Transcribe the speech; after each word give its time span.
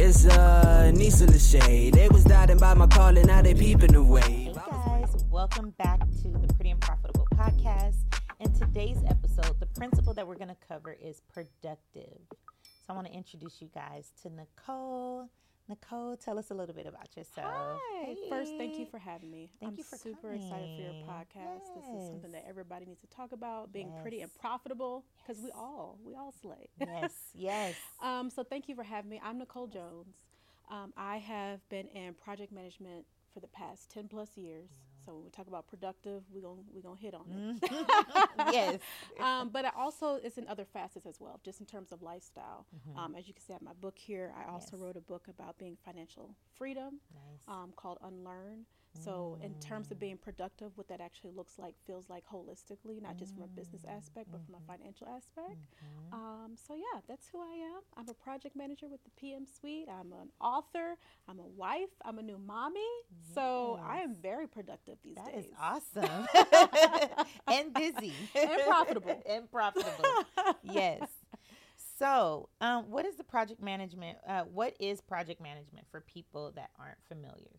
It's 0.00 0.26
uh, 0.26 0.92
Nisa 0.94 1.26
Lachey. 1.26 1.92
They 1.92 2.08
was 2.08 2.22
doubting 2.22 2.58
by 2.58 2.72
my 2.74 2.86
calling, 2.86 3.26
now 3.26 3.42
they 3.42 3.52
peeping 3.52 3.96
away. 3.96 4.20
Hey 4.20 4.52
guys, 4.54 5.24
welcome 5.28 5.70
back 5.70 5.98
to 6.22 6.28
the 6.28 6.54
Pretty 6.54 6.70
and 6.70 6.80
Profitable 6.80 7.26
podcast. 7.34 7.96
In 8.38 8.52
today's 8.52 9.02
episode, 9.08 9.58
the 9.58 9.66
principle 9.66 10.14
that 10.14 10.24
we're 10.24 10.36
going 10.36 10.48
to 10.48 10.56
cover 10.68 10.92
is 10.92 11.20
productive. 11.34 12.16
So 12.62 12.84
I 12.90 12.92
want 12.92 13.08
to 13.08 13.12
introduce 13.12 13.60
you 13.60 13.70
guys 13.74 14.12
to 14.22 14.30
Nicole. 14.30 15.30
Nicole, 15.68 16.16
tell 16.16 16.38
us 16.38 16.50
a 16.50 16.54
little 16.54 16.74
bit 16.74 16.86
about 16.86 17.14
yourself. 17.16 17.52
Hi. 17.52 18.14
First, 18.28 18.52
thank 18.56 18.78
you 18.78 18.86
for 18.86 18.98
having 18.98 19.30
me. 19.30 19.50
Thank 19.60 19.72
I'm 19.72 19.78
you 19.78 19.84
for 19.84 19.96
super 19.96 20.32
excited 20.32 20.76
for 20.76 20.82
your 20.82 20.92
coming. 20.92 21.06
podcast. 21.06 21.74
This 21.74 21.84
is 21.84 22.08
something 22.08 22.32
that 22.32 22.44
everybody 22.48 22.86
needs 22.86 23.00
to 23.02 23.06
talk 23.08 23.32
about, 23.32 23.72
being 23.72 23.92
pretty 24.00 24.22
and 24.22 24.34
profitable, 24.40 25.04
because 25.26 25.42
we 25.42 25.50
all 25.50 25.98
we 26.04 26.14
all 26.14 26.32
slay. 26.40 26.68
yes, 26.80 27.12
yes. 27.34 27.74
um, 28.02 28.30
so 28.30 28.42
thank 28.42 28.68
you 28.68 28.74
for 28.74 28.82
having 28.82 29.10
me. 29.10 29.20
I'm 29.22 29.38
Nicole 29.38 29.66
Jones. 29.66 30.16
Um, 30.70 30.92
I 30.96 31.18
have 31.18 31.66
been 31.68 31.86
in 31.88 32.14
project 32.14 32.52
management 32.52 33.04
for 33.32 33.40
the 33.40 33.48
past 33.48 33.90
10 33.90 34.08
plus 34.08 34.36
years. 34.36 34.68
So 35.08 35.14
when 35.14 35.24
we 35.24 35.30
talk 35.30 35.46
about 35.46 35.66
productive, 35.66 36.22
we're 36.30 36.42
going 36.42 36.58
we 36.70 36.82
gonna 36.82 37.00
hit 37.00 37.14
on 37.14 37.24
it. 37.30 37.62
Mm-hmm. 37.62 38.50
yes. 38.52 38.78
um, 39.20 39.48
but 39.48 39.64
I 39.64 39.70
also 39.74 40.16
it's 40.22 40.36
in 40.36 40.46
other 40.48 40.66
facets 40.66 41.06
as 41.06 41.18
well, 41.18 41.40
just 41.42 41.60
in 41.60 41.66
terms 41.66 41.92
of 41.92 42.02
lifestyle. 42.02 42.66
Mhm. 42.76 42.98
Um, 42.98 43.14
as 43.16 43.26
you 43.26 43.32
can 43.32 43.42
see, 43.42 43.54
have 43.54 43.62
my 43.62 43.72
book 43.72 43.96
here. 43.96 44.34
I 44.36 44.52
also 44.52 44.76
Yes. 44.76 44.82
wrote 44.82 44.96
a 44.96 45.00
book 45.00 45.26
about 45.28 45.56
being 45.56 45.76
financial 45.82 46.36
freedom 46.58 47.00
nice. 47.14 47.40
um, 47.48 47.72
called 47.74 47.96
Unlearn. 48.02 48.66
So, 49.00 49.38
in 49.42 49.54
terms 49.54 49.90
of 49.90 49.98
being 49.98 50.16
productive, 50.16 50.72
what 50.76 50.88
that 50.88 51.00
actually 51.00 51.30
looks 51.30 51.58
like 51.58 51.74
feels 51.86 52.08
like 52.08 52.24
holistically, 52.32 53.00
not 53.00 53.16
just 53.16 53.34
from 53.34 53.44
a 53.44 53.46
business 53.48 53.82
aspect, 53.88 54.28
but 54.32 54.40
from 54.44 54.56
a 54.56 54.60
financial 54.66 55.06
aspect. 55.08 55.58
Um, 56.12 56.56
so, 56.56 56.74
yeah, 56.74 57.00
that's 57.08 57.28
who 57.28 57.40
I 57.40 57.52
am. 57.52 57.82
I'm 57.96 58.08
a 58.08 58.14
project 58.14 58.56
manager 58.56 58.86
with 58.88 59.02
the 59.04 59.10
PM 59.18 59.46
Suite. 59.46 59.88
I'm 59.88 60.12
an 60.12 60.30
author. 60.40 60.96
I'm 61.28 61.38
a 61.38 61.46
wife. 61.46 61.90
I'm 62.04 62.18
a 62.18 62.22
new 62.22 62.38
mommy. 62.38 62.80
So, 63.34 63.78
I 63.84 63.98
am 63.98 64.14
very 64.14 64.46
productive 64.48 64.98
these 65.04 65.16
That 65.16 65.32
days. 65.34 65.44
is 65.44 65.50
awesome. 65.60 66.26
and 67.46 67.72
busy. 67.74 68.12
And 68.34 68.50
profitable. 68.66 69.22
and 69.28 69.50
profitable. 69.50 70.04
yes. 70.62 71.02
So, 71.98 72.48
um, 72.60 72.90
what 72.90 73.04
is 73.04 73.16
the 73.16 73.24
project 73.24 73.60
management? 73.60 74.18
Uh, 74.26 74.42
what 74.44 74.74
is 74.78 75.00
project 75.00 75.40
management 75.40 75.86
for 75.90 76.00
people 76.00 76.52
that 76.54 76.70
aren't 76.78 76.98
familiar? 77.08 77.58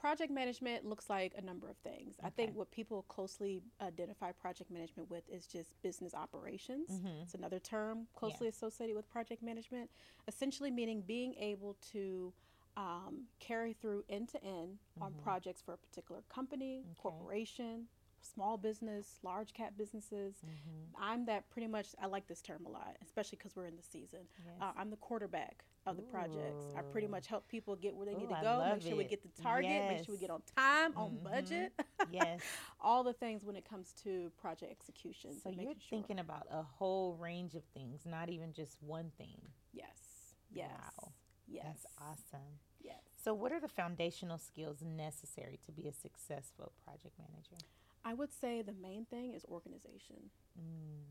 Project 0.00 0.32
management 0.32 0.86
looks 0.86 1.10
like 1.10 1.34
a 1.36 1.42
number 1.42 1.68
of 1.68 1.76
things. 1.78 2.16
I 2.24 2.30
think 2.30 2.56
what 2.56 2.70
people 2.70 3.02
closely 3.02 3.60
identify 3.82 4.32
project 4.32 4.70
management 4.70 5.10
with 5.10 5.28
is 5.28 5.46
just 5.46 5.74
business 5.82 6.14
operations. 6.14 6.88
Mhm. 6.90 7.22
It's 7.24 7.34
another 7.34 7.58
term 7.58 8.08
closely 8.14 8.48
associated 8.48 8.96
with 8.96 9.06
project 9.10 9.42
management, 9.42 9.90
essentially 10.26 10.70
meaning 10.70 11.02
being 11.02 11.34
able 11.34 11.74
to 11.92 12.32
um, 12.76 13.26
carry 13.40 13.74
through 13.74 14.04
end 14.08 14.28
to 14.30 14.42
end 14.42 14.78
on 15.02 15.12
projects 15.22 15.60
for 15.60 15.74
a 15.74 15.76
particular 15.76 16.22
company, 16.30 16.78
Mm-hmm. 16.78 16.90
Okay. 16.92 17.00
corporation, 17.02 17.88
small 18.22 18.56
business, 18.56 19.18
large 19.22 19.52
cap 19.52 19.74
businesses. 19.76 20.36
Mm-hmm. 20.36 20.94
I'm 21.02 21.26
that 21.26 21.50
pretty 21.50 21.66
much, 21.68 21.88
I 22.00 22.06
like 22.06 22.26
this 22.26 22.40
term 22.40 22.64
a 22.64 22.70
lot, 22.70 22.96
especially 23.02 23.36
because 23.36 23.54
we're 23.54 23.66
in 23.66 23.76
the 23.76 23.82
season. 23.82 24.20
Uh, 24.60 24.72
I'm 24.76 24.88
the 24.90 24.96
quarterback 24.96 25.64
of 25.86 25.96
the 25.96 26.02
projects. 26.02 26.64
I 26.76 26.82
pretty 26.82 27.06
much 27.06 27.26
help 27.26 27.48
people 27.48 27.74
get 27.76 27.94
where 27.96 28.06
they 28.06 28.14
need 28.14 28.28
to 28.28 28.36
I 28.36 28.42
go, 28.42 28.70
make 28.74 28.82
sure 28.82 28.96
we 28.96 29.04
get 29.04 29.22
the 29.22 29.42
target, 29.42 29.88
make 29.88 30.04
sure 30.04 30.14
we 30.14 30.20
get 30.20 30.30
on 30.30 30.42
time, 30.56 30.92
on 30.96 31.12
Mhm. 31.12 31.22
budget. 31.22 31.72
yes. 32.10 32.40
All 32.80 33.02
the 33.02 33.12
things 33.14 33.44
when 33.44 33.56
it 33.56 33.64
comes 33.64 33.92
to 34.04 34.30
project 34.40 34.70
execution. 34.70 35.32
So 35.40 35.48
you're 35.50 35.72
sure- 35.72 35.74
thinking 35.88 36.18
about 36.18 36.46
a 36.50 36.62
whole 36.62 37.14
range 37.14 37.54
of 37.54 37.64
things, 37.74 38.04
not 38.04 38.28
even 38.28 38.52
just 38.52 38.82
one 38.82 39.10
thing. 39.16 39.40
Yes. 39.72 40.34
Yes. 40.52 40.70
Wow. 40.98 41.12
Yes. 41.46 41.64
That's 41.64 41.86
awesome. 41.98 42.58
Yes. 42.80 43.02
So, 43.22 43.34
what 43.34 43.52
are 43.52 43.60
the 43.60 43.68
foundational 43.68 44.38
skills 44.38 44.82
necessary 44.82 45.58
to 45.66 45.72
be 45.72 45.86
a 45.88 45.92
successful 45.92 46.72
project 46.84 47.18
manager? 47.18 47.56
I 48.04 48.14
would 48.14 48.32
say 48.32 48.62
the 48.62 48.72
main 48.72 49.04
thing 49.04 49.34
is 49.34 49.44
organization. 49.44 50.30
Mm. 50.58 51.04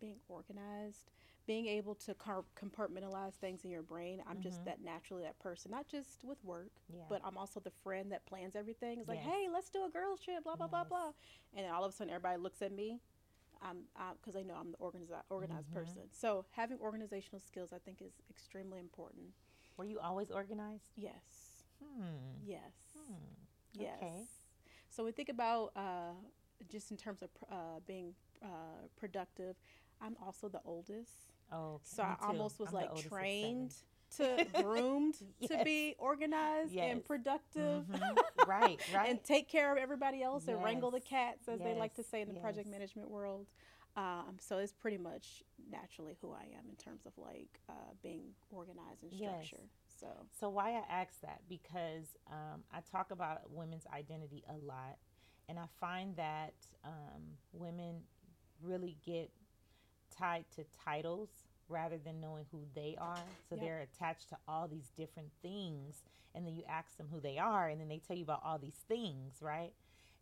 Being 0.00 0.16
organized, 0.28 1.10
being 1.46 1.66
able 1.66 1.94
to 1.94 2.14
car- 2.14 2.44
compartmentalize 2.60 3.34
things 3.34 3.64
in 3.64 3.70
your 3.70 3.82
brain. 3.82 4.22
I'm 4.28 4.40
just 4.40 4.64
that 4.64 4.82
naturally 4.84 5.22
that 5.22 5.38
person, 5.38 5.70
not 5.70 5.88
just 5.88 6.22
with 6.24 6.42
work, 6.44 6.70
Mm-hmm. 6.90 6.96
Yeah. 6.98 7.04
but 7.08 7.20
I'm 7.24 7.36
also 7.38 7.60
the 7.60 7.70
friend 7.70 8.12
that 8.12 8.26
plans 8.26 8.54
everything. 8.56 8.98
It's 9.00 9.08
like, 9.08 9.18
Yes. 9.24 9.26
hey, 9.32 9.48
let's 9.52 9.70
do 9.70 9.84
a 9.86 9.90
girls 9.90 10.20
trip, 10.20 10.44
blah 10.44 10.56
blah 10.56 10.66
blah 10.68 10.80
Yes. 10.80 10.88
blah, 10.88 11.10
and 11.54 11.64
then 11.64 11.72
all 11.72 11.84
of 11.84 11.92
a 11.92 11.94
sudden 11.96 12.12
everybody 12.12 12.40
looks 12.40 12.60
at 12.62 12.72
me. 12.72 13.00
I'm 13.62 13.84
because 14.20 14.34
they 14.34 14.44
know 14.44 14.54
I'm 14.54 14.72
the 14.72 14.78
organized 14.78 15.12
organized 15.30 15.68
Mm-hmm. 15.70 15.78
person. 15.78 16.02
So 16.12 16.44
having 16.50 16.78
organizational 16.78 17.40
skills, 17.40 17.72
I 17.72 17.78
think, 17.78 18.02
is 18.02 18.12
extremely 18.28 18.78
important. 18.78 19.28
Were 19.78 19.86
you 19.86 19.98
always 19.98 20.30
organized? 20.30 20.90
Yes. 20.96 21.64
Hmm. 21.82 22.44
Yes. 22.44 22.74
Hmm. 22.94 23.14
Yes. 23.72 23.96
Okay. 24.02 24.20
So 24.90 25.04
we 25.04 25.12
think 25.12 25.28
about 25.30 25.72
uh, 25.76 26.12
just 26.68 26.90
in 26.90 26.96
terms 26.96 27.22
of 27.22 27.32
pr- 27.34 27.44
uh, 27.50 27.80
being 27.86 28.14
uh, 28.42 28.88
productive. 28.98 29.56
I'm 30.00 30.16
also 30.24 30.48
the 30.48 30.60
oldest, 30.64 31.32
Oh, 31.52 31.74
okay. 31.74 31.82
so 31.84 32.02
Me 32.02 32.08
I 32.08 32.16
too. 32.20 32.26
almost 32.28 32.58
was 32.58 32.68
I'm 32.68 32.74
like 32.74 32.90
trained 33.08 33.72
to 34.16 34.40
groomed 34.54 35.14
to 35.48 35.58
be 35.64 35.94
organized 35.98 36.74
Yes. 36.74 36.92
and 36.92 37.04
productive. 37.04 37.84
Mhm. 37.88 38.00
right, 38.46 38.78
right. 38.92 39.10
and 39.10 39.22
take 39.24 39.48
care 39.48 39.72
of 39.72 39.78
everybody 39.78 40.22
else 40.22 40.48
and 40.48 40.62
wrangle 40.62 40.90
the 40.90 41.00
cats, 41.00 41.48
as 41.48 41.60
they 41.60 41.74
like 41.74 41.94
to 41.94 42.02
say 42.02 42.20
in 42.20 42.28
the 42.28 42.34
project 42.40 42.68
management 42.68 43.10
world. 43.10 43.46
Um, 43.96 44.36
so 44.40 44.58
it's 44.58 44.72
pretty 44.74 44.98
much 44.98 45.42
naturally 45.70 46.16
who 46.20 46.30
I 46.32 46.42
am 46.58 46.68
in 46.68 46.76
terms 46.76 47.06
of 47.06 47.12
like 47.16 47.60
uh, 47.68 47.72
being 48.02 48.34
organized 48.50 49.02
and 49.02 49.12
Yes. 49.12 49.46
structure. 49.46 49.64
So 50.00 50.08
So 50.38 50.48
why 50.50 50.70
I 50.72 50.82
ask 50.92 51.20
that 51.22 51.40
because 51.48 52.16
um, 52.30 52.62
I 52.72 52.80
talk 52.90 53.10
about 53.10 53.50
women's 53.50 53.86
identity 53.94 54.44
a 54.48 54.56
lot, 54.66 54.98
and 55.48 55.58
I 55.58 55.64
find 55.80 56.14
that 56.16 56.54
um, 56.84 57.22
women 57.52 58.02
really 58.62 58.96
get 59.04 59.30
tied 60.10 60.44
to 60.56 60.64
titles 60.84 61.28
rather 61.68 61.98
than 61.98 62.20
knowing 62.20 62.44
who 62.52 62.60
they 62.74 62.96
are. 62.98 63.24
So 63.48 63.56
Yep. 63.56 63.64
they're 63.64 63.80
attached 63.80 64.28
to 64.30 64.36
all 64.46 64.68
these 64.68 64.90
different 64.96 65.30
things, 65.42 66.02
and 66.34 66.46
then 66.46 66.54
you 66.54 66.62
ask 66.68 66.96
them 66.96 67.08
who 67.10 67.20
they 67.20 67.38
are, 67.38 67.68
and 67.68 67.80
then 67.80 67.88
they 67.88 67.98
tell 67.98 68.16
you 68.16 68.22
about 68.24 68.42
all 68.44 68.58
these 68.58 68.84
things, 68.88 69.40
right? 69.42 69.72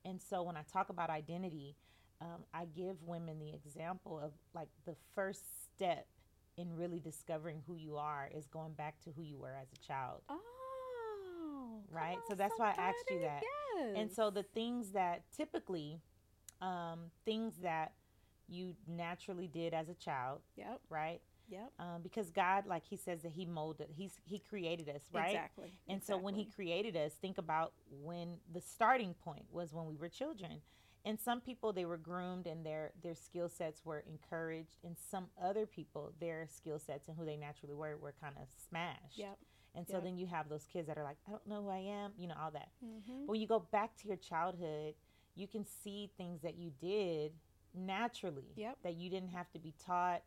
And 0.05 0.21
so 0.23 0.43
when 0.43 0.57
I 0.57 0.63
talk 0.63 0.89
about 0.89 1.11
identity, 1.11 1.77
um, 2.21 2.45
I 2.55 2.65
give 2.67 3.03
women 3.03 3.39
the 3.41 3.53
example 3.53 4.19
of 4.19 4.33
like 4.55 4.69
the 4.87 4.95
first 5.15 5.43
step 5.75 6.07
in 6.57 6.77
really 6.77 7.01
discovering 7.01 7.63
who 7.67 7.75
you 7.77 7.97
are 7.97 8.29
is 8.35 8.47
going 8.47 8.73
back 8.75 9.01
to 9.03 9.11
who 9.11 9.23
you 9.23 9.37
were 9.37 9.55
as 9.61 9.69
a 9.73 9.87
child. 9.87 10.23
oh, 10.29 11.83
Right, 11.91 12.17
so 12.27 12.33
on, 12.33 12.39
that's 12.39 12.59
why 12.59 12.71
I 12.77 12.81
asked 12.81 13.11
you 13.11 13.21
that. 13.21 13.43
Yes. 13.43 13.93
And 13.97 14.11
so 14.13 14.31
the 14.31 14.43
things 14.43 14.93
that 14.93 15.23
typically, 15.37 16.01
um, 16.61 17.11
things 17.25 17.55
that 17.63 17.93
you 18.49 18.75
naturally 18.87 19.49
did 19.49 19.73
as 19.75 19.89
a 19.89 19.95
child, 19.95 20.41
Yep. 20.57 20.81
right? 20.89 21.21
Yep. 21.49 21.73
Um, 21.79 22.03
because 22.03 22.31
God, 22.31 22.67
like 22.67 22.85
He 22.85 22.97
says 22.97 23.23
that 23.23 23.33
He 23.33 23.45
molded, 23.45 23.89
He's 23.91 24.19
He 24.25 24.39
created 24.39 24.89
us, 24.89 25.03
right? 25.13 25.29
Exactly. 25.31 25.73
And 25.89 26.03
so 26.03 26.17
when 26.17 26.35
He 26.35 26.45
created 26.47 26.97
us, 26.97 27.13
think 27.15 27.39
about 27.39 27.73
when 27.91 28.39
the 28.53 28.61
starting 28.61 29.15
point 29.15 29.45
was 29.51 29.73
when 29.73 29.87
we 29.87 29.97
were 29.97 30.09
children. 30.09 30.63
And 31.07 31.21
some 31.21 31.43
people 31.43 31.75
they 31.75 31.85
were 31.85 31.99
groomed 31.99 32.47
and 32.47 32.65
their 32.65 32.93
their 33.03 33.15
skill 33.15 33.51
sets 33.51 33.85
were 33.85 34.01
encouraged, 34.09 34.79
and 34.85 34.97
some 34.99 35.27
other 35.41 35.67
people 35.67 36.13
their 36.19 36.47
skill 36.49 36.79
sets 36.79 37.09
and 37.09 37.17
who 37.19 37.27
they 37.27 37.37
naturally 37.37 37.75
were 37.75 37.99
were 37.99 38.15
kind 38.19 38.35
of 38.41 38.49
smashed. 38.69 39.19
Yep. 39.19 39.39
And 39.75 39.87
so 39.87 39.95
Yep. 39.95 40.03
then 40.05 40.17
you 40.17 40.27
have 40.29 40.49
those 40.49 40.65
kids 40.67 40.87
that 40.89 40.97
are 40.97 41.03
like, 41.05 41.19
I 41.29 41.33
don't 41.33 41.47
know 41.47 41.63
who 41.65 41.69
I 41.69 41.79
am, 41.79 42.13
you 42.17 42.27
know, 42.29 42.37
all 42.41 42.53
that. 42.53 42.71
Mhm. 42.83 43.27
But 43.27 43.33
when 43.33 43.41
you 43.41 43.47
go 43.47 43.59
back 43.59 43.97
to 43.97 44.09
your 44.09 44.17
childhood, 44.17 44.95
you 45.35 45.47
can 45.49 45.65
see 45.67 46.07
things 46.17 46.41
that 46.43 46.55
you 46.55 46.71
did 46.71 47.33
naturally 47.75 48.53
Yep. 48.57 48.79
that 48.83 48.95
you 48.95 49.11
didn't 49.11 49.31
have 49.31 49.51
to 49.53 49.59
be 49.59 49.75
taught. 49.85 50.23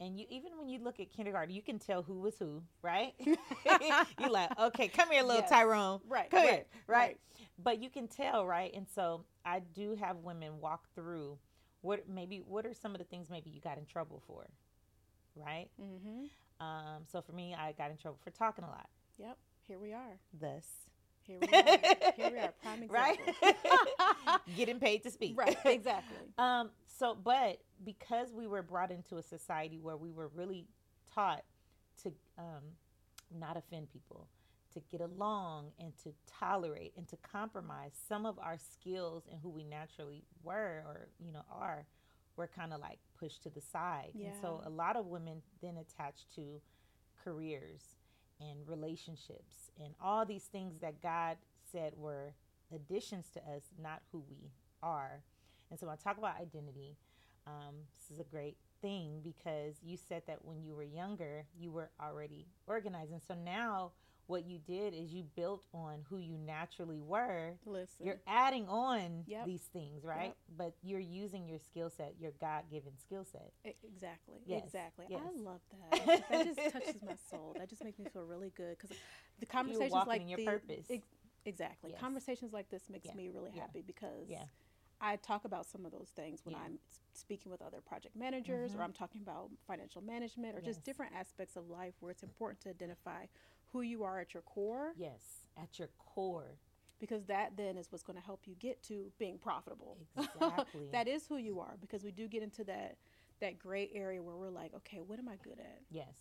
And 0.00 0.18
you 0.18 0.26
even 0.30 0.56
when 0.56 0.68
you 0.68 0.78
look 0.78 1.00
at 1.00 1.10
kindergarten, 1.10 1.52
you 1.54 1.62
can 1.62 1.78
tell 1.78 2.02
who 2.02 2.20
was 2.20 2.38
who, 2.38 2.62
right? 2.82 3.14
You're 4.20 4.30
like, 4.30 4.56
okay, 4.58 4.88
come 4.88 5.10
here, 5.10 5.22
little 5.22 5.40
Yes. 5.40 5.50
Tyrone. 5.50 6.00
Right, 6.06 6.30
Come 6.30 6.42
here, 6.42 6.50
right, 6.52 6.66
right? 6.86 6.98
right. 6.98 7.20
But 7.58 7.82
you 7.82 7.90
can 7.90 8.06
tell, 8.06 8.46
right? 8.46 8.72
And 8.74 8.86
so 8.88 9.24
I 9.44 9.58
do 9.60 9.96
have 9.96 10.18
women 10.18 10.60
walk 10.60 10.88
through 10.94 11.38
what 11.80 12.08
maybe 12.08 12.38
what 12.46 12.64
are 12.66 12.74
some 12.74 12.92
of 12.94 12.98
the 12.98 13.04
things 13.04 13.28
maybe 13.30 13.50
you 13.50 13.60
got 13.60 13.76
in 13.78 13.86
trouble 13.86 14.22
for, 14.26 14.46
right? 15.34 15.68
Mhm. 15.80 16.28
Um, 16.60 17.04
so 17.10 17.20
for 17.22 17.32
me, 17.32 17.54
I 17.54 17.72
got 17.72 17.90
in 17.90 17.96
trouble 17.96 18.18
for 18.22 18.30
talking 18.30 18.64
a 18.64 18.68
lot. 18.68 18.88
Yep. 19.18 19.36
Here 19.66 19.78
we 19.78 19.92
are. 19.92 20.18
Thus, 20.32 20.66
Here 21.28 21.38
we 21.40 21.46
are. 21.48 22.12
Here 22.16 22.30
we 22.32 22.38
are. 22.38 22.54
Prime 22.62 22.88
right? 22.88 23.18
Getting 24.56 24.80
paid 24.80 25.02
to 25.02 25.10
speak. 25.10 25.38
right. 25.38 25.56
Exactly. 25.64 26.16
Um, 26.38 26.70
so, 26.86 27.16
but 27.22 27.58
because 27.84 28.32
we 28.32 28.46
were 28.46 28.62
brought 28.62 28.90
into 28.92 29.18
a 29.18 29.22
society 29.22 29.78
where 29.80 29.96
we 29.96 30.10
were 30.10 30.28
really 30.28 30.66
taught 31.12 31.44
to 32.02 32.12
um, 32.38 32.62
not 33.36 33.56
offend 33.56 33.88
people, 33.92 34.28
to 34.72 34.80
get 34.90 35.00
along 35.00 35.72
and 35.80 35.92
to 36.04 36.12
tolerate 36.38 36.92
and 36.96 37.08
to 37.08 37.16
compromise, 37.16 37.92
some 38.08 38.24
of 38.24 38.38
our 38.38 38.56
skills 38.56 39.24
and 39.30 39.40
who 39.42 39.48
we 39.48 39.64
naturally 39.64 40.24
were 40.44 40.82
or, 40.86 41.08
you 41.18 41.32
know, 41.32 41.42
are, 41.50 41.86
were 42.36 42.46
kind 42.46 42.72
of 42.72 42.80
like 42.80 42.98
pushed 43.18 43.42
to 43.42 43.50
the 43.50 43.60
side. 43.60 44.10
yeah. 44.14 44.28
And 44.28 44.36
so 44.40 44.62
a 44.64 44.70
lot 44.70 44.96
of 44.96 45.06
women 45.06 45.42
then 45.60 45.76
attach 45.76 46.26
to 46.36 46.60
careers 47.24 47.96
and 48.40 48.58
relationships 48.66 49.70
and 49.82 49.94
all 50.00 50.24
these 50.24 50.44
things 50.44 50.78
that 50.80 51.02
God 51.02 51.36
said 51.70 51.92
were 51.96 52.34
additions 52.74 53.30
to 53.34 53.40
us, 53.40 53.62
not 53.80 54.02
who 54.12 54.22
we 54.30 54.50
are. 54.82 55.22
And 55.70 55.78
so 55.78 55.86
when 55.86 55.94
I 55.94 56.02
talk 56.02 56.18
about 56.18 56.40
identity, 56.40 56.96
um, 57.46 57.74
this 57.94 58.10
is 58.14 58.20
a 58.20 58.30
great 58.30 58.56
thing 58.80 59.20
because 59.22 59.76
you 59.82 59.96
said 59.96 60.22
that 60.26 60.44
when 60.44 60.62
you 60.62 60.74
were 60.74 60.84
younger, 60.84 61.44
you 61.58 61.72
were 61.72 61.90
already 62.00 62.46
organized. 62.66 63.12
And 63.12 63.22
so 63.26 63.34
now 63.34 63.92
what 64.28 64.44
you 64.46 64.58
did 64.58 64.92
is 64.94 65.10
you 65.12 65.24
built 65.34 65.64
on 65.72 66.04
who 66.10 66.18
you 66.18 66.36
naturally 66.36 67.00
were. 67.00 67.54
Listen. 67.64 68.06
You're 68.06 68.20
adding 68.26 68.68
on 68.68 69.24
Yep. 69.26 69.46
these 69.46 69.62
things, 69.62 70.04
right? 70.04 70.26
Yep. 70.26 70.36
But 70.56 70.74
you're 70.82 71.00
using 71.00 71.48
your 71.48 71.58
skill 71.58 71.88
set, 71.90 72.14
your 72.20 72.32
God 72.38 72.64
given 72.70 72.92
skill 72.98 73.24
set. 73.24 73.52
Exactly. 73.64 74.36
Yes, 74.44 74.64
Exactly. 74.64 75.06
yes. 75.08 75.20
I 75.24 75.40
love 75.40 75.60
that. 75.90 76.24
that 76.30 76.44
just 76.54 76.72
touches 76.72 77.02
my 77.02 77.16
soul. 77.30 77.56
That 77.58 77.70
just 77.70 77.82
makes 77.82 77.98
me 77.98 78.04
feel 78.12 78.24
really 78.24 78.50
good 78.54 78.76
because 78.78 78.94
the 79.40 79.46
conversations 79.46 80.06
like 80.06 80.20
in 80.20 80.28
your 80.28 80.36
the- 80.36 80.44
purpose. 80.44 80.86
ex- 80.90 81.06
exactly. 81.46 81.92
Yes. 81.92 82.00
Conversations 82.00 82.52
like 82.52 82.68
this 82.68 82.82
makes 82.90 83.06
Yeah, 83.06 83.14
me 83.14 83.30
really 83.30 83.50
yeah, 83.54 83.62
happy 83.62 83.80
because 83.86 84.28
yeah. 84.28 84.44
I 85.00 85.16
talk 85.16 85.46
about 85.46 85.64
some 85.64 85.86
of 85.86 85.92
those 85.92 86.10
things 86.14 86.44
when 86.44 86.54
Yeah. 86.54 86.62
I'm 86.66 86.78
speaking 87.14 87.50
with 87.50 87.62
other 87.62 87.80
project 87.80 88.14
managers 88.14 88.72
Mhm. 88.72 88.78
or 88.78 88.82
I'm 88.82 88.92
talking 88.92 89.22
about 89.22 89.48
financial 89.66 90.02
management 90.02 90.54
or 90.54 90.58
Yes. 90.58 90.66
just 90.74 90.84
different 90.84 91.14
aspects 91.14 91.56
of 91.56 91.70
life 91.70 91.94
where 92.00 92.10
it's 92.10 92.22
important 92.24 92.60
to 92.62 92.68
identify 92.68 93.24
who 93.72 93.82
you 93.82 94.02
are 94.04 94.18
at 94.20 94.34
your 94.34 94.42
core 94.42 94.92
Yes, 94.96 95.20
at 95.56 95.78
your 95.78 95.88
core. 95.98 96.56
because 97.00 97.24
that 97.26 97.56
then 97.56 97.76
is 97.76 97.90
what's 97.92 98.02
going 98.04 98.18
to 98.18 98.24
help 98.24 98.40
you 98.46 98.54
get 98.58 98.82
to 98.84 99.12
being 99.18 99.38
profitable. 99.38 99.98
Exactly. 100.16 100.88
that 100.92 101.06
is 101.08 101.26
who 101.26 101.36
you 101.36 101.60
are 101.60 101.76
because 101.80 102.02
we 102.04 102.10
do 102.10 102.26
get 102.28 102.42
into 102.42 102.64
that 102.64 102.96
that 103.40 103.58
gray 103.58 103.88
area 103.94 104.20
where 104.20 104.34
we're 104.34 104.50
like, 104.50 104.74
okay, 104.74 104.98
what 104.98 105.18
am 105.18 105.28
I 105.28 105.36
good 105.36 105.60
at? 105.60 105.80
Yes. 105.90 106.12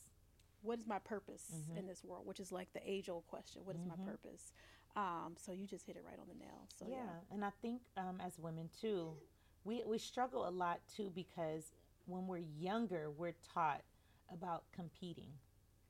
What 0.61 0.77
is 0.77 0.85
my 0.85 0.99
purpose 0.99 1.45
Mhm. 1.71 1.77
in 1.77 1.87
this 1.87 2.03
world? 2.03 2.27
Which 2.27 2.39
is 2.39 2.51
like 2.51 2.71
the 2.73 2.81
age 2.87 3.09
old 3.09 3.25
question. 3.27 3.65
What 3.65 3.75
is 3.75 3.81
Mhm. 3.81 3.97
my 3.97 4.05
purpose? 4.05 4.51
Um, 4.95 5.35
so 5.37 5.51
you 5.51 5.65
just 5.67 5.85
hit 5.85 5.95
it 5.95 6.03
right 6.03 6.19
on 6.19 6.27
the 6.27 6.35
nail. 6.35 6.67
So 6.75 6.85
yeah. 6.87 6.95
yeah. 7.05 7.19
and 7.31 7.43
I 7.45 7.49
think 7.61 7.81
um, 7.97 8.19
as 8.21 8.37
women 8.37 8.69
too, 8.79 9.15
we 9.63 9.83
we 9.85 9.97
struggle 9.97 10.47
a 10.47 10.51
lot 10.51 10.79
too 10.87 11.09
because 11.15 11.71
when 12.05 12.27
we're 12.27 12.37
younger, 12.59 13.09
we're 13.09 13.35
taught 13.53 13.81
about 14.29 14.63
competing, 14.71 15.31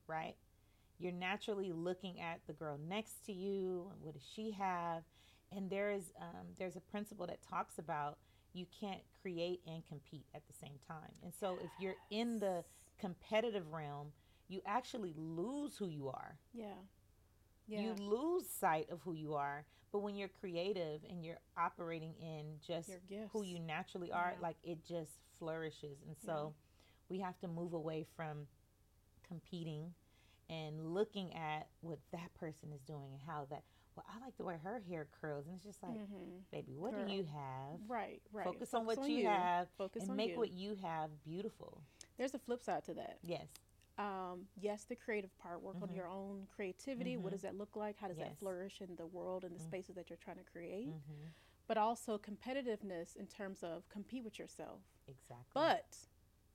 right? 0.06 0.36
You're 0.98 1.12
naturally 1.12 1.72
looking 1.72 2.20
at 2.20 2.40
the 2.46 2.52
girl 2.52 2.78
next 2.88 3.24
to 3.26 3.32
you. 3.32 3.92
What 4.00 4.14
does 4.14 4.22
she 4.34 4.50
have? 4.52 5.02
And 5.52 5.70
there 5.70 5.90
is 5.90 6.12
um, 6.20 6.46
there's 6.58 6.76
a 6.76 6.80
principle 6.80 7.26
that 7.26 7.38
talks 7.48 7.78
about 7.78 8.18
you 8.52 8.66
can't 8.80 9.02
create 9.22 9.60
and 9.66 9.86
compete 9.86 10.26
at 10.34 10.42
the 10.46 10.52
same 10.52 10.78
time. 10.86 11.12
And 11.22 11.32
so 11.38 11.58
if 11.62 11.70
you're 11.80 11.94
in 12.10 12.38
the 12.38 12.64
competitive 12.98 13.72
realm, 13.72 14.08
you 14.48 14.60
actually 14.66 15.14
lose 15.16 15.76
who 15.76 15.86
you 15.88 16.08
are. 16.08 16.38
Yeah. 16.52 16.66
Yeah. 17.66 17.82
You 17.82 17.94
lose 17.94 18.48
sight 18.48 18.88
of 18.90 19.00
who 19.02 19.12
you 19.12 19.34
are. 19.34 19.64
But 19.92 20.00
when 20.00 20.16
you're 20.16 20.28
creative 20.40 21.00
and 21.08 21.24
you're 21.24 21.38
operating 21.56 22.14
in 22.20 22.56
just 22.66 22.90
who 23.32 23.42
you 23.42 23.58
naturally 23.58 24.10
are, 24.10 24.32
Yeah. 24.34 24.42
like 24.42 24.56
it 24.62 24.84
just 24.86 25.12
flourishes. 25.38 25.98
And 26.06 26.16
so 26.24 26.54
we 27.08 27.20
have 27.20 27.38
to 27.40 27.48
move 27.48 27.72
away 27.72 28.06
from 28.16 28.46
competing 29.26 29.94
and 30.50 30.94
looking 30.94 31.34
at 31.34 31.68
what 31.80 31.98
that 32.12 32.32
person 32.34 32.72
is 32.72 32.80
doing 32.82 33.12
and 33.12 33.22
how 33.26 33.46
that 33.50 33.62
well, 33.96 34.06
I 34.14 34.24
like 34.24 34.36
the 34.36 34.44
way 34.44 34.56
her 34.62 34.80
hair 34.88 35.08
curls. 35.20 35.46
And 35.46 35.56
it's 35.56 35.64
just 35.64 35.82
like, 35.82 35.98
Mhm. 35.98 36.42
baby, 36.52 36.76
what 36.76 36.94
Girl. 36.94 37.04
do 37.04 37.12
you 37.12 37.24
have? 37.24 37.80
Right, 37.88 38.22
right. 38.32 38.44
Focus 38.44 38.72
on 38.72 38.86
what 38.86 39.08
you, 39.08 39.26
have 39.26 39.68
Focus 39.76 40.02
and 40.02 40.12
on 40.12 40.16
make 40.16 40.30
you. 40.30 40.36
what 40.38 40.52
you 40.52 40.76
have 40.76 41.10
beautiful. 41.24 41.82
There's 42.16 42.32
a 42.32 42.38
flip 42.38 42.62
side 42.62 42.84
to 42.84 42.94
that. 42.94 43.18
Yes. 43.22 43.48
Um, 43.98 44.46
yes, 44.60 44.84
the 44.84 44.94
creative 44.94 45.36
part, 45.38 45.60
work 45.60 45.82
on 45.82 45.88
Mhm. 45.88 45.96
your 45.96 46.06
own 46.06 46.46
creativity. 46.54 47.16
What 47.16 47.30
Mhm. 47.30 47.32
does 47.32 47.42
that 47.42 47.56
look 47.56 47.74
like? 47.74 47.96
How 47.96 48.06
does 48.06 48.18
that 48.18 48.36
flourish 48.38 48.80
in 48.80 48.94
the 48.94 49.06
world 49.06 49.42
and 49.44 49.52
the 49.52 49.58
Mm. 49.58 49.66
spaces 49.66 49.96
that 49.96 50.08
you're 50.08 50.16
trying 50.18 50.36
to 50.36 50.44
create? 50.44 50.86
hmm 50.92 51.26
But 51.66 51.76
also 51.76 52.16
competitiveness 52.18 53.16
in 53.16 53.26
terms 53.26 53.64
of 53.64 53.88
compete 53.88 54.22
with 54.22 54.38
yourself. 54.38 54.80
Exactly. 55.08 55.44
But 55.52 56.06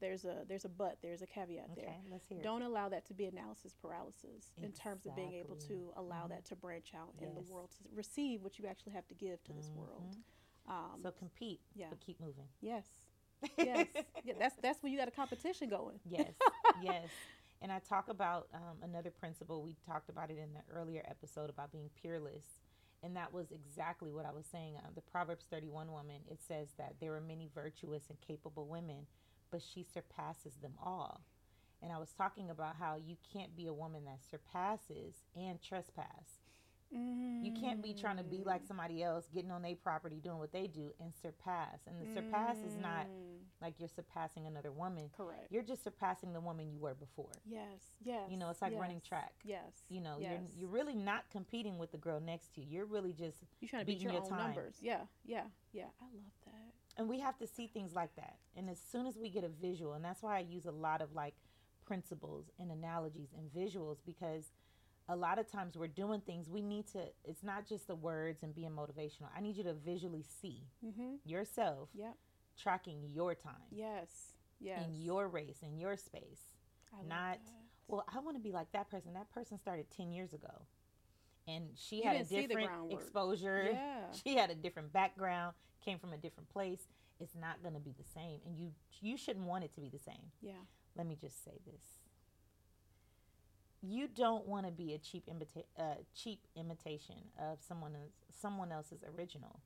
there's 0.03 0.25
a 0.25 0.43
there's 0.47 0.65
a 0.65 0.69
but, 0.69 0.97
there's 1.01 1.21
a 1.21 1.25
caveat 1.25 1.67
okay, 1.71 1.81
there. 1.85 1.95
let's 2.11 2.27
hear. 2.27 2.41
Don't 2.43 2.61
allow 2.61 2.89
that 2.89 3.05
to 3.07 3.13
be 3.13 3.25
analysis 3.25 3.73
paralysis 3.81 4.51
in 4.61 4.71
terms 4.73 5.05
of 5.05 5.15
being 5.15 5.33
able 5.33 5.55
to 5.69 5.91
allow 5.95 6.25
Mhm. 6.25 6.29
that 6.29 6.45
to 6.45 6.55
branch 6.55 6.91
out 6.93 7.13
in 7.21 7.33
the 7.33 7.41
world 7.51 7.71
to 7.77 7.83
receive 7.95 8.43
what 8.43 8.59
you 8.59 8.65
actually 8.67 8.91
have 8.93 9.07
to 9.07 9.13
give 9.15 9.41
to 9.45 9.53
this 9.53 9.69
world. 9.71 10.03
Mhm. 10.67 10.71
Um, 10.71 10.99
So 11.01 11.11
compete, 11.11 11.61
yeah. 11.73 11.87
but 11.89 11.99
keep 12.01 12.19
moving. 12.19 12.47
yes, 12.61 12.85
yes, 13.57 13.87
yeah, 14.23 14.33
that's 14.37 14.55
that's 14.57 14.83
when 14.83 14.91
you 14.91 14.97
got 14.99 15.07
a 15.07 15.11
competition 15.11 15.69
going. 15.69 15.99
yes, 16.05 16.33
yes. 16.81 17.09
And 17.61 17.71
I 17.71 17.79
talk 17.79 18.09
about 18.09 18.49
um, 18.53 18.77
another 18.83 19.09
principle. 19.09 19.61
We 19.63 19.75
talked 19.87 20.09
about 20.09 20.29
it 20.29 20.37
in 20.37 20.53
the 20.53 20.63
earlier 20.69 21.01
episode 21.07 21.49
about 21.49 21.71
being 21.71 21.89
peerless. 22.01 22.43
And 23.03 23.15
that 23.17 23.33
was 23.33 23.51
exactly 23.51 24.11
what 24.11 24.25
I 24.25 24.31
was 24.31 24.45
saying. 24.45 24.75
Uh, 24.77 24.89
the 24.95 25.01
Proverbs 25.01 25.45
31 25.49 25.91
woman, 25.91 26.21
it 26.29 26.41
says 26.41 26.69
that 26.77 26.95
there 27.01 27.13
are 27.15 27.21
many 27.21 27.47
virtuous 27.53 28.09
and 28.09 28.17
capable 28.21 28.65
women, 28.67 29.07
but 29.53 29.61
she 29.61 29.83
surpasses 29.93 30.55
them 30.61 30.73
all. 30.83 31.21
And 31.83 31.91
I 31.93 31.99
was 31.99 32.11
talking 32.11 32.49
about 32.49 32.75
how 32.79 32.95
you 32.95 33.17
can't 33.31 33.55
be 33.55 33.67
a 33.67 33.73
woman 33.73 34.03
that 34.05 34.19
surpasses 34.29 35.13
and 35.35 35.61
trespass. 35.61 36.39
You 36.91 37.51
can't 37.59 37.81
be 37.81 37.93
trying 37.95 38.17
to 38.17 38.23
be 38.23 38.43
like 38.45 38.61
somebody 38.67 39.01
else, 39.01 39.25
getting 39.33 39.49
on 39.49 39.63
their 39.63 39.75
property, 39.75 40.19
doing 40.23 40.37
what 40.37 40.51
they 40.53 40.67
do, 40.67 40.91
and 40.99 41.11
surpass. 41.23 41.79
And 41.87 41.95
the 41.99 42.13
surpass 42.13 42.57
is 42.57 42.75
not 42.77 43.07
Mm, 43.07 43.39
like 43.63 43.79
you're 43.79 43.89
surpassing 43.89 44.45
another 44.45 44.71
woman. 44.71 45.09
correct. 45.17 45.47
You're 45.51 45.63
just 45.63 45.83
surpassing 45.83 46.33
the 46.33 46.39
woman 46.39 46.69
you 46.71 46.77
were 46.79 46.93
before. 46.93 47.31
Yes, 47.45 47.81
yes. 48.03 48.29
You 48.29 48.37
know, 48.37 48.49
it's 48.51 48.61
like 48.61 48.77
running 48.77 49.01
track. 49.01 49.33
Yes. 49.43 49.83
You 49.89 50.01
know, 50.01 50.17
yes. 50.19 50.31
you're 50.55 50.59
you're 50.59 50.69
really 50.69 50.93
not 50.95 51.23
competing 51.31 51.79
with 51.79 51.91
the 51.91 51.97
girl 51.97 52.19
next 52.19 52.53
to 52.55 52.61
you. 52.61 52.67
You're 52.69 52.85
really 52.85 53.11
just 53.13 53.37
You're 53.59 53.69
trying 53.69 53.81
to 53.81 53.85
beat 53.87 53.99
your 53.99 54.13
your 54.13 54.21
own 54.21 54.29
time. 54.29 54.39
numbers. 54.53 54.75
Yeah, 54.79 55.01
yeah, 55.25 55.45
yeah. 55.71 55.89
I 55.99 56.05
love 56.13 56.31
that. 56.45 56.72
And 56.97 57.07
we 57.09 57.19
have 57.19 57.37
to 57.39 57.47
see 57.47 57.67
things 57.67 57.93
like 57.93 58.15
that. 58.15 58.35
And 58.55 58.69
as 58.69 58.79
soon 58.91 59.05
as 59.07 59.17
we 59.17 59.29
get 59.29 59.43
a 59.43 59.49
visual, 59.49 59.93
and 59.93 60.03
that's 60.05 60.21
why 60.21 60.37
I 60.37 60.41
use 60.41 60.65
a 60.65 60.71
lot 60.71 61.01
of 61.01 61.13
like 61.13 61.33
principles 61.85 62.45
and 62.59 62.71
analogies 62.71 63.29
and 63.37 63.51
visuals 63.53 63.97
because 64.05 64.51
a 65.09 65.15
lot 65.15 65.37
of 65.37 65.51
times 65.51 65.75
we're 65.77 65.87
doing 65.87 66.21
things 66.21 66.49
we 66.49 66.61
need 66.61 66.87
to 66.87 66.99
it's 67.25 67.43
not 67.43 67.67
just 67.67 67.87
the 67.87 67.95
words 67.95 68.41
and 68.43 68.55
being 68.55 68.69
motivational. 68.71 69.27
I 69.35 69.41
need 69.41 69.57
you 69.57 69.63
to 69.63 69.73
visually 69.73 70.23
see 70.41 70.63
Mm-hmm. 70.85 71.15
yourself 71.25 71.89
Yep. 71.93 72.15
tracking 72.61 73.09
your 73.13 73.35
time 73.35 73.67
Yes. 73.71 74.33
Yes. 74.61 74.81
in 74.87 74.95
your 74.95 75.27
race 75.27 75.57
in 75.61 75.77
your 75.77 75.97
space. 75.97 76.41
I 76.93 77.01
not- 77.03 77.09
that. 77.09 77.41
Well, 77.89 78.05
I 78.15 78.19
want 78.19 78.37
to 78.37 78.41
be 78.41 78.53
like 78.53 78.71
that 78.71 78.89
person. 78.89 79.13
That 79.13 79.29
person 79.33 79.59
started 79.59 79.87
10 79.89 80.13
years 80.13 80.31
ago. 80.33 80.61
And 81.47 81.69
she 81.75 81.97
You 81.97 82.03
had 82.03 82.15
a 82.15 82.19
didn't 82.19 82.29
see 82.29 82.41
the 82.47 82.55
different 82.55 82.91
exposure. 82.91 83.69
Yeah. 83.73 84.11
She 84.23 84.35
had 84.35 84.49
a 84.49 84.55
different 84.55 84.93
background, 84.93 85.53
came 85.83 85.99
from 85.99 86.13
a 86.13 86.17
different 86.17 86.49
place. 86.49 86.87
It's 87.19 87.35
not 87.35 87.61
going 87.61 87.73
to 87.73 87.79
be 87.79 87.93
the 87.97 88.05
same. 88.13 88.39
And 88.45 88.57
you 88.57 88.71
you 89.01 89.17
shouldn't 89.17 89.45
want 89.45 89.63
it 89.63 89.73
to 89.75 89.81
be 89.81 89.89
the 89.89 89.99
same. 89.99 90.31
Yeah. 90.41 90.53
Let 90.95 91.07
me 91.07 91.17
just 91.19 91.43
say 91.43 91.59
this. 91.65 91.83
You 93.81 94.07
don't 94.07 94.47
want 94.47 94.65
to 94.65 94.71
be 94.71 94.93
a 94.93 94.97
cheap 94.97 95.25
imita- 95.27 95.65
uh, 95.77 95.95
cheap 96.15 96.39
imitation 96.55 97.15
of 97.37 97.57
someone 97.67 97.95
else, 97.95 98.11
someone 98.39 98.71
else's 98.71 99.03
original. 99.17 99.59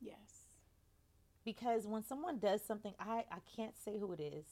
Yes. 0.00 0.46
Because 1.44 1.86
when 1.86 2.02
someone 2.04 2.38
does 2.38 2.62
something, 2.64 2.94
I, 2.98 3.24
I 3.30 3.38
can't 3.56 3.74
say 3.78 3.98
who 3.98 4.12
it 4.12 4.20
is. 4.20 4.46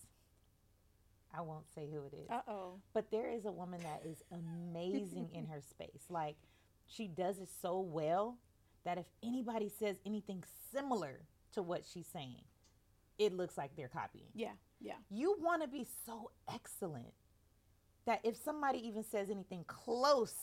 I 1.32 1.40
won't 1.42 1.66
say 1.74 1.88
who 1.92 2.04
it 2.06 2.14
is. 2.14 2.28
Uh 2.30 2.42
oh. 2.48 2.74
But 2.92 3.10
there 3.10 3.28
is 3.30 3.44
a 3.46 3.52
woman 3.52 3.80
that 3.82 4.02
is 4.04 4.22
amazing 4.32 5.30
in 5.32 5.46
her 5.46 5.60
space. 5.60 6.04
Like 6.08 6.36
she 6.90 7.06
does 7.06 7.38
it 7.38 7.49
so 7.62 7.80
well 7.80 8.38
that 8.85 8.99
if 8.99 9.06
anybody 9.23 9.68
says 9.68 9.97
anything 10.04 10.42
similar 10.73 11.20
to 11.52 11.62
what 11.62 11.82
she's 11.85 12.06
saying, 12.06 12.42
it 13.18 13.32
looks 13.32 13.56
like 13.56 13.76
they're 13.76 13.88
copying. 13.88 14.26
Yeah. 14.35 14.52
Yeah. 14.80 14.94
You 15.11 15.37
want 15.40 15.62
to 15.62 15.68
be 15.68 15.87
so 16.06 16.30
excellent 16.52 17.12
that 18.06 18.20
if 18.25 18.37
somebody 18.37 18.87
even 18.87 19.04
says 19.04 19.28
anything 19.30 19.64
close 19.66 20.35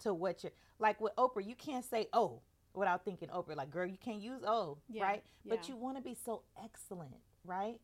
to 0.00 0.12
what 0.12 0.42
you're 0.42 0.52
like 0.78 1.00
with 1.00 1.14
Oprah, 1.16 1.46
you 1.46 1.54
can't 1.54 1.84
say 1.84 2.08
oh 2.12 2.42
without 2.74 3.04
thinking 3.04 3.28
Oprah. 3.28 3.56
Like, 3.56 3.70
girl, 3.70 3.86
you 3.86 3.96
can't 3.96 4.20
use 4.20 4.42
oh, 4.46 4.78
Yeah, 4.88 5.04
right? 5.04 5.24
But 5.48 5.68
you 5.68 5.76
want 5.76 5.96
to 5.96 6.02
be 6.02 6.16
so 6.24 6.42
excellent, 6.62 7.14
right? 7.44 7.80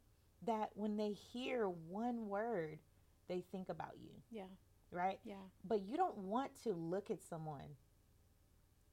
That 0.46 0.70
when 0.74 0.96
they 0.96 1.12
hear 1.12 1.68
one 1.68 2.28
word, 2.28 2.78
they 3.28 3.44
think 3.52 3.68
about 3.68 3.94
you, 4.00 4.10
Yeah. 4.30 4.44
Right? 4.90 5.18
Yeah. 5.24 5.34
But 5.66 5.82
you 5.82 5.96
don't 5.96 6.16
want 6.18 6.50
to 6.64 6.72
look 6.72 7.10
at 7.10 7.22
someone 7.22 7.76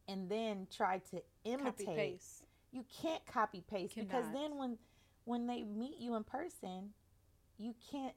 and 0.08 0.30
then 0.30 0.68
try 0.76 1.00
to 1.12 1.22
imitate. 1.44 1.86
Copy 1.86 1.96
paste. 1.96 2.44
You 2.72 2.86
can't 3.02 3.26
copy 3.26 3.64
paste 3.70 3.96
because 3.96 4.26
then 4.34 4.58
when 4.58 4.78
when 5.26 5.48
they 5.48 5.64
meet 5.64 5.98
you 6.00 6.16
in 6.16 6.24
person, 6.24 6.92
you 7.58 7.74
can't 7.92 8.14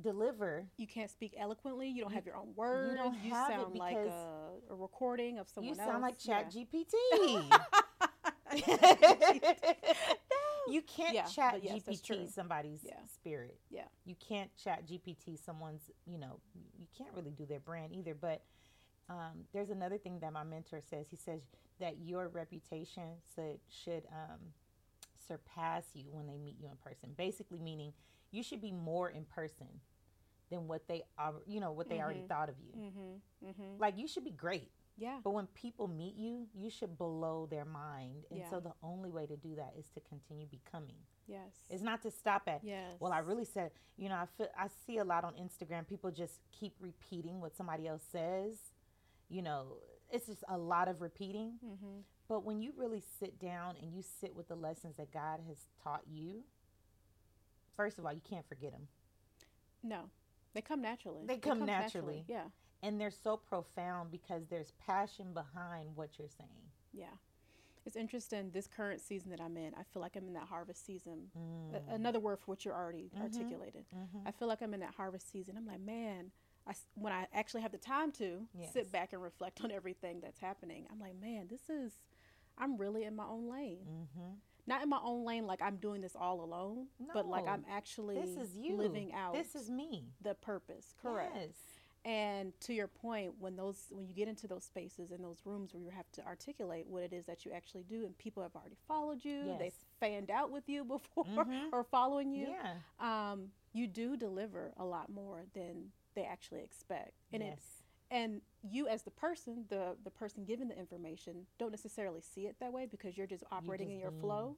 deliver. 0.00 0.64
You 0.76 0.86
can't 0.86 1.10
speak 1.10 1.34
eloquently. 1.38 1.88
You 1.88 2.02
don't 2.02 2.10
You- 2.10 2.16
have 2.16 2.26
your 2.26 2.36
own 2.36 2.52
words. 2.54 2.92
You 2.92 2.96
don't 2.98 3.14
have 3.14 3.50
it 3.50 3.54
sound 3.54 3.74
like 3.76 3.96
a, 3.96 4.50
a 4.70 4.74
recording 4.74 5.38
of 5.38 5.48
someone 5.48 5.74
you 5.74 5.80
else. 5.80 5.90
sound 5.90 6.02
like 6.02 6.14
Yeah. 6.24 6.42
Chat 6.42 6.52
GPT. 6.52 6.94
you 10.70 10.82
can't 10.82 11.14
Yeah, 11.14 11.24
chat 11.24 11.62
yes. 11.62 11.82
GPT 11.82 12.28
somebody's 12.30 12.84
Yeah. 12.84 12.94
spirit. 13.04 13.58
Yeah. 13.70 13.84
You 14.04 14.14
can't 14.16 14.54
chat 14.56 14.86
GPT 14.86 15.38
someone's, 15.38 15.90
you 16.06 16.18
know, 16.18 16.40
you 16.78 16.86
can't 16.96 17.12
really 17.14 17.32
do 17.32 17.46
their 17.46 17.60
brand 17.60 17.92
either. 17.92 18.14
But 18.14 18.42
um, 19.08 19.46
there's 19.52 19.70
another 19.70 19.98
thing 19.98 20.18
that 20.20 20.32
my 20.32 20.44
mentor 20.44 20.80
says. 20.80 21.06
He 21.10 21.16
says 21.16 21.40
that 21.80 21.98
your 21.98 22.28
reputation 22.28 23.16
should, 23.34 23.60
should 23.68 24.04
um, 24.12 24.38
surpass 25.26 25.84
you 25.94 26.04
when 26.10 26.26
they 26.26 26.36
meet 26.36 26.56
you 26.60 26.68
in 26.68 26.76
person. 26.76 27.10
Basically, 27.16 27.58
meaning 27.58 27.92
you 28.30 28.42
should 28.42 28.60
be 28.60 28.72
more 28.72 29.08
in 29.08 29.24
person 29.24 29.66
than 30.50 30.66
what 30.66 30.86
they 30.88 31.02
are, 31.18 31.34
you 31.46 31.60
know, 31.60 31.72
what 31.72 31.88
they 31.88 32.00
already 32.00 32.24
thought 32.28 32.48
of 32.48 32.54
you. 32.60 32.72
Mm-hmm. 32.80 33.48
Mm-hmm. 33.48 33.78
Like 33.80 33.98
you 33.98 34.08
should 34.08 34.24
be 34.24 34.30
great. 34.30 34.70
Yeah. 34.98 35.18
But 35.22 35.30
when 35.30 35.46
people 35.48 35.86
meet 35.88 36.16
you, 36.16 36.46
you 36.54 36.70
should 36.70 36.98
blow 36.98 37.46
their 37.46 37.64
mind. 37.64 38.24
And 38.30 38.40
Yeah. 38.40 38.50
so 38.50 38.60
the 38.60 38.74
only 38.82 39.10
way 39.10 39.26
to 39.26 39.36
do 39.36 39.54
that 39.54 39.74
is 39.78 39.88
to 39.90 40.00
continue 40.00 40.46
becoming. 40.46 40.96
Yes. 41.26 41.52
It's 41.70 41.82
not 41.82 42.02
to 42.02 42.10
stop 42.10 42.48
at, 42.48 42.64
Yes. 42.64 42.96
well, 43.00 43.12
I 43.12 43.18
really 43.18 43.44
said, 43.44 43.70
you 43.96 44.08
know, 44.08 44.16
I 44.16 44.26
feel, 44.26 44.48
I 44.56 44.68
see 44.86 44.98
a 44.98 45.04
lot 45.04 45.24
on 45.24 45.34
Instagram. 45.34 45.86
People 45.86 46.10
just 46.10 46.40
keep 46.50 46.74
repeating 46.80 47.40
what 47.40 47.54
somebody 47.54 47.86
else 47.86 48.02
says. 48.10 48.72
You 49.28 49.42
know, 49.42 49.76
it's 50.10 50.26
just 50.26 50.42
a 50.48 50.58
lot 50.58 50.88
of 50.88 51.00
repeating. 51.00 51.58
Mm-hmm. 51.64 52.00
But 52.28 52.44
when 52.44 52.60
you 52.60 52.72
really 52.76 53.00
sit 53.20 53.38
down 53.38 53.76
and 53.80 53.92
you 53.94 54.02
sit 54.02 54.34
with 54.34 54.48
the 54.48 54.56
lessons 54.56 54.96
that 54.96 55.12
God 55.12 55.40
has 55.46 55.68
taught 55.82 56.02
you, 56.06 56.44
first 57.76 57.98
of 57.98 58.04
all, 58.06 58.12
you 58.12 58.20
can't 58.28 58.46
forget 58.48 58.72
them. 58.72 58.88
No, 59.82 60.10
they 60.54 60.60
come 60.62 60.80
naturally. 60.82 61.24
They 61.26 61.38
come 61.38 61.64
naturally. 61.64 62.24
Yeah. 62.26 62.44
And 62.82 63.00
they're 63.00 63.10
so 63.10 63.36
profound 63.36 64.10
because 64.10 64.46
there's 64.48 64.72
passion 64.86 65.32
behind 65.34 65.88
what 65.94 66.10
you're 66.18 66.28
saying. 66.28 66.48
Yeah. 66.92 67.06
It's 67.84 67.96
interesting. 67.96 68.50
This 68.52 68.66
current 68.66 69.00
season 69.00 69.30
that 69.30 69.40
I'm 69.40 69.56
in, 69.56 69.72
I 69.74 69.82
feel 69.92 70.02
like 70.02 70.14
I'm 70.14 70.26
in 70.26 70.34
that 70.34 70.44
harvest 70.44 70.84
season. 70.84 71.30
A- 71.72 71.78
mm. 71.78 71.94
another 71.94 72.20
word 72.20 72.38
for 72.38 72.44
what 72.46 72.64
you're 72.64 72.74
already 72.74 73.10
mm-hmm. 73.14 73.22
articulated. 73.22 73.84
Mm-hmm. 73.96 74.28
I 74.28 74.30
feel 74.30 74.46
like 74.46 74.60
I'm 74.62 74.74
in 74.74 74.80
that 74.80 74.94
harvest 74.94 75.32
season. 75.32 75.56
I'm 75.56 75.66
like, 75.66 75.80
man, 75.80 76.30
I 76.66 76.74
when 76.94 77.12
I 77.12 77.26
actually 77.32 77.62
have 77.62 77.72
the 77.72 77.78
time 77.78 78.12
to 78.12 78.46
Yes. 78.54 78.72
sit 78.72 78.92
back 78.92 79.12
and 79.14 79.22
reflect 79.22 79.62
on 79.64 79.70
everything 79.70 80.20
that's 80.20 80.38
happening, 80.38 80.86
I'm 80.92 81.00
like, 81.00 81.14
man, 81.18 81.46
this 81.48 81.70
is, 81.70 81.92
I'm 82.58 82.76
really 82.76 83.04
in 83.04 83.16
my 83.16 83.24
own 83.24 83.48
lane. 83.50 83.86
Mm-hmm. 83.88 84.32
Not 84.66 84.82
in 84.82 84.90
my 84.90 85.00
own 85.02 85.24
lane, 85.24 85.46
like 85.46 85.62
I'm 85.62 85.76
doing 85.76 86.02
this 86.02 86.14
all 86.14 86.44
alone, 86.44 86.88
but 87.14 87.26
like 87.26 87.48
I'm 87.48 87.64
actually 87.70 88.20
This 88.20 88.36
is 88.36 88.54
you. 88.54 88.76
living 88.76 89.14
out 89.14 89.32
This 89.32 89.54
is 89.54 89.70
me. 89.70 90.04
the 90.20 90.34
purpose. 90.34 90.94
Correct. 91.00 91.32
Yes. 91.34 91.54
And 92.08 92.58
to 92.60 92.72
your 92.72 92.86
point, 92.88 93.34
when 93.38 93.54
those 93.56 93.76
when 93.90 94.06
you 94.08 94.14
get 94.14 94.28
into 94.28 94.46
those 94.48 94.64
spaces 94.64 95.10
and 95.10 95.22
those 95.22 95.42
rooms 95.44 95.74
where 95.74 95.82
you 95.82 95.90
have 95.90 96.10
to 96.12 96.24
articulate 96.24 96.86
what 96.88 97.02
it 97.02 97.12
is 97.12 97.26
that 97.26 97.44
you 97.44 97.52
actually 97.52 97.82
do, 97.82 98.06
and 98.06 98.16
people 98.16 98.42
have 98.42 98.56
already 98.56 98.78
followed 98.86 99.22
you, 99.24 99.54
they 99.58 99.72
fanned 100.00 100.30
out 100.30 100.50
with 100.50 100.68
you 100.70 100.84
before 100.96 101.24
Mhm. 101.26 101.68
or 101.70 101.84
following 101.84 102.32
you, 102.32 102.48
Yeah. 102.48 102.76
um, 102.98 103.52
you 103.74 103.86
do 103.86 104.16
deliver 104.16 104.72
a 104.78 104.84
lot 104.86 105.10
more 105.10 105.44
than 105.52 105.92
they 106.14 106.24
actually 106.24 106.62
expect. 106.62 107.12
And 107.32 107.42
it 107.42 107.58
and 108.10 108.40
you 108.62 108.88
as 108.88 109.02
the 109.02 109.10
person, 109.10 109.66
the 109.68 109.94
the 110.02 110.10
person 110.10 110.46
giving 110.46 110.68
the 110.68 110.78
information, 110.78 111.46
don't 111.58 111.70
necessarily 111.72 112.22
see 112.22 112.46
it 112.46 112.56
that 112.60 112.72
way 112.72 112.86
because 112.86 113.18
you're 113.18 113.26
just 113.26 113.44
operating 113.52 113.88
just 113.88 113.94
in 113.96 114.00
your 114.00 114.10
being- 114.12 114.22
flow. 114.22 114.56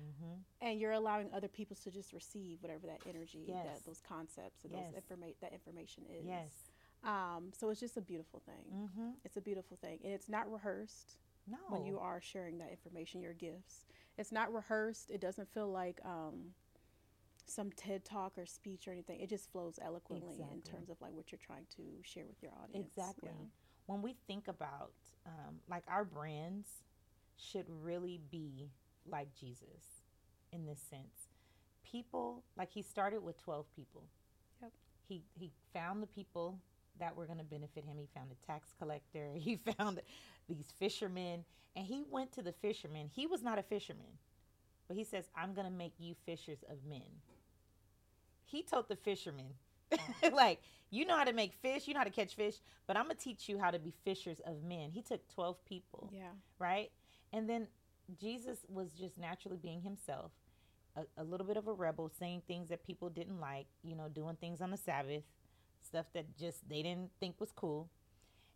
mm-hmm. 0.00 0.34
And 0.62 0.80
you're 0.80 0.92
allowing 0.92 1.30
other 1.34 1.48
people 1.48 1.76
to 1.84 1.90
just 1.90 2.12
receive 2.14 2.62
whatever 2.62 2.86
that 2.86 3.00
energy, 3.06 3.44
Yes. 3.48 3.66
that 3.66 3.84
those 3.84 4.00
concepts, 4.00 4.64
and 4.64 4.72
Yes. 4.72 4.92
those 4.94 5.02
informa- 5.02 5.38
that 5.40 5.52
information 5.52 6.04
is. 6.06 6.24
Yes. 6.24 6.70
Um, 7.04 7.50
so 7.56 7.70
it's 7.70 7.80
just 7.80 7.96
a 7.96 8.00
beautiful 8.00 8.42
thing. 8.44 8.64
Mm-hmm. 8.74 9.10
It's 9.24 9.36
a 9.36 9.40
beautiful 9.40 9.76
thing. 9.80 9.98
And 10.04 10.12
it's 10.12 10.28
not 10.28 10.50
rehearsed 10.50 11.16
No. 11.46 11.58
when 11.68 11.84
you 11.86 11.98
are 11.98 12.20
sharing 12.20 12.58
that 12.58 12.70
information, 12.70 13.20
your 13.20 13.34
gifts. 13.34 13.86
It's 14.18 14.32
not 14.32 14.52
rehearsed. 14.52 15.10
It 15.10 15.20
doesn't 15.20 15.52
feel 15.52 15.70
like 15.70 16.00
um, 16.04 16.52
some 17.46 17.70
TED 17.72 18.04
talk 18.04 18.32
or 18.36 18.46
speech 18.46 18.88
or 18.88 18.92
anything. 18.92 19.20
It 19.20 19.28
just 19.28 19.50
flows 19.52 19.78
eloquently 19.82 20.36
in 20.52 20.62
terms 20.62 20.90
of 20.90 20.96
like 21.00 21.12
what 21.12 21.30
you're 21.30 21.38
trying 21.44 21.66
to 21.76 21.82
share 22.02 22.24
with 22.26 22.42
your 22.42 22.52
audience. 22.62 22.88
Exactly. 22.96 23.30
Yeah. 23.32 23.46
When 23.86 24.02
we 24.02 24.16
think 24.26 24.48
about 24.48 24.92
um, 25.26 25.56
like 25.70 25.84
our 25.88 26.04
brands 26.04 26.68
should 27.36 27.66
really 27.82 28.20
be 28.30 28.70
like 29.08 29.28
Jesus 29.38 30.02
in 30.52 30.66
this 30.66 30.80
sense. 30.90 31.28
People 31.84 32.42
like 32.56 32.70
he 32.72 32.82
started 32.82 33.22
with 33.22 33.40
12 33.42 33.66
people. 33.76 34.02
Yep. 34.62 34.72
He 35.08 35.22
he 35.38 35.52
found 35.72 36.02
the 36.02 36.06
people 36.08 36.58
that 37.00 37.16
were 37.16 37.26
going 37.26 37.38
to 37.38 37.44
benefit 37.44 37.84
him. 37.84 37.96
He 37.98 38.08
found 38.14 38.30
a 38.32 38.46
tax 38.46 38.70
collector. 38.78 39.32
He 39.38 39.56
found 39.56 40.00
these 40.48 40.72
fishermen 40.78 41.44
and 41.76 41.86
he 41.86 42.04
went 42.10 42.32
to 42.32 42.42
the 42.42 42.52
fishermen. 42.52 43.10
He 43.14 43.26
was 43.26 43.42
not 43.42 43.58
a 43.58 43.62
fisherman. 43.62 44.18
But 44.88 44.96
he 44.96 45.04
says, 45.04 45.24
"I'm 45.36 45.52
going 45.54 45.66
to 45.66 45.72
make 45.72 45.94
you 45.98 46.14
fishers 46.24 46.64
of 46.70 46.78
men." 46.88 47.02
He 48.44 48.62
told 48.62 48.88
the 48.88 48.96
fishermen 48.96 49.54
uh-huh. 49.92 50.30
like 50.34 50.60
you 50.90 51.04
know 51.04 51.16
how 51.16 51.24
to 51.24 51.32
make 51.32 51.52
fish, 51.54 51.88
you 51.88 51.94
know 51.94 52.00
how 52.00 52.04
to 52.04 52.10
catch 52.10 52.34
fish, 52.34 52.56
but 52.86 52.96
I'm 52.96 53.04
gonna 53.04 53.14
teach 53.16 53.48
you 53.48 53.58
how 53.58 53.70
to 53.70 53.78
be 53.78 53.92
fishers 54.04 54.40
of 54.46 54.62
men. 54.62 54.90
He 54.92 55.02
took 55.02 55.26
12 55.34 55.64
people, 55.64 56.10
Yeah. 56.12 56.30
right? 56.58 56.90
And 57.32 57.48
then 57.48 57.66
Jesus 58.20 58.58
was 58.68 58.92
just 58.92 59.18
naturally 59.18 59.56
being 59.56 59.82
himself, 59.82 60.30
a, 60.96 61.02
a 61.20 61.24
little 61.24 61.46
bit 61.46 61.56
of 61.56 61.66
a 61.66 61.72
rebel, 61.72 62.10
saying 62.18 62.42
things 62.46 62.68
that 62.68 62.86
people 62.86 63.08
didn't 63.10 63.40
like, 63.40 63.66
you 63.82 63.96
know, 63.96 64.08
doing 64.08 64.36
things 64.36 64.60
on 64.60 64.70
the 64.70 64.76
Sabbath, 64.76 65.24
stuff 65.86 66.06
that 66.14 66.36
just 66.38 66.68
they 66.68 66.82
didn't 66.82 67.10
think 67.20 67.40
was 67.40 67.52
cool. 67.52 67.88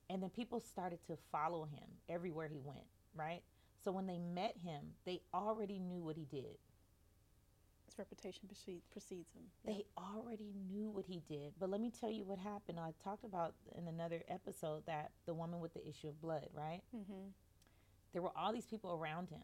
And 0.08 0.22
then 0.22 0.30
people 0.30 0.60
started 0.60 0.99
to 1.06 1.16
follow 1.30 1.64
him 1.64 1.87
everywhere 2.08 2.49
he 2.49 2.58
went, 2.62 2.87
right? 3.14 3.42
So 3.84 3.92
when 3.92 4.06
they 4.06 4.18
met 4.18 4.56
him, 4.62 4.80
they 5.06 5.20
already 5.32 5.78
knew 5.78 6.02
what 6.02 6.16
he 6.16 6.25
did. 6.25 6.58
His 7.87 7.99
reputation 7.99 8.49
precedes, 8.92 9.28
him. 9.34 9.44
They 9.64 9.84
already 9.96 10.52
knew 10.70 10.90
what 10.90 11.06
he 11.06 11.22
did. 11.28 11.54
But 11.58 11.70
let 11.70 11.80
me 11.80 11.90
tell 11.99 12.10
you 12.10 12.25
what 12.25 12.38
happened. 12.38 12.78
I 12.78 12.92
talked 13.02 13.25
about 13.25 13.54
in 13.76 13.88
another 13.88 14.22
episode 14.28 14.84
that 14.87 15.10
the 15.26 15.34
woman 15.34 15.60
with 15.60 15.75
the 15.75 15.87
issue 15.88 16.08
of 16.08 16.20
blood, 16.20 16.49
right? 16.54 16.82
Mm-hmm. 16.94 17.30
There 18.12 18.22
were 18.22 18.37
all 18.37 18.52
these 18.52 18.66
people 18.66 18.92
around 18.92 19.30
him. 19.30 19.40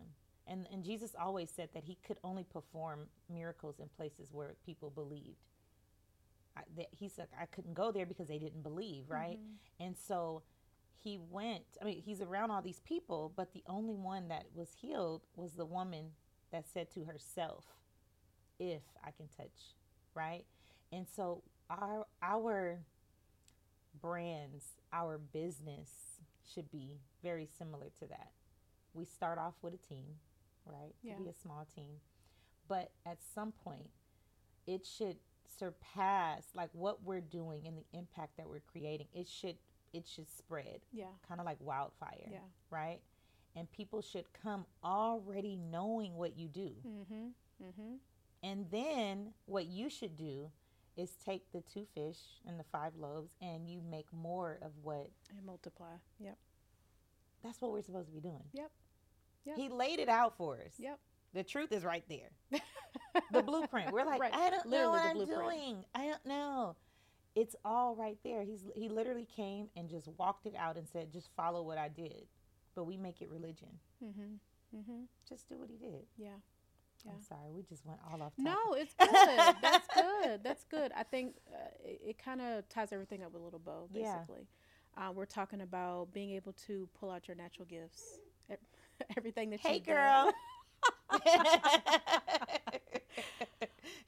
And, 0.47 0.67
and 0.73 0.85
Jesus 0.85 1.17
always 1.21 1.51
said 1.51 1.71
that 1.75 1.85
he 1.85 1.99
could 2.07 2.19
only 2.23 2.45
perform 2.45 3.09
miracles 3.33 3.81
in 3.81 3.89
places 3.97 4.29
where 4.31 4.55
people 4.65 4.91
believed. 4.91 5.39
I, 6.57 6.63
that 6.77 6.89
he 6.91 7.09
said, 7.09 7.29
I 7.41 7.47
couldn't 7.47 7.75
go 7.75 7.93
there 7.93 8.07
because 8.07 8.29
they 8.29 8.39
didn't 8.39 8.63
believe, 8.63 9.05
right? 9.09 9.39
Mm-hmm. 9.39 9.85
And 9.85 9.97
so 9.97 10.43
he 11.03 11.19
went, 11.31 11.65
I 11.81 11.85
mean, 11.85 12.03
he's 12.05 12.21
around 12.21 12.51
all 12.51 12.63
these 12.63 12.81
people, 12.81 13.33
but 13.37 13.53
the 13.53 13.63
only 13.69 13.95
one 13.95 14.29
that 14.29 14.47
was 14.55 14.69
healed 14.81 15.23
was 15.37 15.53
the 15.53 15.67
woman 15.67 16.13
that 16.53 16.65
said 16.73 16.91
to 16.93 17.05
herself, 17.05 17.65
if 18.59 18.83
I 19.05 19.11
can 19.11 19.29
touch, 19.37 19.75
right? 20.15 20.45
And 20.93 21.07
so 21.15 21.43
our 21.69 22.07
our 22.23 22.81
brands, 24.01 24.65
our 24.93 25.19
business 25.19 25.91
should 26.55 26.71
be 26.71 26.99
very 27.23 27.49
similar 27.59 27.87
to 28.01 28.07
that. 28.07 28.31
We 28.95 29.05
start 29.05 29.39
off 29.39 29.55
with 29.63 29.75
a 29.75 29.89
team, 29.89 30.07
right? 30.65 30.95
Yeah. 31.03 31.15
To 31.15 31.23
be 31.23 31.29
a 31.29 31.35
small 31.35 31.67
team. 31.75 31.97
But 32.69 32.93
at 33.05 33.19
some 33.35 33.53
point 33.53 33.91
it 34.67 34.87
should 34.87 35.17
surpass 35.51 36.45
like 36.55 36.71
what 36.73 37.03
we're 37.05 37.21
doing 37.21 37.67
and 37.67 37.77
the 37.77 37.85
impact 37.99 38.37
that 38.37 38.49
we're 38.49 38.63
creating. 38.71 39.07
It 39.15 39.29
should 39.29 39.57
it 39.93 40.07
should 40.07 40.29
spread 40.29 40.81
Yeah. 40.93 41.07
kind 41.27 41.41
of 41.41 41.47
like 41.47 41.57
wildfire, 41.61 42.29
Yeah. 42.31 42.39
right? 42.71 43.01
And 43.55 43.71
people 43.73 44.03
should 44.03 44.27
come 44.35 44.67
already 44.85 45.57
knowing 45.57 46.17
what 46.17 46.37
you 46.37 46.49
do. 46.49 46.73
Mm-hmm. 46.87 47.29
Mm-hmm. 47.65 47.95
And 48.43 48.67
then 48.71 49.33
what 49.47 49.67
you 49.67 49.89
should 49.89 50.17
do 50.17 50.51
is 50.97 51.17
take 51.25 51.51
the 51.53 51.63
two 51.63 51.87
fish 51.95 52.19
and 52.47 52.59
the 52.61 52.65
five 52.65 52.95
loaves 52.97 53.33
and 53.41 53.69
you 53.69 53.81
make 53.81 54.13
more 54.13 54.59
of 54.61 54.73
what 54.83 55.11
And 55.31 55.45
multiply. 55.47 55.95
Yep. 56.21 56.37
that's 57.43 57.61
what 57.63 57.73
we're 57.73 57.83
supposed 57.83 58.09
to 58.09 58.15
be 58.15 58.21
doing. 58.21 58.45
Yep. 58.53 58.71
Yep. 59.47 59.57
He 59.57 59.69
laid 59.69 59.99
it 60.01 60.09
out 60.09 60.37
for 60.37 60.57
us. 60.61 60.73
Yep. 60.79 60.99
The 61.37 61.45
truth 61.45 61.71
is 61.71 61.85
right 61.85 62.03
there. 62.09 62.31
the 63.33 63.43
blueprint. 63.43 63.93
We're 63.93 64.05
like, 64.07 64.21
Right. 64.21 64.35
I 64.35 64.51
don't 64.51 64.67
know 64.71 64.91
Literally 64.91 64.91
what 64.91 65.03
the 65.03 65.09
I'm 65.09 65.17
blueprint. 65.17 65.51
doing. 65.61 65.85
I 65.95 66.07
don't 66.07 66.27
know. 66.27 66.77
It's 67.35 67.55
all 67.65 67.95
right 67.95 68.17
there. 68.25 68.43
He's 68.43 68.65
he 68.75 68.89
literally 68.89 69.27
came 69.37 69.69
and 69.77 69.89
just 69.91 70.09
walked 70.17 70.47
it 70.47 70.55
out 70.59 70.79
and 70.79 70.89
said, 70.89 71.13
just 71.13 71.29
follow 71.37 71.63
what 71.63 71.77
I 71.79 71.89
did. 71.89 72.25
But 72.75 72.85
we 72.85 72.97
make 72.97 73.21
it 73.21 73.29
religion. 73.31 73.69
Mm-hmm. 74.03 74.79
Mm-hmm. 74.79 75.01
Just 75.29 75.47
do 75.49 75.59
what 75.59 75.69
he 75.69 75.77
did. 75.77 76.05
Yeah. 76.17 76.29
Yeah. 77.05 77.13
I'm 77.15 77.23
sorry, 77.23 77.51
we 77.55 77.63
just 77.63 77.85
went 77.85 78.01
all 78.11 78.23
off. 78.23 78.33
Topic. 78.37 78.45
No, 78.45 78.73
it's 78.73 78.95
good. 78.99 79.57
That's 79.63 79.87
good. 79.95 80.41
That's 80.43 80.65
good. 80.65 80.93
I 80.97 81.03
think 81.03 81.35
uh, 81.53 81.59
it, 81.85 82.01
it 82.09 82.19
kind 82.19 82.41
of 82.41 82.67
ties 82.71 82.89
everything 82.93 83.23
up 83.23 83.33
with 83.33 83.43
a 83.43 83.45
little 83.45 83.59
bow, 83.61 83.89
Yeah. 83.93 84.15
basically. 84.15 84.47
Uh, 84.97 85.13
we're 85.13 85.27
talking 85.27 85.61
about 85.61 86.13
being 86.15 86.31
able 86.31 86.55
to 86.67 86.89
pull 86.99 87.11
out 87.11 87.29
your 87.29 87.37
natural 87.37 87.67
gifts. 87.67 88.19
Everything 89.17 89.51
that 89.51 89.61
Hey, 89.61 89.79
done. 89.79 89.95
girl. 89.95 90.33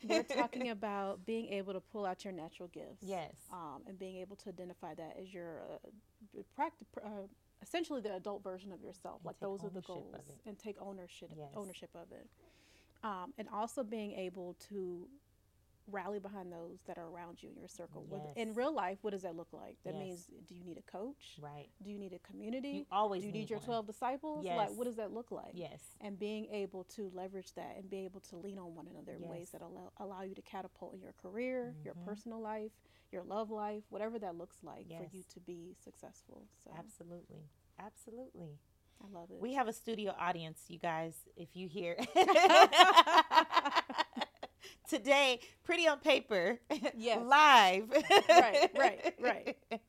We're 0.08 0.22
talking 0.37 0.70
about 0.70 1.25
being 1.26 1.48
able 1.52 1.72
to 1.72 1.80
pull 1.80 2.04
out 2.06 2.25
your 2.25 2.32
natural 2.32 2.68
gifts. 2.68 3.02
Yes. 3.02 3.32
Um, 3.52 3.82
and 3.87 3.98
being 3.98 4.16
able 4.16 4.37
to 4.37 4.48
identify 4.48 4.94
that 4.94 5.16
as 5.20 5.32
your 5.32 5.62
uh, 5.84 6.42
practice, 6.54 6.87
uh, 7.04 7.26
essentially 7.62 8.00
the 8.00 8.14
adult 8.14 8.42
version 8.42 8.72
of 8.72 8.82
yourself. 8.82 9.20
And 9.20 9.26
like 9.26 9.40
those 9.40 9.64
are 9.64 9.70
the 9.70 9.80
goals, 9.82 10.14
and 10.46 10.58
take 10.58 10.76
ownership 10.80 11.30
Yes. 11.37 11.48
ownership 11.54 11.90
of 11.94 12.12
it. 12.12 12.28
Um, 13.04 13.32
and 13.38 13.48
also 13.52 13.84
being 13.84 14.12
able 14.12 14.56
to 14.68 15.08
rally 15.90 16.18
behind 16.18 16.52
those 16.52 16.78
that 16.87 16.99
are 16.99 17.07
around 17.09 17.42
you 17.42 17.49
in 17.50 17.57
your 17.57 17.68
circle. 17.68 18.07
Yes. 18.11 18.21
In 18.37 18.54
real 18.54 18.75
life, 18.75 18.99
what 19.02 19.11
does 19.12 19.23
that 19.23 19.35
look 19.37 19.52
like? 19.52 19.76
That 19.85 19.95
Yes. 19.95 20.02
means, 20.04 20.26
do 20.47 20.54
you 20.54 20.62
need 20.64 20.78
a 20.78 20.83
coach? 20.90 21.38
Right. 21.40 21.68
Do 21.83 21.90
you 21.90 21.99
need 21.99 22.12
a 22.12 22.18
community? 22.21 22.68
You 22.68 22.87
always 22.92 23.23
do 23.23 23.26
you 23.28 23.33
need, 23.33 23.40
need 23.40 23.50
your 23.50 23.59
one. 23.61 23.66
12 23.66 23.87
disciples? 23.87 24.45
Yes. 24.45 24.57
Like, 24.57 24.71
what 24.76 24.85
does 24.85 24.97
that 24.97 25.12
look 25.12 25.30
like? 25.30 25.52
Yes. 25.54 25.80
And 26.00 26.18
being 26.18 26.47
able 26.52 26.85
to 26.97 27.11
leverage 27.14 27.54
that 27.54 27.76
and 27.78 27.88
be 27.88 28.04
able 28.04 28.21
to 28.21 28.37
lean 28.37 28.59
on 28.59 28.75
one 28.75 28.87
another 28.88 29.12
in 29.14 29.26
ways 29.28 29.50
that 29.50 29.62
allow, 29.62 29.92
allow 29.99 30.23
you 30.23 30.35
to 30.35 30.42
catapult 30.42 30.95
in 30.95 31.00
your 31.00 31.14
career, 31.14 31.75
your 31.85 31.95
Mhm. 31.95 32.04
personal 32.04 32.40
life, 32.40 32.73
your 33.11 33.23
love 33.23 33.50
life, 33.50 33.85
whatever 33.90 34.18
that 34.18 34.37
looks 34.37 34.62
like 34.62 34.87
for 34.88 35.09
you 35.11 35.23
to 35.33 35.40
be 35.40 35.75
successful. 35.83 36.47
So 36.62 36.71
Absolutely. 36.78 37.49
Absolutely. 37.78 38.59
I 39.02 39.07
love 39.09 39.30
it. 39.30 39.40
We 39.40 39.54
have 39.54 39.68
a 39.68 39.73
studio 39.73 40.12
audience, 40.18 40.64
you 40.68 40.78
guys, 40.78 41.14
if 41.37 41.54
you 41.57 41.68
hear. 41.68 41.97
Today, 44.88 45.40
pretty 45.64 45.87
on 45.87 45.99
paper, 45.99 46.59
Yes. 46.97 47.21
live. 47.25 47.90
Right, 48.28 48.71
right, 48.76 49.14
right. 49.21 49.57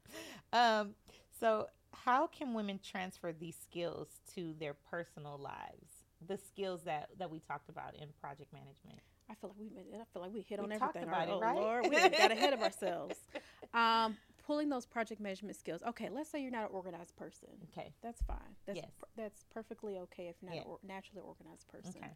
Um, 0.52 0.96
so, 1.40 1.68
how 1.94 2.26
can 2.26 2.56
women 2.56 2.80
transfer 2.84 3.32
these 3.32 3.56
skills 3.64 4.08
to 4.34 4.56
their 4.60 4.74
personal 4.74 5.38
lives? 5.38 5.92
The 6.28 6.38
skills 6.38 6.82
that, 6.86 7.10
that 7.20 7.30
we 7.30 7.40
talked 7.40 7.70
about 7.70 7.96
in 7.96 8.08
project 8.20 8.52
management. 8.52 9.00
I 9.30 9.36
feel 9.36 9.52
like 9.52 9.60
we 9.60 9.70
made. 9.70 9.86
I 9.94 10.06
feel 10.12 10.24
like 10.24 10.34
we 10.34 10.42
hit 10.42 10.58
We 10.58 10.66
on 10.66 10.72
everything. 10.72 11.04
about 11.04 11.30
oh, 11.30 11.38
it, 11.38 11.42
right? 11.42 11.56
Lord, 11.56 11.84
we 11.88 11.92
got 12.10 12.32
ahead 12.32 12.54
of 12.54 12.62
ourselves. 12.62 13.16
Um, 13.76 14.18
pulling 14.48 14.68
those 14.70 14.88
project 14.88 15.22
management 15.22 15.56
skills. 15.56 15.82
Okay, 15.88 16.10
let's 16.10 16.28
say 16.32 16.42
you're 16.42 16.50
not 16.50 16.64
an 16.64 16.70
organized 16.72 17.16
person. 17.16 17.50
Okay. 17.72 17.94
That's 18.02 18.20
fine. 18.24 18.38
That's 18.66 18.78
Yes. 18.78 18.90
per- 19.00 19.08
that's 19.16 19.46
perfectly 19.54 20.00
okay 20.00 20.28
if 20.30 20.38
you're 20.42 20.50
not 20.50 20.56
Yeah. 20.56 20.62
an 20.64 20.68
or- 20.70 20.80
naturally 20.82 21.22
organized 21.22 21.68
person. 21.68 21.94
Okay. 22.02 22.10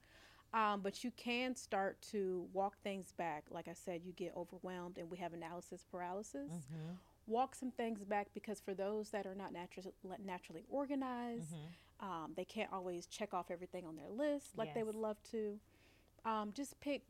Um, 0.53 0.81
but 0.81 1.03
you 1.03 1.11
can 1.17 1.55
start 1.55 1.99
to 2.11 2.47
walk 2.53 2.77
things 2.83 3.11
back. 3.11 3.45
Like 3.49 3.67
I 3.67 3.73
said, 3.73 4.01
you 4.03 4.11
get 4.13 4.33
overwhelmed, 4.37 4.97
and 4.99 5.09
we 5.09 5.17
have 5.17 5.33
analysis 5.33 5.83
paralysis. 5.89 6.51
Mm-hmm. 6.51 6.91
Walk 7.25 7.55
some 7.55 7.71
things 7.71 8.03
back 8.03 8.27
because 8.33 8.59
for 8.59 8.73
those 8.73 9.09
that 9.09 9.25
are 9.25 9.33
not 9.35 9.51
naturally 9.53 9.93
naturally 10.23 10.63
organized, 10.69 11.53
Mm-hmm. 11.53 12.07
um, 12.07 12.33
they 12.35 12.45
can't 12.45 12.71
always 12.71 13.07
check 13.07 13.33
off 13.33 13.49
everything 13.49 13.85
on 13.85 13.95
their 13.95 14.09
list 14.09 14.57
like 14.57 14.73
they 14.75 14.83
would 14.83 14.95
love 14.95 15.17
to. 15.31 15.59
Um, 16.25 16.51
just 16.53 16.79
pick 16.79 17.01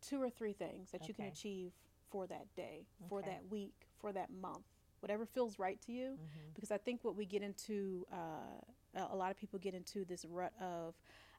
two 0.00 0.20
or 0.22 0.28
three 0.30 0.52
things 0.52 0.90
that 0.90 1.08
you 1.08 1.14
can 1.14 1.24
achieve 1.26 1.72
for 2.10 2.26
that 2.26 2.46
day, 2.56 2.86
for 3.08 3.20
Okay. 3.20 3.30
that 3.30 3.50
week, 3.50 3.86
for 3.98 4.12
that 4.12 4.30
month, 4.30 4.64
whatever 5.00 5.24
feels 5.26 5.58
right 5.58 5.80
to 5.82 5.92
you. 5.92 6.10
Mm-hmm. 6.10 6.50
Because 6.54 6.70
I 6.70 6.78
think 6.78 7.02
what 7.04 7.16
we 7.16 7.24
get 7.24 7.42
into, 7.42 8.06
uh, 8.12 8.98
a 9.10 9.16
lot 9.16 9.30
of 9.30 9.36
people 9.38 9.58
get 9.58 9.74
into 9.74 10.04
this 10.04 10.24
rut 10.24 10.52
of, 10.60 10.94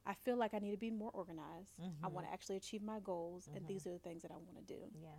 I 0.10 0.13
feel 0.16 0.38
like 0.38 0.56
I 0.56 0.60
need 0.60 0.72
to 0.72 0.78
be 0.78 0.89
more 0.89 1.12
organized. 1.13 1.75
I 2.04 2.08
Mhm. 2.08 2.12
want 2.13 2.25
to 2.25 2.34
actually 2.34 2.56
achieve 2.58 2.82
my 2.82 3.00
goals, 3.00 3.48
and 3.54 3.63
Mhm. 3.63 3.68
these 3.68 3.86
are 3.86 3.92
the 3.92 4.00
things 4.00 4.24
that 4.24 4.32
I 4.32 4.38
want 4.38 4.56
to 4.58 4.63
do. 4.63 4.92
Yeah. 5.00 5.10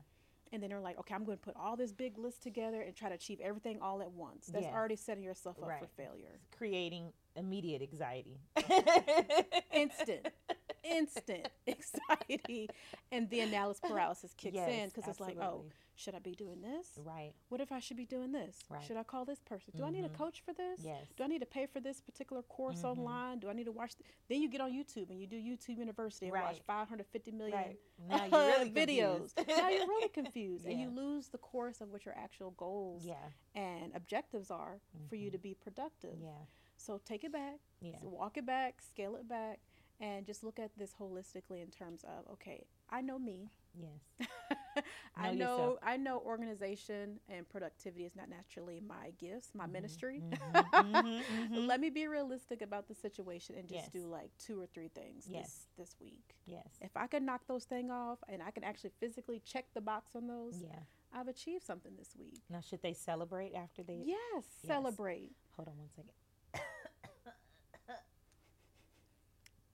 And 0.53 0.61
then 0.61 0.69
they're 0.71 0.81
like, 0.81 0.99
okay, 0.99 1.15
I'm 1.15 1.25
going 1.25 1.39
to 1.39 1.45
put 1.45 1.55
all 1.55 1.77
this 1.77 1.93
big 1.93 2.19
list 2.19 2.43
together 2.43 2.83
and 2.83 2.97
try 2.97 3.09
to 3.09 3.15
achieve 3.15 3.39
everything 3.41 3.81
all 3.81 4.03
at 4.03 4.11
once. 4.11 4.47
That's 4.49 4.65
Yeah. 4.65 4.75
already 4.75 4.97
setting 4.97 5.23
yourself 5.23 5.57
up 5.59 5.63
for 5.63 5.69
Right. 5.69 5.91
failure. 5.91 6.41
Creating 6.51 7.13
immediate 7.37 7.83
anxiety. 7.83 8.41
instant, 9.73 10.27
instant 10.83 11.47
anxiety, 11.69 12.69
and 13.13 13.31
the 13.31 13.41
analysis 13.41 13.81
paralysis 13.89 14.35
kicks 14.35 14.59
in 14.59 14.89
because 14.89 15.07
it's 15.07 15.21
like, 15.21 15.39
oh. 15.39 15.67
Should 16.01 16.15
I 16.15 16.19
be 16.19 16.33
doing 16.33 16.63
this? 16.63 16.99
Right. 17.05 17.33
What 17.51 17.61
if 17.61 17.71
I 17.71 17.79
should 17.79 17.97
be 17.99 18.07
doing 18.07 18.33
this? 18.33 18.57
Right. 18.71 18.83
Should 18.83 18.97
I 18.97 19.03
call 19.03 19.25
this 19.27 19.39
person? 19.41 19.73
Do 19.77 19.85
I 19.85 19.91
need 19.91 20.05
a 20.05 20.09
Mhm. 20.09 20.15
coach 20.15 20.41
for 20.41 20.55
this? 20.55 20.81
Yes. 20.83 21.07
Do 21.17 21.23
I 21.25 21.27
need 21.27 21.41
to 21.41 21.47
pay 21.47 21.67
for 21.67 21.79
this 21.81 22.01
particular 22.01 22.43
course 22.43 22.81
Mhm. 22.83 22.91
online? 22.97 23.39
Do 23.39 23.51
I 23.51 23.53
need 23.53 23.65
to 23.65 23.73
watch? 23.73 23.95
Th- 23.97 24.09
then 24.29 24.41
you 24.41 24.49
get 24.49 24.63
on 24.63 24.73
YouTube 24.73 25.11
and 25.11 25.21
you 25.21 25.27
do 25.27 25.37
YouTube 25.37 25.77
University 25.77 26.27
and 26.27 26.35
watch 26.35 26.61
550 26.61 27.31
million 27.33 27.59
Right. 27.59 27.79
Now 28.09 28.25
you're 28.25 28.47
really 28.59 28.71
videos. 28.87 29.37
now 29.47 29.69
you're 29.69 29.87
really 29.87 30.09
confused, 30.21 30.65
and 30.67 30.81
you 30.81 30.89
lose 30.89 31.29
the 31.29 31.39
course 31.39 31.81
of 31.83 31.93
what 31.93 32.07
your 32.07 32.15
actual 32.17 32.53
goals 32.53 33.05
Yeah. 33.05 33.31
and 33.55 33.95
objectives 33.95 34.51
are 34.51 34.81
for 35.09 35.17
you 35.17 35.31
to 35.31 35.39
be 35.39 35.55
productive. 35.55 36.19
Yeah. 36.19 36.47
So 36.77 36.97
take 36.97 37.25
it 37.25 37.33
back, 37.33 37.61
Yeah. 37.83 37.99
so 38.01 38.09
walk 38.09 38.39
it 38.39 38.47
back, 38.47 38.81
scale 38.81 39.17
it 39.17 39.29
back, 39.29 39.61
and 40.01 40.27
just 40.27 40.43
look 40.43 40.59
at 40.59 40.71
this 40.79 40.95
holistically 41.01 41.63
in 41.63 41.69
terms 41.71 42.05
of 42.05 42.31
okay, 42.33 42.65
I 42.91 43.01
know 43.01 43.19
me. 43.19 43.51
Yes. 43.75 44.29
I 45.17 45.33
Know 45.35 45.57
yourself. 45.57 45.79
I 45.83 45.97
know 45.97 46.19
organization 46.25 47.21
and 47.29 47.49
productivity 47.49 48.05
is 48.05 48.17
not 48.17 48.29
naturally 48.29 48.81
my 48.85 49.11
gifts, 49.19 49.51
my 49.55 49.67
ministry. 49.67 50.23
Mhm, 50.23 50.71
mhm, 50.75 51.23
mhm. 51.23 51.67
Let 51.69 51.81
me 51.81 51.91
be 51.91 52.07
realistic 52.09 52.63
about 52.63 52.89
the 52.89 52.95
situation 52.95 53.55
and 53.57 53.69
just 53.69 53.83
Yes. 53.85 53.91
do 53.93 54.07
like 54.07 54.31
two 54.39 54.61
or 54.61 54.67
three 54.67 54.89
things 54.89 55.27
Yes. 55.29 55.67
this 55.77 55.87
this 55.91 55.97
week. 56.01 56.35
Yes. 56.47 56.67
If 56.81 56.97
I 56.97 57.07
can 57.07 57.25
knock 57.25 57.43
those 57.47 57.65
things 57.65 57.91
off 57.93 58.19
and 58.29 58.43
I 58.43 58.51
can 58.51 58.65
actually 58.65 58.91
physically 58.99 59.41
check 59.45 59.67
the 59.75 59.81
box 59.81 60.17
on 60.17 60.27
those, 60.27 60.61
Yeah. 60.63 60.81
I've 61.13 61.29
achieved 61.29 61.65
something 61.65 61.93
this 61.97 62.15
week. 62.17 62.41
Now, 62.49 62.61
should 62.61 62.83
they 62.83 62.93
celebrate 62.95 63.55
after 63.55 63.83
they? 63.83 64.03
Yes, 64.05 64.45
celebrate. 64.67 65.33
Hold 65.57 65.69
on 65.69 65.79
one 65.79 65.91
second. 65.91 66.13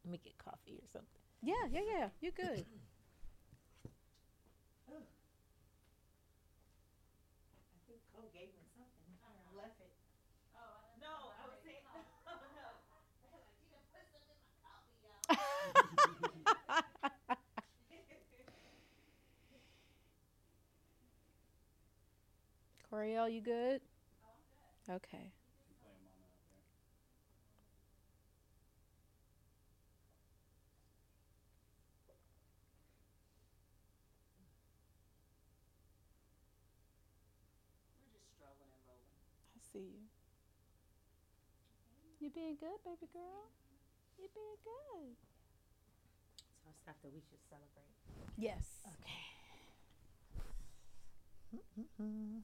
Let 0.07 0.12
me 0.12 0.21
get 0.23 0.38
coffee 0.38 0.79
or 0.81 0.87
something. 0.92 1.21
Yeah, 1.42 1.66
yeah, 1.69 1.81
yeah. 1.83 2.09
You're 2.21 2.31
good. 2.31 2.64
I 7.75 7.79
think 7.87 8.01
Cole 8.14 8.31
gave 8.33 8.55
me 8.55 8.62
something. 8.71 9.19
I 9.27 9.57
left 9.59 9.81
it. 9.83 9.90
Oh, 10.55 10.95
no, 11.03 11.11
oh, 11.27 11.35
I 11.42 11.47
was 11.51 11.59
saying, 11.64 11.83
oh, 12.27 12.38
no. 12.55 12.69
Coriel, 22.90 23.29
you 23.33 23.40
good? 23.40 23.81
Oh, 24.88 24.95
okay. 24.95 25.33
I 39.57 39.61
see 39.73 39.79
you. 39.81 40.07
You 42.26 42.32
being 42.34 42.56
good, 42.58 42.82
baby 42.84 43.08
girl. 43.12 43.46
You 44.18 44.26
being 44.34 44.56
good. 44.64 45.14
So 46.60 46.70
it's 46.70 46.80
stuff 46.80 46.96
that 47.04 47.12
we 47.14 47.20
should 47.20 47.38
celebrate. 47.48 47.86
Yes. 48.36 48.66
Okay. 48.84 49.22
Mm-mm-mm. 51.54 52.40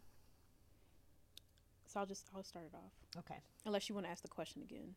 So 1.89 1.99
I'll 1.99 2.07
just 2.07 2.29
I'll 2.33 2.45
start 2.45 2.67
it 2.73 2.77
off. 2.77 2.93
Okay. 3.19 3.41
Unless 3.67 3.89
you 3.89 3.97
want 3.97 4.07
to 4.07 4.13
ask 4.13 4.23
the 4.23 4.29
question 4.29 4.63
again. 4.63 4.95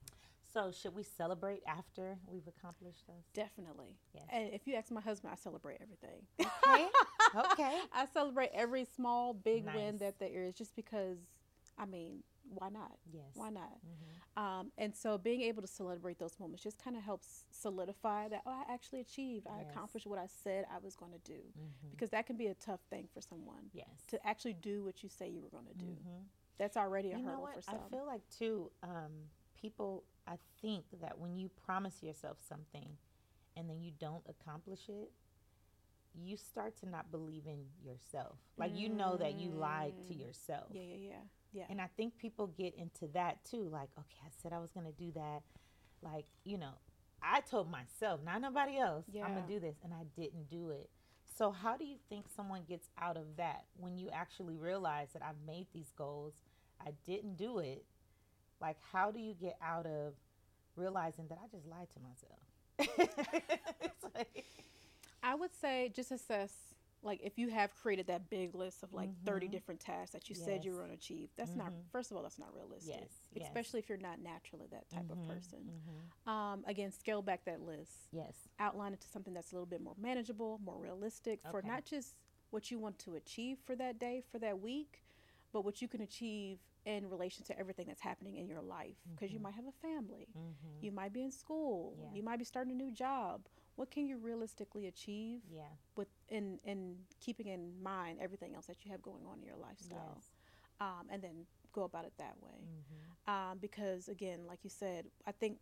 So 0.53 0.71
should 0.71 0.93
we 0.93 1.01
celebrate 1.01 1.63
after 1.65 2.19
we've 2.27 2.47
accomplished 2.47 3.07
those? 3.07 3.25
Definitely. 3.33 3.97
Yes. 4.13 4.25
And 4.31 4.53
if 4.53 4.67
you 4.67 4.75
ask 4.75 4.91
my 4.91 5.01
husband, 5.01 5.33
I 5.33 5.35
celebrate 5.35 5.79
everything. 5.81 6.27
Okay. 6.39 6.87
okay. 7.53 7.79
I 7.91 8.05
celebrate 8.13 8.51
every 8.53 8.85
small 8.95 9.33
big 9.33 9.65
win 9.65 9.97
that 9.97 10.19
there 10.19 10.43
is 10.43 10.53
just 10.53 10.75
because 10.75 11.17
I 11.75 11.87
mean, 11.87 12.21
why 12.49 12.69
not? 12.69 12.97
Yes. 13.11 13.31
Why 13.35 13.49
not? 13.49 13.79
Mhm. 13.85 14.41
Um, 14.41 14.71
and 14.77 14.95
so 14.95 15.17
being 15.17 15.41
able 15.41 15.61
to 15.61 15.67
celebrate 15.67 16.19
those 16.19 16.39
moments 16.39 16.61
just 16.63 16.77
kind 16.77 16.95
of 16.97 17.03
helps 17.03 17.45
solidify 17.51 18.27
that, 18.29 18.41
oh, 18.45 18.51
I 18.51 18.71
actually 18.73 18.99
achieved. 19.01 19.47
I 19.47 19.61
Yes. 19.61 19.71
accomplished 19.71 20.05
what 20.07 20.19
I 20.19 20.27
said 20.27 20.65
I 20.69 20.77
was 20.79 20.95
going 20.95 21.11
to 21.13 21.19
do. 21.19 21.41
Mhm. 21.57 21.91
Because 21.91 22.09
that 22.11 22.25
can 22.25 22.35
be 22.37 22.47
a 22.47 22.53
tough 22.55 22.81
thing 22.89 23.07
for 23.07 23.21
someone 23.21 23.69
Yes. 23.73 24.05
to 24.07 24.25
actually 24.27 24.53
do 24.55 24.83
what 24.83 25.01
you 25.03 25.09
say 25.09 25.29
you 25.29 25.41
were 25.41 25.49
going 25.49 25.67
to 25.67 25.73
do. 25.73 25.85
Mhm. 25.95 26.27
That's 26.57 26.77
already 26.77 27.11
a 27.11 27.17
you 27.17 27.23
know 27.23 27.29
hurdle 27.29 27.43
what? 27.43 27.55
for 27.55 27.61
some. 27.61 27.75
I 27.83 27.89
feel 27.89 28.05
like 28.05 28.27
too, 28.29 28.71
um, 28.83 29.29
people. 29.55 30.03
I 30.27 30.37
think 30.61 30.89
that 31.01 31.17
when 31.19 31.35
you 31.37 31.49
promise 31.49 32.01
yourself 32.03 32.41
something, 32.41 32.97
and 33.55 33.69
then 33.69 33.79
you 33.81 33.91
don't 33.91 34.27
accomplish 34.27 34.89
it, 34.89 35.11
you 36.13 36.37
start 36.37 36.75
to 36.77 36.85
not 36.85 37.11
believe 37.11 37.45
in 37.45 37.69
yourself. 37.81 38.39
Like 38.57 38.73
you 38.75 38.89
know 38.89 39.17
that 39.17 39.33
you 39.35 39.51
lied 39.51 39.97
to 40.07 40.13
Mm. 40.13 40.19
yourself. 40.19 40.71
yeah, 40.73 40.81
yeah, 40.81 40.95
yeah. 41.09 41.23
Yeah. 41.55 41.63
And 41.69 41.79
I 41.79 41.87
think 41.95 42.17
people 42.17 42.47
get 42.47 42.75
into 42.75 43.07
that 43.13 43.37
too. 43.49 43.69
Like, 43.71 43.89
okay, 43.97 44.19
I 44.25 44.29
said 44.41 44.51
I 44.51 44.59
was 44.59 44.71
gonna 44.71 44.91
do 44.91 45.11
that. 45.15 45.41
Like, 46.01 46.25
you 46.43 46.57
know, 46.57 46.73
I 47.23 47.39
told 47.39 47.71
myself, 47.71 48.19
not 48.23 48.41
nobody 48.41 48.77
else, 48.77 49.05
I'm 49.15 49.33
gonna 49.33 49.47
do 49.47 49.59
this, 49.59 49.77
and 49.83 49.93
I 49.93 50.03
didn't 50.19 50.49
do 50.49 50.71
it. 50.71 50.89
So 51.37 51.51
how 51.51 51.77
do 51.77 51.85
you 51.85 51.95
think 52.09 52.25
someone 52.35 52.63
gets 52.67 52.89
out 53.01 53.15
of 53.15 53.37
that 53.37 53.65
when 53.77 53.97
you 53.97 54.09
actually 54.11 54.57
realize 54.57 55.09
that 55.13 55.21
I've 55.23 55.39
made 55.47 55.67
these 55.73 55.91
goals, 55.97 56.33
I 56.85 56.91
didn't 57.05 57.37
do 57.37 57.59
it? 57.59 57.85
Like, 58.61 58.77
how 58.91 59.11
do 59.11 59.19
you 59.19 59.33
get 59.33 59.57
out 59.61 59.85
of 59.85 60.13
realizing 60.75 61.27
that 61.29 61.39
I 61.41 61.47
just 61.47 61.65
lied 61.67 61.87
to 61.93 61.99
myself? 61.99 63.09
like, 64.15 64.45
I 65.23 65.35
would 65.35 65.53
say 65.59 65.91
just 65.95 66.11
assess 66.11 66.51
like 67.05 67.21
if 67.23 67.37
you 67.37 67.49
have 67.49 67.73
created 67.75 68.07
that 68.07 68.29
big 68.29 68.55
list 68.55 68.83
of 68.83 68.91
like 68.91 69.09
30 69.25 69.47
Mhm. 69.47 69.51
different 69.51 69.79
tasks 69.79 70.11
that 70.11 70.27
you 70.29 70.35
said 70.35 70.65
you 70.65 70.71
Yes. 70.71 70.75
were 70.75 70.79
going 70.85 70.89
to 70.89 70.95
achieve 70.97 71.29
that's 71.37 71.55
not 71.55 71.71
Mhm. 71.71 71.89
first 71.91 72.11
of 72.11 72.17
all 72.17 72.23
that's 72.23 72.39
not 72.39 72.53
realistic 72.53 72.95
Yes, 72.99 73.29
yes. 73.31 73.45
especially 73.47 73.79
if 73.79 73.87
you're 73.87 73.97
not 73.99 74.19
naturally 74.19 74.67
that 74.71 74.89
type 74.89 75.09
of 75.09 75.17
Mhm, 75.19 75.27
person 75.27 75.71
mhm. 75.71 76.29
um, 76.31 76.63
again 76.67 76.91
scale 76.91 77.21
back 77.21 77.45
that 77.45 77.61
list 77.61 78.09
Yes. 78.11 78.49
outline 78.59 78.93
it 78.93 79.01
to 79.01 79.07
something 79.07 79.33
that's 79.33 79.51
a 79.51 79.55
little 79.55 79.67
bit 79.67 79.81
more 79.81 79.95
manageable 79.97 80.59
more 80.63 80.77
realistic 80.77 81.41
for 81.51 81.61
not 81.61 81.85
just 81.85 82.15
what 82.49 82.71
you 82.71 82.79
want 82.79 82.97
to 82.99 83.15
achieve 83.15 83.59
for 83.59 83.75
that 83.75 83.99
day 83.99 84.21
for 84.31 84.39
that 84.39 84.59
week 84.59 85.03
but 85.53 85.63
what 85.63 85.81
you 85.81 85.87
can 85.87 86.01
achieve 86.01 86.59
in 86.85 87.07
relation 87.09 87.43
to 87.45 87.57
everything 87.59 87.87
that's 87.87 88.01
happening 88.01 88.35
in 88.35 88.47
your 88.47 88.61
life 88.61 88.97
because 89.15 89.31
you 89.31 89.39
Mhm. 89.39 89.43
might 89.43 89.53
have 89.53 89.67
a 89.67 89.71
family 89.71 90.27
Mhm. 90.35 90.81
you 90.81 90.91
might 90.91 91.13
be 91.13 91.23
in 91.23 91.31
school 91.31 91.95
Yeah. 91.99 92.13
you 92.13 92.23
might 92.23 92.37
be 92.39 92.45
starting 92.45 92.71
a 92.73 92.75
new 92.75 92.91
job 92.91 93.47
what 93.75 93.91
can 93.91 94.05
you 94.07 94.17
realistically 94.17 94.87
achieve 94.87 95.41
Yeah. 95.49 95.69
with 95.95 96.07
in 96.29 96.59
in 96.63 96.97
keeping 97.19 97.47
in 97.47 97.81
mind 97.81 98.19
everything 98.21 98.55
else 98.55 98.65
that 98.67 98.83
you 98.85 98.91
have 98.91 99.01
going 99.01 99.25
on 99.25 99.39
in 99.39 99.45
your 99.45 99.57
lifestyle 99.57 100.15
Yes. 100.15 100.31
um, 100.79 101.07
and 101.09 101.21
then 101.21 101.45
go 101.73 101.83
about 101.83 102.05
it 102.05 102.13
that 102.17 102.35
way 102.41 102.67
Mhm. 102.67 103.31
um, 103.33 103.57
because 103.59 104.07
again 104.07 104.45
like 104.47 104.63
you 104.63 104.69
said 104.69 105.05
i 105.25 105.31
think 105.31 105.59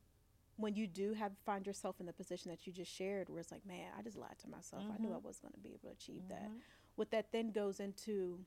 when 0.57 0.75
you 0.75 0.85
do 0.87 1.13
have 1.13 1.31
find 1.45 1.65
yourself 1.65 1.99
in 1.99 2.05
the 2.05 2.13
position 2.13 2.49
that 2.51 2.67
you 2.67 2.73
just 2.73 2.91
shared 2.91 3.29
where 3.29 3.39
it's 3.39 3.51
like 3.51 3.65
man 3.65 3.91
i 3.97 4.01
just 4.01 4.17
lied 4.17 4.37
to 4.39 4.47
myself 4.49 4.83
i 4.93 4.97
knew 4.97 5.11
i 5.13 5.17
Mhm. 5.17 5.23
was 5.23 5.39
going 5.39 5.53
to 5.53 5.59
be 5.59 5.69
able 5.69 5.79
to 5.89 5.89
achieve 5.89 6.27
that 6.29 6.49
Mhm. 6.49 6.61
what 6.95 7.09
that 7.11 7.31
then 7.31 7.51
goes 7.51 7.79
into 7.79 8.45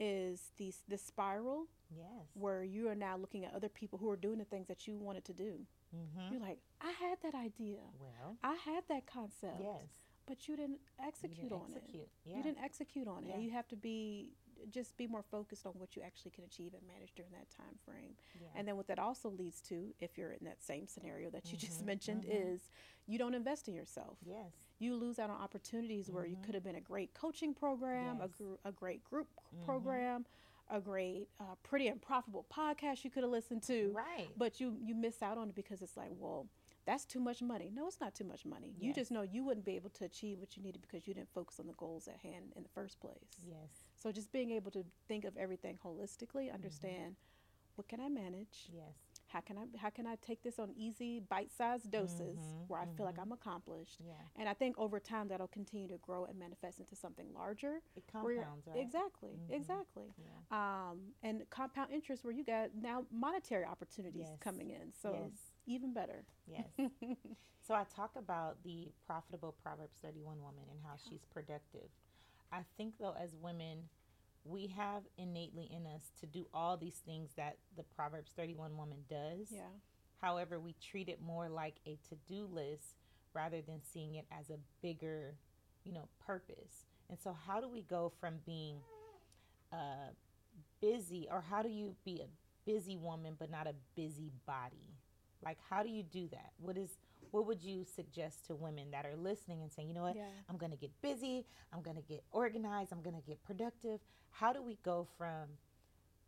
is 0.00 0.52
these 0.56 0.82
this 0.88 1.02
spiral 1.02 1.66
Yes. 1.90 2.30
where 2.34 2.64
you 2.64 2.88
are 2.88 2.94
now 2.94 3.16
looking 3.16 3.44
at 3.44 3.52
other 3.54 3.68
people 3.68 3.98
who 3.98 4.08
are 4.08 4.16
doing 4.16 4.38
the 4.38 4.44
things 4.46 4.66
that 4.68 4.86
you 4.88 4.96
wanted 4.98 5.24
to 5.26 5.34
do 5.34 5.66
Mhm. 5.94 6.30
you're 6.32 6.40
like 6.40 6.58
i 6.80 6.90
had 6.92 7.18
that 7.22 7.34
idea 7.34 7.80
Well. 8.00 8.36
i 8.42 8.54
had 8.54 8.84
that 8.88 9.06
concept 9.06 9.60
Yes. 9.60 9.88
but 10.26 10.48
you 10.48 10.56
didn't 10.56 10.80
You 10.98 11.06
execute 11.06 11.48
didn't 11.50 11.52
on 11.62 11.74
it. 11.74 12.10
Yeah. 12.24 12.36
you 12.36 12.42
didn't 12.42 12.58
execute 12.64 13.06
on 13.08 13.24
it 13.24 13.28
Yeah. 13.30 13.38
you 13.38 13.50
have 13.50 13.68
to 13.68 13.76
be 13.76 14.32
just 14.70 14.96
be 14.96 15.08
more 15.08 15.22
focused 15.24 15.66
on 15.66 15.72
what 15.72 15.96
you 15.96 16.02
actually 16.02 16.30
can 16.30 16.44
achieve 16.44 16.72
and 16.72 16.86
manage 16.86 17.14
during 17.14 17.32
that 17.32 17.50
time 17.50 17.76
frame 17.84 18.14
Yeah. 18.40 18.46
and 18.54 18.66
then 18.66 18.76
what 18.76 18.86
that 18.86 18.98
also 18.98 19.28
leads 19.28 19.60
to 19.62 19.92
if 19.98 20.16
you're 20.16 20.32
in 20.32 20.44
that 20.44 20.62
same 20.62 20.86
scenario 20.86 21.30
that 21.30 21.50
you 21.50 21.58
just 21.58 21.82
Mhm, 21.82 21.86
mentioned 21.92 22.22
mhm. 22.24 22.52
is 22.54 22.70
you 23.06 23.18
don't 23.18 23.34
invest 23.34 23.66
in 23.68 23.74
yourself 23.74 24.18
yes. 24.22 24.52
you 24.78 24.94
lose 24.94 25.18
out 25.18 25.30
on 25.30 25.40
opportunities 25.40 26.10
where 26.10 26.24
you 26.26 26.36
Mhm. 26.36 26.44
could 26.44 26.54
have 26.54 26.62
been 26.64 26.76
a 26.76 26.80
great 26.80 27.12
coaching 27.12 27.52
program 27.54 28.20
a, 28.20 28.28
gr- 28.28 28.54
a 28.64 28.72
great 28.72 29.02
group 29.04 29.28
Mhm. 29.54 29.64
program 29.64 30.24
a 30.70 30.80
great 30.80 31.28
uh, 31.40 31.54
pretty 31.62 31.88
and 31.88 32.00
profitable 32.00 32.46
podcast 32.52 33.04
you 33.04 33.10
could 33.10 33.22
have 33.22 33.30
listened 33.32 33.62
to 33.62 33.92
Right. 33.94 34.28
but 34.36 34.60
you 34.60 34.76
you 34.80 34.94
miss 34.94 35.22
out 35.22 35.36
on 35.38 35.48
it 35.50 35.54
because 35.54 35.82
it's 35.82 35.96
like 35.96 36.10
well 36.12 36.46
that's 36.86 37.04
too 37.04 37.20
much 37.20 37.42
money 37.42 37.70
no 37.74 37.86
it's 37.86 38.00
not 38.00 38.14
too 38.14 38.24
much 38.24 38.44
money 38.46 38.72
you 38.78 38.92
just 38.94 39.10
know 39.10 39.22
you 39.22 39.44
wouldn't 39.44 39.66
be 39.66 39.76
able 39.76 39.90
to 39.90 40.04
achieve 40.04 40.38
what 40.38 40.56
you 40.56 40.62
needed 40.62 40.80
because 40.82 41.06
you 41.06 41.14
didn't 41.14 41.32
focus 41.32 41.60
on 41.60 41.66
the 41.66 41.72
goals 41.74 42.08
at 42.08 42.16
hand 42.18 42.52
in 42.56 42.62
the 42.62 42.68
first 42.68 43.00
place 43.00 43.16
yes. 43.46 43.90
so 43.96 44.10
just 44.12 44.32
being 44.32 44.50
able 44.50 44.70
to 44.70 44.84
think 45.08 45.24
of 45.24 45.36
everything 45.36 45.78
holistically 45.84 46.46
Mm-hmm. 46.46 46.54
understand 46.54 47.16
what 47.76 47.88
can 47.88 48.00
i 48.00 48.08
manage 48.08 48.68
Yes. 48.72 48.94
How 49.32 49.40
can 49.40 49.56
i 49.58 49.64
how 49.78 49.88
can 49.90 50.06
i 50.06 50.16
take 50.16 50.42
this 50.42 50.58
on 50.58 50.70
easy 50.76 51.20
bite-sized 51.20 51.90
doses 51.90 52.38
Mhm, 52.38 52.68
where 52.68 52.80
i 52.80 52.86
feel 52.96 53.06
like 53.06 53.16
mhm. 53.16 53.22
i'm 53.22 53.32
accomplished 53.32 53.98
Yeah. 54.04 54.12
and 54.36 54.48
i 54.48 54.52
think 54.54 54.76
over 54.78 55.00
time 55.00 55.28
that'll 55.28 55.48
continue 55.48 55.88
to 55.88 55.98
grow 55.98 56.24
and 56.26 56.38
manifest 56.38 56.80
into 56.80 56.94
something 56.94 57.32
larger 57.34 57.80
It 57.96 58.04
compounds, 58.06 58.66
right? 58.66 58.76
exactly 58.78 59.30
Mhm. 59.30 59.50
exactly 59.54 60.12
Yeah. 60.18 60.90
um, 60.90 61.14
and 61.22 61.48
compound 61.50 61.90
interest 61.92 62.24
where 62.24 62.32
you 62.34 62.44
got 62.44 62.74
now 62.74 63.06
monetary 63.10 63.64
opportunities 63.64 64.28
Yes. 64.28 64.38
coming 64.40 64.70
in 64.70 64.92
so 64.92 65.12
yes. 65.14 65.52
even 65.66 65.92
better 65.94 66.24
Yes. 66.46 66.68
so 67.60 67.72
I 67.74 67.84
talk 67.84 68.16
about 68.16 68.62
the 68.64 68.90
profitable 69.06 69.52
Proverbs 69.62 69.96
31 70.02 70.42
woman 70.42 70.64
and 70.70 70.80
how 70.82 70.96
she's 70.96 71.24
productive. 71.24 71.88
I 72.50 72.62
think 72.76 72.98
though 72.98 73.14
as 73.18 73.34
women 73.34 73.88
we 74.44 74.66
have 74.76 75.02
innately 75.16 75.68
in 75.70 75.86
us 75.86 76.10
to 76.20 76.26
do 76.26 76.46
all 76.52 76.76
these 76.76 77.00
things 77.06 77.30
that 77.36 77.58
the 77.76 77.82
Proverbs 77.82 78.32
31 78.36 78.76
woman 78.76 78.98
does. 79.08 79.48
yeah 79.50 79.62
However, 80.20 80.60
we 80.60 80.74
treat 80.80 81.08
it 81.08 81.20
more 81.20 81.48
like 81.48 81.74
a 81.84 81.98
to-do 82.08 82.48
list 82.52 82.94
rather 83.34 83.60
than 83.60 83.80
seeing 83.92 84.14
it 84.14 84.26
as 84.30 84.50
a 84.50 84.58
bigger, 84.80 85.34
you 85.84 85.92
know, 85.92 86.08
purpose. 86.24 86.86
And 87.10 87.18
so 87.20 87.36
how 87.46 87.60
do 87.60 87.68
we 87.68 87.82
go 87.82 88.12
from 88.20 88.34
being 88.46 88.76
uh 89.72 90.10
busy 90.80 91.26
or 91.30 91.40
how 91.40 91.62
do 91.62 91.70
you 91.70 91.94
be 92.04 92.20
a 92.20 92.28
busy 92.70 92.96
woman 92.96 93.34
but 93.38 93.50
not 93.50 93.66
a 93.66 93.74
busy 93.96 94.30
body? 94.46 94.94
Like 95.44 95.58
how 95.68 95.82
do 95.82 95.88
you 95.88 96.04
do 96.04 96.28
that? 96.28 96.52
What 96.58 96.78
is 96.78 96.90
what 97.32 97.46
would 97.46 97.62
you 97.62 97.84
suggest 97.84 98.46
to 98.46 98.54
women 98.54 98.90
that 98.92 99.04
are 99.04 99.16
listening 99.16 99.62
and 99.62 99.72
saying, 99.72 99.88
"You 99.88 99.94
know 99.94 100.02
what? 100.02 100.16
yeah 100.16 100.28
I'm 100.48 100.56
going 100.56 100.70
to 100.70 100.78
get 100.78 100.92
busy, 101.02 101.44
I'm 101.72 101.82
going 101.82 101.96
to 101.96 102.02
get 102.02 102.22
organized, 102.30 102.92
I'm 102.92 103.02
going 103.02 103.16
to 103.20 103.26
get 103.26 103.42
productive." 103.42 104.00
How 104.30 104.52
do 104.52 104.62
we 104.62 104.78
go 104.84 105.06
from 105.18 105.48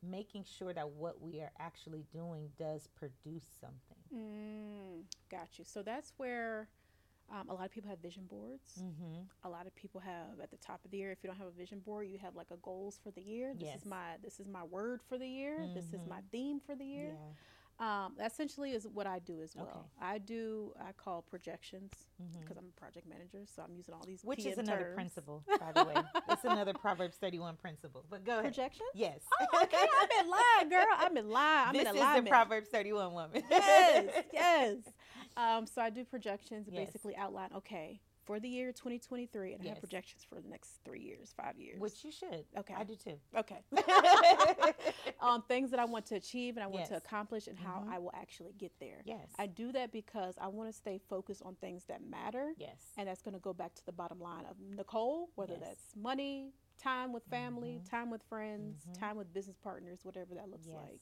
making 0.03 0.45
sure 0.45 0.73
that 0.75 0.91
what 0.91 1.21
we 1.23 1.41
are 1.41 1.53
actually 1.59 2.05
doing 2.13 2.51
does 2.59 2.89
produce 2.89 3.47
something? 3.61 4.03
mm, 4.15 5.03
got 5.31 5.59
you 5.59 5.65
so 5.65 5.83
that's 5.83 6.13
where 6.19 6.69
um, 7.33 7.49
a 7.49 7.55
lot 7.55 7.65
of 7.65 7.71
people 7.71 7.89
have 7.91 8.01
vision 8.01 8.25
boards 8.27 8.83
Mm-hmm. 8.83 9.23
a 9.45 9.49
lot 9.49 9.67
of 9.67 9.75
people 9.75 10.01
have 10.01 10.41
at 10.43 10.51
the 10.51 10.57
top 10.59 10.85
of 10.85 10.91
the 10.91 10.99
year 10.99 11.11
if 11.11 11.19
you 11.23 11.29
don't 11.29 11.39
have 11.39 11.47
a 11.47 11.51
vision 11.59 11.79
board 11.81 12.07
you 12.09 12.19
have 12.19 12.35
like 12.37 12.51
a 12.51 12.57
goals 12.59 12.99
for 13.03 13.11
the 13.11 13.23
year 13.23 13.55
this 13.55 13.69
Yes. 13.69 13.81
is 13.81 13.85
my 13.87 14.17
this 14.23 14.41
is 14.41 14.47
my 14.49 14.63
word 14.63 15.01
for 15.09 15.17
the 15.17 15.27
year 15.29 15.67
this 15.75 15.93
is 15.95 16.01
my 16.07 16.19
Mhm. 16.21 16.31
theme 16.31 16.61
for 16.61 16.75
the 16.75 16.85
year 16.85 17.15
Yeah. 17.15 17.33
Um, 17.81 18.15
essentially 18.25 18.71
is 18.71 18.87
what 18.87 19.07
i 19.07 19.19
do 19.19 19.41
as 19.43 19.55
well 19.57 19.67
Okay. 20.01 20.07
i 20.15 20.19
do 20.19 20.73
i 20.81 20.93
call 20.93 21.23
projections 21.23 21.91
because 22.41 22.57
i'm 22.57 22.67
a 22.77 22.81
project 22.81 23.07
manager 23.09 23.41
so 23.53 23.63
i'm 23.63 23.75
using 23.75 23.93
all 23.95 24.05
these 24.07 24.21
Which 24.23 24.47
is 24.47 24.59
another 24.59 24.83
terms. 24.83 24.95
principle, 24.95 25.43
by 25.59 25.73
the 25.73 25.85
way. 25.85 25.95
it's 26.31 26.45
another 26.45 26.73
Proverbs 26.73 27.17
31 27.17 27.57
principle. 27.57 28.05
But 28.09 28.25
go 28.25 28.33
ahead. 28.35 28.45
projection 28.45 28.87
Yes. 28.95 29.19
oh, 29.53 29.63
okay 29.65 29.77
i've 30.03 30.09
been 30.11 30.31
lying 30.31 30.69
girl 30.71 30.87
i've 30.99 31.15
been 31.15 31.29
lying 31.31 31.69
i'm 31.69 31.73
this 31.75 31.89
in 31.89 31.97
is 31.97 32.25
the 32.25 32.31
Proverbs 32.31 32.69
31 32.69 33.13
woman. 33.13 33.43
yes 33.51 34.25
yes 34.33 34.77
um, 35.37 35.67
so 35.67 35.83
i 35.83 35.91
do 35.91 36.05
projections 36.05 36.69
and 36.69 36.77
Yes. 36.77 36.87
basically 36.87 37.17
outline 37.17 37.51
okay 37.57 38.01
for 38.25 38.41
the 38.41 38.49
year 38.49 38.73
2023 38.73 39.53
and 39.53 39.63
i 39.63 39.65
Yes. 39.65 39.75
have 39.75 39.81
projections 39.81 40.25
for 40.25 40.41
the 40.41 40.49
next 40.49 40.81
three 40.85 41.01
years 41.01 41.33
five 41.37 41.59
years 41.59 41.81
Which 41.81 42.05
you 42.05 42.11
should. 42.11 42.45
Okay. 42.59 42.75
I 42.77 42.85
do 42.85 42.95
too. 42.97 43.19
okay 43.37 43.61
um, 45.21 45.43
things 45.49 45.71
that 45.71 45.81
I 45.81 45.85
want 45.85 46.07
to 46.07 46.17
achieve 46.17 46.57
and 46.57 46.65
I 46.65 46.67
want 46.67 46.87
to 46.87 46.97
accomplish 46.97 47.47
and 47.47 47.59
how 47.59 47.83
Mhm. 47.87 47.93
I 47.93 47.99
will 47.99 48.13
actually 48.15 48.53
get 48.53 48.73
there. 48.81 49.03
yes. 49.05 49.29
I 49.39 49.47
do 49.47 49.73
that 49.73 49.93
because 49.93 50.35
I 50.39 50.49
want 50.49 50.69
to 50.71 50.73
stay 50.73 50.99
focused 51.09 51.43
on 51.43 51.55
things 51.57 51.85
that 51.87 52.03
matter. 52.03 52.55
yes. 52.59 52.93
And 52.97 53.09
that's 53.09 53.23
going 53.23 53.35
to 53.35 53.41
go 53.41 53.53
back 53.53 53.75
to 53.75 53.85
the 53.87 53.93
bottom 53.93 54.21
line 54.21 54.45
of 54.47 54.57
Nicole, 54.61 55.31
whether 55.35 55.55
Yes. 55.55 55.63
that's 55.69 55.97
money, 55.97 56.53
time 56.79 57.13
with 57.13 57.25
family, 57.25 57.81
Mhm. 57.81 57.91
time 57.91 58.11
with 58.11 58.23
friends, 58.25 58.85
Mhm. 58.87 58.99
time 58.99 59.17
with 59.17 59.33
business 59.33 59.57
partners, 59.59 60.05
whatever 60.05 60.35
that 60.35 60.49
looks 60.51 60.67
Yes. 60.67 60.77
like. 60.77 61.01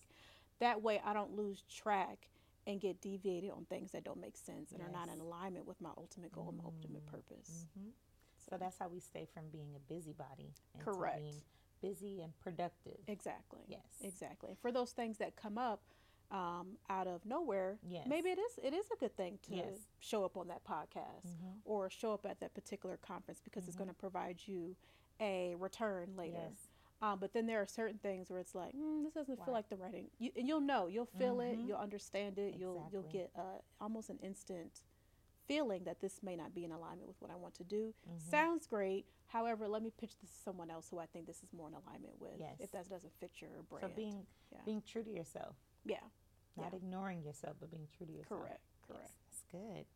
That 0.59 0.83
way 0.83 1.01
I 1.01 1.13
don't 1.13 1.33
lose 1.35 1.63
track 1.63 2.29
and 2.67 2.81
get 2.81 3.01
deviated 3.01 3.51
on 3.51 3.65
things 3.65 3.91
that 3.93 4.05
don't 4.05 4.21
make 4.21 4.37
sense 4.37 4.73
and 4.73 4.81
are 4.83 4.89
not 4.91 5.09
in 5.09 5.19
alignment 5.21 5.67
with 5.67 5.81
my 5.81 5.91
ultimate 5.97 6.33
goal 6.33 6.49
and 6.49 6.59
my 6.59 6.65
ultimate 6.65 7.05
Mm. 7.07 7.11
purpose. 7.11 7.67
hmm 7.75 7.91
So 8.39 8.57
that's 8.59 8.79
how 8.79 8.89
we 8.89 9.01
stay 9.01 9.25
from 9.25 9.49
being 9.51 9.75
a 9.75 9.79
busybody 9.79 10.53
Correct. 10.79 11.19
being 11.21 11.43
busy 11.81 12.21
and 12.23 12.37
productive. 12.41 12.99
Exactly. 13.09 13.63
Yes. 13.69 14.01
Exactly. 14.03 14.55
For 14.61 14.71
those 14.73 14.93
things 14.93 15.19
that 15.19 15.37
come 15.37 15.59
up 15.59 15.83
um, 16.31 16.79
out 16.89 17.07
of 17.07 17.27
nowhere, 17.27 17.79
Yes. 17.87 18.07
maybe 18.09 18.31
it 18.31 18.39
is 18.39 18.59
it 18.63 18.73
is 18.73 18.87
a 18.91 18.97
good 18.97 19.15
thing 19.15 19.39
to 19.43 19.55
Yes. 19.55 19.87
show 19.99 20.25
up 20.25 20.35
on 20.39 20.49
that 20.49 20.65
podcast 20.65 21.27
Mhm. 21.27 21.61
or 21.67 21.91
show 21.91 22.15
up 22.15 22.25
at 22.25 22.41
that 22.41 22.55
particular 22.55 22.97
conference 22.97 23.41
because 23.43 23.67
it's 23.69 23.75
Mhm. 23.77 23.81
going 23.81 23.89
to 23.91 23.95
provide 23.95 24.49
you 24.49 24.75
a 25.21 25.55
return 25.57 26.17
later. 26.17 26.49
Yes. 26.51 26.72
Um, 27.03 27.19
but 27.19 27.33
then 27.33 27.47
there 27.47 27.61
are 27.61 27.67
certain 27.67 27.99
things 27.99 28.31
where 28.31 28.39
it's 28.39 28.55
like, 28.55 28.73
mm, 28.75 29.03
this 29.03 29.13
doesn't 29.13 29.45
feel 29.45 29.53
like 29.53 29.69
the 29.69 29.77
writing. 29.77 30.07
You, 30.19 30.31
and 30.37 30.47
you'll 30.47 30.61
know, 30.61 30.87
you'll 30.87 31.07
feel 31.19 31.41
it, 31.41 31.59
Mhm. 31.59 31.67
you'll 31.67 31.77
understand 31.79 32.39
it, 32.39 32.55
you'll 32.55 32.89
you'll 32.93 33.03
get 33.11 33.31
uh, 33.37 33.59
almost 33.81 34.09
an 34.09 34.19
instant 34.23 34.83
feeling 35.49 35.83
that 35.85 36.01
this 36.01 36.23
may 36.23 36.37
not 36.37 36.55
be 36.55 36.65
in 36.65 36.71
alignment 36.71 37.09
with 37.09 37.21
what 37.21 37.31
I 37.31 37.35
want 37.35 37.55
to 37.55 37.65
do. 37.65 37.93
Mhm. 38.09 38.21
Sounds 38.21 38.69
great. 38.69 39.07
However, 39.27 39.67
let 39.67 39.83
me 39.83 39.91
pitch 39.91 40.17
this 40.21 40.31
to 40.31 40.37
someone 40.39 40.71
else 40.71 40.89
who 40.91 40.99
I 40.99 41.07
think 41.07 41.27
this 41.27 41.43
is 41.43 41.53
more 41.53 41.67
in 41.67 41.75
alignment 41.75 42.21
with. 42.21 42.39
Yes. 42.39 42.61
If 42.61 42.71
that 42.71 42.89
doesn't 42.89 43.13
fit 43.15 43.41
your 43.41 43.63
brand. 43.65 43.91
So 43.91 43.97
being 43.97 44.25
Yeah. 44.53 44.63
being 44.65 44.83
true 44.83 45.03
to 45.03 45.11
yourself, 45.11 45.57
yeah. 45.85 46.09
not 46.55 46.71
Yeah. 46.73 46.77
ignoring 46.77 47.23
yourself, 47.23 47.57
but 47.59 47.71
being 47.71 47.89
true 47.89 48.07
to 48.07 48.13
yourself. 48.13 48.43
Correct. 48.43 48.61
Yes, 48.79 48.87
Correct. 48.87 49.13
that's 49.25 49.43
good. 49.51 49.87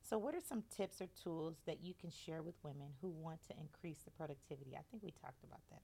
So, 0.00 0.16
what 0.18 0.34
are 0.34 0.40
some 0.40 0.62
tips 0.62 1.00
or 1.02 1.08
tools 1.08 1.60
that 1.64 1.80
you 1.80 1.92
can 1.94 2.10
share 2.10 2.42
with 2.42 2.62
women 2.64 2.94
who 3.00 3.10
want 3.10 3.42
to 3.48 3.58
increase 3.58 4.02
the 4.02 4.10
productivity? 4.12 4.76
I 4.76 4.82
think 4.82 5.02
we 5.02 5.10
talked 5.10 5.42
about 5.44 5.60
that. 5.70 5.82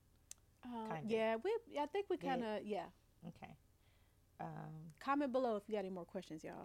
Uh, 0.64 0.94
Kinda. 0.94 1.14
yeah, 1.14 1.36
we. 1.42 1.50
I 1.80 1.86
think 1.86 2.06
we 2.10 2.16
kind 2.16 2.42
of. 2.44 2.64
Yeah. 2.64 2.84
Okay. 3.26 3.54
Um, 4.40 4.46
Comment 5.00 5.32
below 5.32 5.56
if 5.56 5.64
you 5.66 5.74
got 5.74 5.80
any 5.80 5.90
more 5.90 6.04
questions, 6.04 6.44
y'all. 6.44 6.64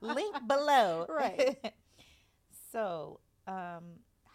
link 0.00 0.36
below. 0.46 1.06
Right. 1.12 1.56
so, 2.72 3.20
um, 3.46 3.84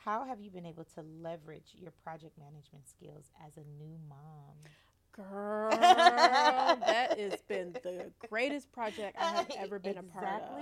how 0.05 0.23
have 0.23 0.39
you 0.39 0.49
been 0.51 0.65
able 0.65 0.85
to 0.95 1.01
leverage 1.21 1.75
your 1.77 1.91
project 2.03 2.37
management 2.37 2.87
skills 2.87 3.25
as 3.45 3.57
a 3.57 3.63
new 3.81 3.97
mom? 4.07 4.55
Girl, 5.11 5.71
that 5.71 7.17
has 7.17 7.41
been 7.47 7.73
the 7.83 8.11
greatest 8.29 8.71
project 8.71 9.17
I 9.19 9.31
have 9.31 9.51
ever 9.57 9.79
been 9.79 9.97
a 9.97 10.03
part 10.03 10.43
of. 10.43 10.59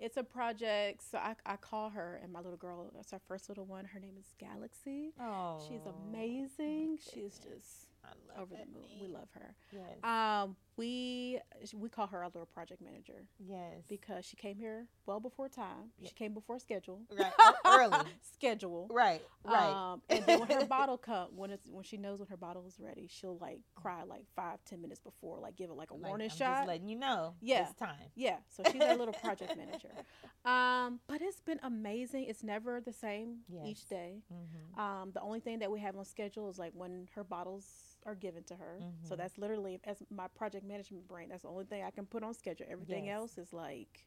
It's 0.00 0.16
a 0.16 0.24
project. 0.24 1.02
So 1.08 1.18
I, 1.18 1.34
I 1.46 1.56
call 1.56 1.90
her, 1.90 2.18
and 2.22 2.32
my 2.32 2.40
little 2.40 2.56
girl, 2.56 2.90
that's 2.94 3.12
our 3.12 3.20
first 3.28 3.48
little 3.48 3.66
one. 3.66 3.84
Her 3.84 4.00
name 4.00 4.14
is 4.18 4.26
Galaxy. 4.38 5.12
Oh, 5.20 5.62
She's 5.68 5.82
amazing. 5.86 6.98
She's 7.12 7.38
just 7.38 7.86
I 8.04 8.08
love 8.28 8.48
over 8.50 8.54
the 8.54 8.66
moon. 8.72 8.88
We 9.00 9.08
love 9.08 9.28
her. 9.34 9.54
Yes. 9.72 10.02
Um, 10.02 10.56
we 10.80 11.38
we 11.76 11.90
call 11.90 12.06
her 12.06 12.18
our 12.24 12.30
little 12.30 12.46
project 12.46 12.80
manager 12.80 13.26
yes. 13.38 13.84
because 13.86 14.24
she 14.24 14.34
came 14.34 14.56
here 14.56 14.86
well 15.04 15.20
before 15.20 15.46
time. 15.46 15.92
She 16.02 16.14
came 16.14 16.32
before 16.32 16.58
schedule. 16.58 17.02
right. 17.18 17.32
Early. 17.66 17.98
schedule. 18.34 18.88
Right. 18.90 19.20
Right. 19.44 19.92
Um, 19.92 20.00
and 20.08 20.24
then 20.24 20.40
when 20.40 20.48
her 20.48 20.64
bottle 20.78 20.96
come, 20.96 21.28
when 21.36 21.50
it's 21.50 21.68
when 21.68 21.84
she 21.84 21.98
knows 21.98 22.18
when 22.20 22.28
her 22.28 22.36
bottle 22.38 22.64
is 22.66 22.80
ready, 22.80 23.08
she'll 23.10 23.36
like 23.36 23.60
cry 23.74 24.04
like 24.04 24.24
five 24.34 24.64
ten 24.64 24.80
minutes 24.80 25.00
before, 25.00 25.38
like 25.38 25.54
give 25.54 25.68
it 25.68 25.74
like 25.74 25.90
a 25.90 25.94
Like, 25.94 26.06
warning 26.06 26.30
I'm 26.30 26.36
shot. 26.36 26.56
Just 26.60 26.68
letting 26.68 26.88
you 26.88 26.96
know. 26.96 27.34
Yeah. 27.42 27.62
It's 27.68 27.74
time. 27.78 28.08
Yeah, 28.16 28.36
so 28.48 28.62
she's 28.72 28.80
our 28.80 28.96
little 28.96 29.12
project 29.12 29.54
manager. 29.58 29.90
Um, 30.46 31.00
but 31.08 31.20
it's 31.20 31.40
been 31.40 31.60
amazing. 31.62 32.24
It's 32.24 32.42
never 32.42 32.80
the 32.80 32.92
same 32.94 33.40
Yes. 33.52 33.66
each 33.66 33.86
day. 33.88 34.22
Mm-hmm. 34.32 34.80
Um, 34.80 35.10
the 35.12 35.20
only 35.20 35.40
thing 35.40 35.58
that 35.58 35.70
we 35.70 35.80
have 35.80 35.94
on 35.98 36.06
schedule 36.06 36.48
is 36.48 36.58
like 36.58 36.72
when 36.74 37.06
her 37.14 37.22
bottles 37.24 37.66
are 38.06 38.14
given 38.14 38.42
to 38.44 38.54
her. 38.56 38.80
So 39.02 39.14
Mhm. 39.14 39.18
that's 39.18 39.38
literally 39.38 39.80
as 39.84 40.02
my 40.10 40.28
project 40.28 40.64
management 40.64 41.06
brain. 41.06 41.28
That's 41.28 41.42
the 41.42 41.48
only 41.48 41.64
thing 41.64 41.82
I 41.84 41.90
can 41.90 42.06
put 42.06 42.22
on 42.22 42.34
schedule. 42.34 42.66
Everything 42.68 43.06
Yes. 43.06 43.14
else 43.20 43.38
is 43.38 43.52
like, 43.52 44.06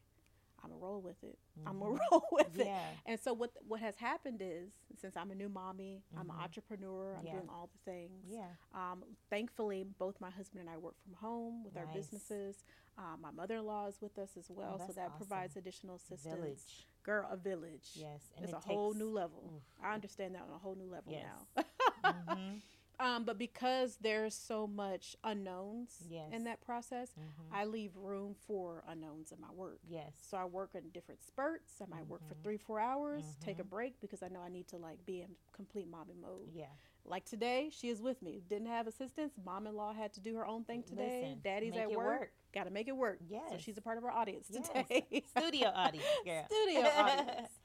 I'm 0.62 0.70
gonna 0.70 0.80
roll 0.80 1.02
with 1.02 1.22
it. 1.22 1.38
I'm 1.66 1.76
Mhm. 1.76 1.80
gonna 1.80 1.98
roll 2.12 2.26
with 2.32 2.58
it. 2.58 2.68
And 3.06 3.20
so 3.20 3.32
what 3.34 3.50
what 3.68 3.80
has 3.80 3.96
happened 3.96 4.40
is 4.42 4.72
since 4.96 5.14
I'm 5.16 5.30
a 5.30 5.34
new 5.34 5.48
mommy, 5.48 6.02
I'm 6.16 6.30
an 6.30 6.36
Mhm. 6.36 6.40
entrepreneur. 6.42 7.16
I'm 7.16 7.26
Yeah. 7.26 7.32
doing 7.36 7.48
all 7.50 7.66
the 7.68 7.78
things. 7.90 8.24
Yeah. 8.26 8.48
Um, 8.72 9.04
thankfully, 9.28 9.84
both 9.84 10.20
my 10.20 10.30
husband 10.30 10.60
and 10.62 10.70
I 10.70 10.78
work 10.78 10.98
from 11.02 11.12
home 11.14 11.64
with 11.64 11.76
our 11.76 11.86
businesses. 11.92 12.64
Um, 12.96 13.20
my 13.20 13.30
mother-in-law 13.30 13.86
is 13.88 14.00
with 14.00 14.18
us 14.18 14.36
as 14.36 14.50
well, 14.50 14.78
so 14.78 14.92
that 14.92 15.06
awesome. 15.08 15.16
provides 15.18 15.56
additional 15.56 15.96
assistance. 15.96 16.34
Village. 16.34 16.88
Girl, 17.02 17.28
a 17.30 17.36
village. 17.36 17.90
Yes. 17.96 18.32
And 18.36 18.44
it's 18.44 18.54
it 18.54 18.56
a 18.56 18.60
whole 18.60 18.94
new 18.94 19.10
level. 19.10 19.50
Oof. 19.54 19.62
I 19.82 19.92
understand 19.94 20.34
that 20.34 20.42
on 20.42 20.50
a 20.50 20.58
whole 20.58 20.74
new 20.74 20.88
level 20.88 21.12
Yes. 21.12 21.26
now. 21.56 21.62
Mhm. 22.04 22.62
Um, 23.00 23.24
but 23.24 23.38
because 23.38 23.96
there's 24.00 24.34
so 24.34 24.66
much 24.66 25.16
unknowns 25.24 26.02
Yes. 26.08 26.30
in 26.32 26.44
that 26.44 26.60
process, 26.60 27.10
Mhm. 27.18 27.52
I 27.52 27.64
leave 27.64 27.96
room 27.96 28.34
for 28.34 28.82
unknowns 28.86 29.32
in 29.32 29.40
my 29.40 29.50
work. 29.52 29.80
Yes. 29.86 30.14
So 30.20 30.36
I 30.36 30.44
work 30.44 30.74
in 30.74 30.90
different 30.90 31.22
spurts. 31.22 31.80
I 31.80 31.86
might 31.86 32.06
work 32.06 32.22
for 32.28 32.34
Mhm. 32.34 32.42
three, 32.42 32.56
four 32.56 32.80
hours, 32.80 33.36
take 33.40 33.58
a 33.58 33.64
Mhm. 33.64 33.68
break 33.70 34.00
because 34.00 34.22
I 34.22 34.28
know 34.28 34.40
I 34.40 34.48
need 34.48 34.68
to 34.68 34.78
like 34.78 35.04
be 35.04 35.20
in 35.22 35.36
complete 35.52 35.88
mommy 35.88 36.14
mode. 36.14 36.50
Yeah. 36.52 36.70
Like 37.04 37.24
today, 37.26 37.68
she 37.70 37.90
is 37.90 38.00
with 38.00 38.22
me. 38.22 38.40
Didn't 38.48 38.68
have 38.68 38.86
assistance. 38.86 39.36
Mom 39.44 39.66
in 39.66 39.74
law 39.76 39.92
had 39.92 40.12
to 40.14 40.20
do 40.20 40.34
her 40.36 40.46
own 40.46 40.64
thing 40.64 40.82
today. 40.82 41.20
Listen, 41.22 41.40
Daddy's 41.42 41.76
at 41.76 41.90
work. 41.90 42.20
work. 42.20 42.32
Got 42.52 42.64
to 42.64 42.70
make 42.70 42.88
it 42.88 42.96
work. 42.96 43.18
Yes. 43.28 43.50
So 43.50 43.58
she's 43.58 43.76
a 43.76 43.82
part 43.82 43.98
of 43.98 44.04
our 44.04 44.10
audience 44.10 44.48
Yes. 44.50 44.66
today. 44.68 45.22
Studio 45.36 45.68
audience. 45.74 46.06
Studio 46.46 46.88
audience. 46.88 47.50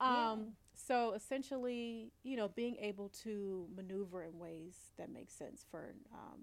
Yeah. 0.00 0.36
So 0.74 1.12
essentially, 1.12 2.12
you 2.22 2.36
know, 2.36 2.48
being 2.48 2.76
able 2.80 3.08
to 3.22 3.66
maneuver 3.74 4.24
in 4.24 4.38
ways 4.38 4.76
that 4.98 5.10
make 5.10 5.30
sense 5.30 5.64
for 5.70 5.94
um, 6.12 6.40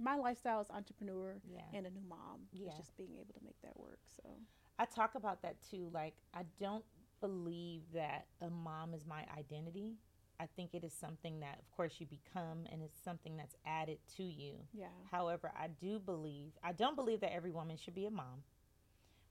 my 0.00 0.16
lifestyle 0.16 0.60
as 0.60 0.70
entrepreneur 0.70 1.40
Yeah. 1.50 1.60
and 1.72 1.86
a 1.86 1.90
new 1.90 2.02
mom. 2.08 2.40
is 2.52 2.74
just 2.76 2.96
being 2.96 3.14
able 3.18 3.32
to 3.34 3.40
make 3.44 3.60
that 3.62 3.78
work. 3.78 4.00
So 4.16 4.22
I 4.78 4.84
talk 4.84 5.14
about 5.14 5.42
that 5.42 5.56
too. 5.70 5.90
Like, 5.92 6.14
I 6.34 6.44
don't 6.58 6.84
believe 7.20 7.82
that 7.94 8.26
a 8.40 8.48
mom 8.50 8.94
is 8.94 9.04
my 9.06 9.24
identity. 9.36 9.96
I 10.38 10.46
think 10.56 10.72
it 10.74 10.84
is 10.84 10.94
something 10.94 11.40
that, 11.40 11.58
of 11.58 11.70
course, 11.76 11.96
you 11.98 12.06
become, 12.06 12.64
and 12.72 12.82
it's 12.82 12.98
something 13.02 13.36
that's 13.36 13.54
added 13.66 13.98
to 14.16 14.22
you. 14.22 14.54
yeah, 14.72 14.86
However, 15.10 15.52
I 15.54 15.66
do 15.68 15.98
believe, 15.98 16.52
I 16.64 16.72
don't 16.72 16.96
believe 16.96 17.20
that 17.20 17.32
every 17.34 17.50
woman 17.50 17.76
should 17.76 17.94
be 17.94 18.06
a 18.06 18.10
mom, 18.10 18.42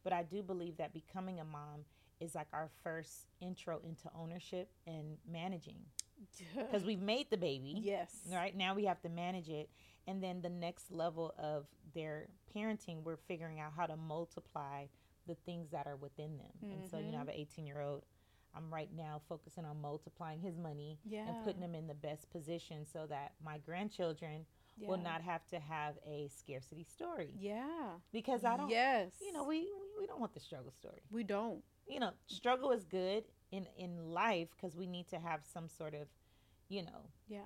but 0.03 0.13
I 0.13 0.21
do 0.21 0.43
believe 0.43 0.77
that 0.77 0.93
becoming 0.93 1.39
a 1.39 1.43
mom 1.45 1.85
is 2.19 2.36
like 2.36 2.47
our 2.53 2.69
first 2.84 3.27
intro 3.41 3.79
into 3.84 4.10
ownership 4.15 4.69
and 4.88 5.17
managing 5.32 5.77
because 6.55 6.84
we've 6.84 7.01
made 7.01 7.27
the 7.29 7.38
baby. 7.38 7.79
yes, 7.82 8.12
Right 8.32 8.55
now 8.55 8.75
we 8.75 8.86
have 8.86 9.01
to 9.01 9.10
manage 9.10 9.49
it. 9.49 9.69
And 10.08 10.23
then 10.23 10.41
the 10.41 10.49
next 10.49 10.91
level 10.91 11.34
of 11.38 11.65
their 11.93 12.27
parenting, 12.55 13.03
we're 13.03 13.17
figuring 13.27 13.60
out 13.60 13.71
how 13.77 13.86
to 13.86 13.95
multiply 13.95 14.86
the 15.27 15.36
things 15.45 15.69
that 15.71 15.86
are 15.86 15.95
within 15.95 16.38
them. 16.38 16.71
And 16.71 16.89
so, 16.89 16.97
you 16.97 17.12
know, 17.12 17.17
I 17.17 17.19
have 17.19 17.27
an 17.27 17.36
mm-hmm. 17.36 17.41
18 17.60 17.67
year 17.67 17.82
old. 17.82 18.03
I'm 18.55 18.73
right 18.73 18.89
now 18.95 19.21
focusing 19.29 19.63
on 19.63 19.79
multiplying 19.79 20.39
his 20.39 20.58
money 20.58 20.97
yeah, 21.05 21.27
and 21.27 21.43
putting 21.45 21.62
him 21.62 21.75
in 21.75 21.86
the 21.86 21.93
best 21.93 22.32
position 22.32 22.86
so 22.91 23.05
that 23.08 23.34
my 23.45 23.60
grandchildren 23.60 24.45
will 24.82 24.97
not 24.97 25.21
have 25.21 25.45
to 25.47 25.60
have 25.60 25.95
a 26.08 26.29
scarcity 26.36 26.84
story. 26.84 27.34
Yeah. 27.38 27.89
Because 28.12 28.43
I 28.43 28.58
don't, 28.58 28.69
Yes. 28.69 29.12
you 29.21 29.32
know, 29.34 29.43
we, 29.43 29.60
we, 29.60 30.01
we 30.01 30.08
don't 30.08 30.19
want 30.19 30.34
the 30.34 30.39
struggle 30.39 30.71
story. 30.71 31.01
we 31.12 31.23
don't. 31.23 31.62
You 31.89 31.99
know, 31.99 32.12
struggle 32.28 32.71
is 32.71 32.86
good 32.86 33.23
in, 33.52 33.67
in 33.78 33.97
life 34.13 34.49
because 34.56 34.75
we 34.75 34.86
need 34.88 35.08
to 35.10 35.17
have 35.19 35.41
some 35.52 35.67
sort 35.67 35.93
of, 35.95 36.08
you 36.69 36.84
know, 36.84 37.10
Yeah. 37.28 37.39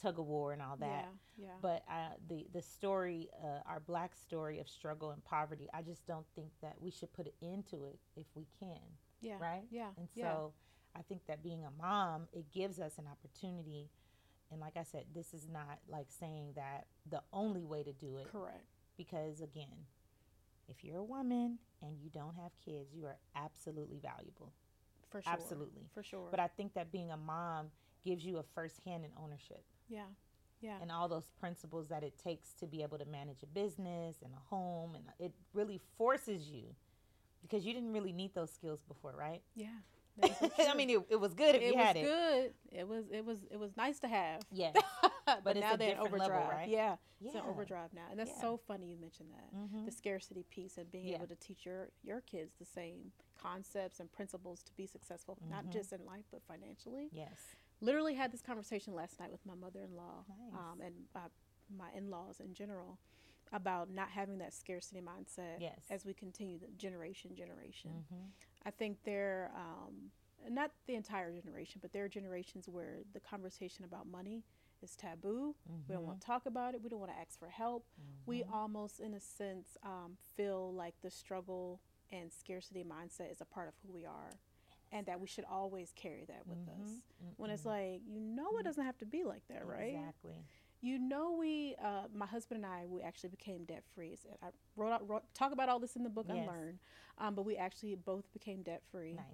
tug 0.00 0.18
of 0.18 0.26
war 0.26 0.52
and 0.52 0.60
all 0.60 0.76
that. 0.78 1.08
Yeah. 1.38 1.46
Yeah. 1.46 1.54
But 1.62 1.82
uh, 1.88 2.14
the 2.28 2.46
the 2.52 2.60
story, 2.60 3.30
uh, 3.42 3.60
our 3.66 3.80
black 3.80 4.14
story 4.16 4.58
of 4.58 4.68
struggle 4.68 5.10
and 5.12 5.24
poverty, 5.24 5.68
I 5.72 5.82
just 5.82 6.06
don't 6.06 6.26
think 6.34 6.50
that 6.60 6.74
we 6.80 6.90
should 6.90 7.12
put 7.12 7.26
it 7.26 7.34
into 7.40 7.84
it 7.84 7.98
if 8.16 8.26
we 8.34 8.46
can, 8.58 8.80
yeah. 9.20 9.38
right? 9.40 9.62
Yeah. 9.70 9.90
And 9.96 10.08
yeah. 10.14 10.24
so 10.24 10.52
I 10.96 11.02
think 11.02 11.26
that 11.26 11.42
being 11.42 11.64
a 11.64 11.70
mom, 11.82 12.26
it 12.32 12.50
gives 12.52 12.78
us 12.80 12.98
an 12.98 13.04
opportunity. 13.06 13.90
And 14.50 14.60
like 14.60 14.76
I 14.76 14.82
said, 14.82 15.04
this 15.14 15.32
is 15.32 15.48
not 15.48 15.78
like 15.88 16.08
saying 16.10 16.52
that 16.56 16.86
the 17.08 17.22
only 17.32 17.64
way 17.64 17.82
to 17.82 17.92
do 17.92 18.18
it, 18.18 18.26
correct. 18.30 18.66
because 18.98 19.40
again, 19.40 19.86
if 20.76 20.84
you're 20.84 20.98
a 20.98 21.04
woman 21.04 21.58
and 21.82 21.98
you 22.00 22.10
don't 22.10 22.34
have 22.36 22.52
kids, 22.64 22.94
you 22.94 23.06
are 23.06 23.16
absolutely 23.36 23.98
valuable. 24.00 24.52
For 25.10 25.20
sure. 25.22 25.32
Absolutely. 25.32 25.82
For 25.94 26.02
sure. 26.02 26.28
But 26.30 26.40
I 26.40 26.48
think 26.48 26.74
that 26.74 26.90
being 26.90 27.10
a 27.10 27.16
mom 27.16 27.66
gives 28.04 28.24
you 28.24 28.38
a 28.38 28.42
first 28.54 28.80
hand 28.84 29.04
in 29.04 29.10
ownership. 29.22 29.62
yeah. 29.88 30.04
Yeah. 30.64 30.78
and 30.80 30.92
all 30.92 31.08
those 31.08 31.28
principles 31.40 31.88
that 31.88 32.04
it 32.04 32.16
takes 32.22 32.52
to 32.60 32.66
be 32.68 32.84
able 32.84 32.96
to 32.96 33.04
manage 33.04 33.42
a 33.42 33.46
business 33.46 34.22
and 34.22 34.32
a 34.32 34.48
home 34.48 34.94
and 34.94 35.04
it 35.18 35.32
really 35.52 35.80
forces 35.98 36.48
you 36.48 36.62
because 37.42 37.66
you 37.66 37.72
didn't 37.72 37.92
really 37.92 38.12
need 38.12 38.32
those 38.32 38.52
skills 38.52 38.80
before 38.86 39.12
right 39.18 39.42
yeah. 39.56 39.66
I 40.68 40.74
mean 40.74 40.90
it, 40.90 41.00
it 41.10 41.16
was 41.20 41.34
good 41.34 41.54
if 41.54 41.62
it 41.62 41.72
you 41.72 41.78
had 41.78 41.96
it 41.96 42.00
It 42.00 42.02
was 42.04 42.10
good. 42.12 42.54
It 42.80 42.88
was 42.88 43.04
it 43.10 43.24
was 43.24 43.38
it 43.50 43.58
was 43.58 43.76
nice 43.76 43.98
to 44.00 44.08
have. 44.08 44.42
Yeah, 44.50 44.72
but, 45.26 45.44
But 45.44 45.56
now 45.56 45.76
they're 45.76 45.92
in 45.92 45.98
overdrive. 45.98 46.28
level, 46.30 46.48
right? 46.50 46.68
Yeah, 46.68 46.96
yeah 47.20 47.26
it's 47.28 47.34
an 47.36 47.42
overdrive 47.48 47.90
now, 47.94 48.06
and 48.10 48.18
that's 48.18 48.30
Yeah. 48.36 48.40
so 48.40 48.56
funny 48.66 48.86
you 48.86 48.96
mentioned 48.98 49.30
that. 49.32 49.54
Mhm. 49.56 49.84
The 49.86 49.92
scarcity 49.92 50.44
piece 50.50 50.76
and 50.78 50.90
being 50.90 51.06
Yeah. 51.08 51.16
able 51.16 51.28
to 51.28 51.36
teach 51.36 51.64
your 51.64 51.90
your 52.02 52.20
kids 52.20 52.52
the 52.58 52.66
same 52.66 53.12
concepts 53.40 54.00
and 54.00 54.10
principles 54.12 54.62
to 54.64 54.72
be 54.76 54.86
successful, 54.86 55.38
not 55.48 55.64
Mhm. 55.66 55.72
just 55.72 55.92
in 55.92 56.04
life 56.04 56.26
but 56.30 56.42
financially. 56.42 57.08
yes 57.12 57.54
Literally 57.80 58.14
had 58.14 58.30
this 58.30 58.42
conversation 58.42 58.94
last 58.94 59.18
night 59.18 59.32
with 59.32 59.44
my 59.44 59.54
mother-in-law 59.54 60.24
Nice. 60.28 60.54
um, 60.54 60.80
and 60.80 60.94
uh, 61.16 61.28
my 61.76 61.90
in-laws 61.96 62.38
in 62.38 62.54
general 62.54 62.98
about 63.52 63.90
not 63.90 64.10
having 64.10 64.38
that 64.38 64.54
scarcity 64.54 65.00
mindset 65.00 65.60
Yes. 65.60 65.80
as 65.90 66.04
we 66.04 66.14
continue 66.14 66.58
the 66.58 66.68
generation 66.76 67.34
generation. 67.34 68.04
hmm 68.10 68.20
I 68.64 68.70
think 68.70 68.98
there, 69.04 69.50
um, 69.56 70.12
not 70.48 70.70
the 70.86 70.94
entire 70.94 71.32
generation, 71.32 71.80
but 71.82 71.92
there 71.92 72.04
are 72.04 72.08
generations 72.08 72.68
where 72.68 72.98
the 73.12 73.18
conversation 73.20 73.84
about 73.84 74.06
money 74.06 74.44
is 74.82 74.94
taboo. 74.94 75.56
We 75.88 75.94
don't 75.94 76.04
want 76.04 76.20
to 76.20 76.26
talk 76.26 76.46
about 76.46 76.74
it. 76.74 76.80
We 76.82 76.88
don't 76.88 77.00
want 77.00 77.10
to 77.12 77.18
ask 77.18 77.38
for 77.38 77.48
help. 77.48 77.84
We 78.24 78.44
almost, 78.52 79.00
in 79.00 79.14
a 79.14 79.20
sense, 79.20 79.76
um, 79.84 80.16
feel 80.36 80.72
like 80.72 80.94
the 81.02 81.10
struggle 81.10 81.80
and 82.12 82.32
scarcity 82.32 82.84
mindset 82.84 83.32
is 83.32 83.40
a 83.40 83.44
part 83.44 83.66
of 83.68 83.74
who 83.84 83.92
we 83.92 84.04
are, 84.04 84.38
and 84.92 85.06
that 85.06 85.20
we 85.20 85.26
should 85.26 85.44
always 85.50 85.92
carry 85.96 86.24
that 86.26 86.46
with 86.46 86.58
us. 86.68 87.02
When 87.36 87.50
it's 87.50 87.64
like, 87.66 88.02
you 88.06 88.20
know, 88.20 88.46
it 88.60 88.64
doesn't 88.64 88.84
have 88.84 88.98
to 88.98 89.06
be 89.06 89.24
like 89.24 89.42
that, 89.48 89.66
right? 89.66 89.94
exactly 89.96 90.44
You 90.84 90.98
know, 90.98 91.36
we, 91.38 91.76
uh, 91.82 92.08
my 92.14 92.26
husband 92.26 92.64
and 92.64 92.72
I, 92.72 92.86
we 92.86 93.02
actually 93.02 93.30
became 93.30 93.64
debt 93.64 93.84
free. 93.94 94.18
I 94.42 94.48
wrote, 94.76 94.90
out, 94.92 95.08
wrote 95.08 95.22
talk 95.32 95.52
about 95.52 95.68
all 95.68 95.78
this 95.78 95.94
in 95.94 96.02
the 96.02 96.10
book 96.10 96.26
Yes. 96.28 96.38
Unlearn, 96.40 96.78
um, 97.18 97.34
but 97.36 97.44
we 97.44 97.56
actually 97.56 97.94
both 97.94 98.30
became 98.32 98.62
debt 98.62 98.82
free 98.90 99.14
nice 99.14 99.24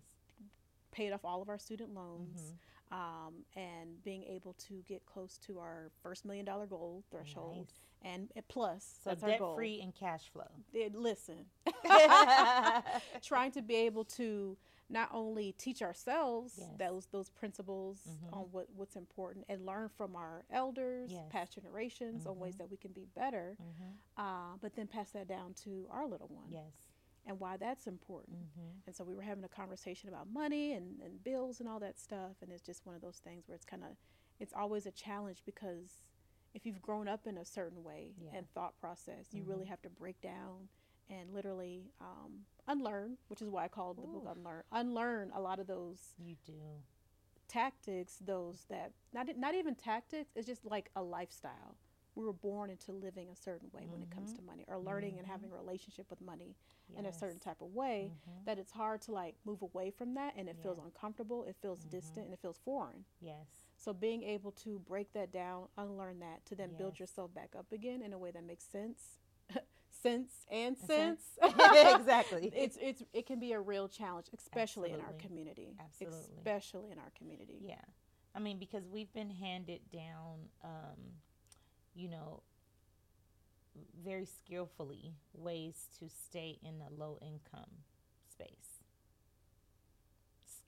paid 0.91 1.13
off 1.13 1.23
all 1.25 1.43
of 1.43 1.49
our 1.51 1.59
student 1.59 1.95
loans 1.95 2.55
Mhm. 2.91 2.97
um, 2.97 3.35
and 3.55 4.03
being 4.05 4.25
able 4.25 4.55
to 4.55 4.83
get 4.89 5.05
close 5.05 5.37
to 5.47 5.59
our 5.59 5.91
first 6.03 6.25
million 6.25 6.45
dollar 6.47 6.67
goal 6.67 7.05
threshold 7.11 7.59
Nice. 8.03 8.13
and, 8.15 8.33
and 8.35 8.49
plus 8.49 8.99
so 9.05 9.11
that's 9.11 9.23
our 9.23 9.29
debt 9.31 9.41
free 9.55 9.81
and 9.83 9.95
cash 9.95 10.31
flow 10.31 10.49
Eh, 10.75 10.89
listen 10.95 11.45
trying 13.23 13.53
to 13.53 13.61
be 13.63 13.75
able 13.77 14.05
to 14.05 14.57
not 14.90 15.09
only 15.12 15.53
teach 15.53 15.83
ourselves 15.83 16.55
Yes. 16.59 16.68
those 16.79 17.07
those 17.07 17.31
principles 17.31 18.01
Mhm. 18.07 18.33
on 18.33 18.42
what 18.53 18.66
what's 18.70 18.96
important 18.96 19.44
and 19.48 19.66
learn 19.66 19.88
from 19.88 20.16
our 20.16 20.44
elders 20.51 21.11
Yes. 21.12 21.29
past 21.31 21.55
generations 21.55 22.27
on 22.27 22.38
ways 22.38 22.55
Mhm. 22.55 22.59
that 22.59 22.70
we 22.70 22.77
can 22.77 22.92
be 22.92 23.05
better 23.05 23.57
hmm 23.59 23.92
uh, 24.16 24.57
but 24.61 24.74
then 24.74 24.88
pass 24.88 25.11
that 25.12 25.29
down 25.29 25.55
to 25.55 25.87
our 25.90 26.07
little 26.07 26.29
one 26.29 26.51
yes 26.51 26.90
and 27.27 27.38
why 27.38 27.57
that's 27.57 27.87
important 27.87 28.38
hmm 28.55 28.68
and 28.87 28.96
so 28.96 29.05
we 29.05 29.14
were 29.14 29.22
having 29.22 29.44
a 29.44 29.48
conversation 29.48 30.09
about 30.09 30.29
money 30.33 30.72
and, 30.72 31.01
and 31.03 31.22
bills 31.22 31.61
and 31.61 31.68
all 31.68 31.79
that 31.79 31.98
stuff. 31.98 32.37
And 32.40 32.51
it's 32.51 32.62
just 32.62 32.87
one 32.87 32.94
of 32.94 33.03
those 33.03 33.18
things 33.18 33.46
where 33.46 33.55
it's 33.55 33.66
kind 33.66 33.83
of, 33.85 33.98
it's 34.40 34.55
always 34.55 34.87
a 34.87 34.90
challenge 34.90 35.42
because 35.44 36.05
if 36.55 36.64
you've 36.64 36.81
grown 36.81 37.07
up 37.07 37.27
in 37.27 37.37
a 37.37 37.44
certain 37.44 37.83
way 37.85 38.14
Yeah. 38.18 38.31
and 38.33 38.48
thought 38.55 38.79
process, 38.79 39.35
you 39.35 39.44
really 39.44 39.66
have 39.66 39.83
to 39.83 39.90
break 39.90 40.22
down 40.22 40.70
and 41.11 41.33
literally 41.33 41.90
um, 42.01 42.44
unlearn, 42.66 43.16
which 43.29 43.42
is 43.42 43.49
why 43.49 43.64
I 43.64 43.68
called 43.68 43.97
the 43.99 44.07
book 44.07 44.27
Unlearn. 44.37 44.62
Unlearn 44.73 45.31
a 45.35 45.40
lot 45.40 45.59
of 45.59 45.66
those 45.66 45.99
You 46.18 46.37
do. 46.44 46.53
tactics, 47.49 48.16
those 48.25 48.64
that 48.68 48.92
not 49.12 49.27
not 49.37 49.55
even 49.55 49.75
tactics. 49.75 50.31
It's 50.37 50.47
just 50.47 50.64
like 50.64 50.90
a 50.97 51.03
lifestyle. 51.03 51.77
We 52.14 52.25
were 52.25 52.33
born 52.33 52.68
into 52.71 52.90
living 52.92 53.29
a 53.31 53.37
certain 53.37 53.68
way 53.73 53.87
when 53.87 54.03
it 54.03 54.11
comes 54.11 54.33
to 54.35 54.42
money, 54.42 54.64
or 54.66 54.79
learning 54.79 55.18
and 55.18 55.27
having 55.27 55.53
a 55.53 55.55
relationship 55.55 56.11
with 56.11 56.21
money 56.21 56.57
in 56.97 57.07
a 57.07 57.12
certain 57.12 57.38
type 57.38 57.61
of 57.62 57.73
way. 57.75 58.11
Mhm. 58.12 58.44
That 58.44 58.59
it's 58.59 58.73
hard 58.73 59.03
to 59.03 59.12
like 59.12 59.37
move 59.44 59.62
away 59.62 59.90
from 59.90 60.14
that, 60.14 60.35
and 60.37 60.49
it 60.49 60.57
feels 60.62 60.79
uncomfortable. 60.79 61.44
It 61.44 61.55
feels 61.62 61.85
distant, 61.85 62.25
and 62.27 62.35
it 62.35 62.40
feels 62.40 62.59
foreign. 62.59 63.05
Yes. 63.21 63.47
So 63.77 63.92
being 63.92 64.25
able 64.25 64.51
to 64.53 64.81
break 64.81 65.12
that 65.12 65.31
down, 65.31 65.68
unlearn 65.77 66.18
that, 66.21 66.44
to 66.47 66.57
then 66.57 66.73
build 66.77 66.99
yourself 66.99 67.33
back 67.33 67.55
up 67.57 67.71
again 67.71 68.03
in 68.03 68.12
a 68.12 68.18
way 68.18 68.33
that 68.33 68.42
makes 68.42 68.64
sense, 68.64 69.18
sense 70.03 70.31
and 70.51 70.77
sense. 70.77 71.21
sense. 71.41 71.55
Exactly. 71.97 72.53
It's 72.57 72.79
it's 72.81 73.03
it 73.13 73.27
can 73.27 73.39
be 73.39 73.53
a 73.53 73.61
real 73.61 73.89
challenge, 73.89 74.27
especially 74.37 74.93
in 74.93 75.01
our 75.01 75.13
community. 75.19 75.77
Absolutely. 75.81 76.19
Especially 76.37 76.91
in 76.91 76.99
our 76.99 77.11
community. 77.17 77.59
Yeah. 77.61 77.77
I 78.35 78.41
mean, 78.41 78.59
because 78.59 78.87
we've 78.87 79.13
been 79.13 79.31
handed 79.31 79.81
down, 79.93 80.49
um, 80.63 80.99
you 81.95 82.09
know, 82.09 82.43
very 84.05 84.27
skillfully 84.27 85.15
ways 85.35 85.89
to 85.99 86.09
stay 86.09 86.59
in 86.63 86.75
a 86.83 87.01
low 87.01 87.19
income 87.21 87.71
space. 88.31 88.67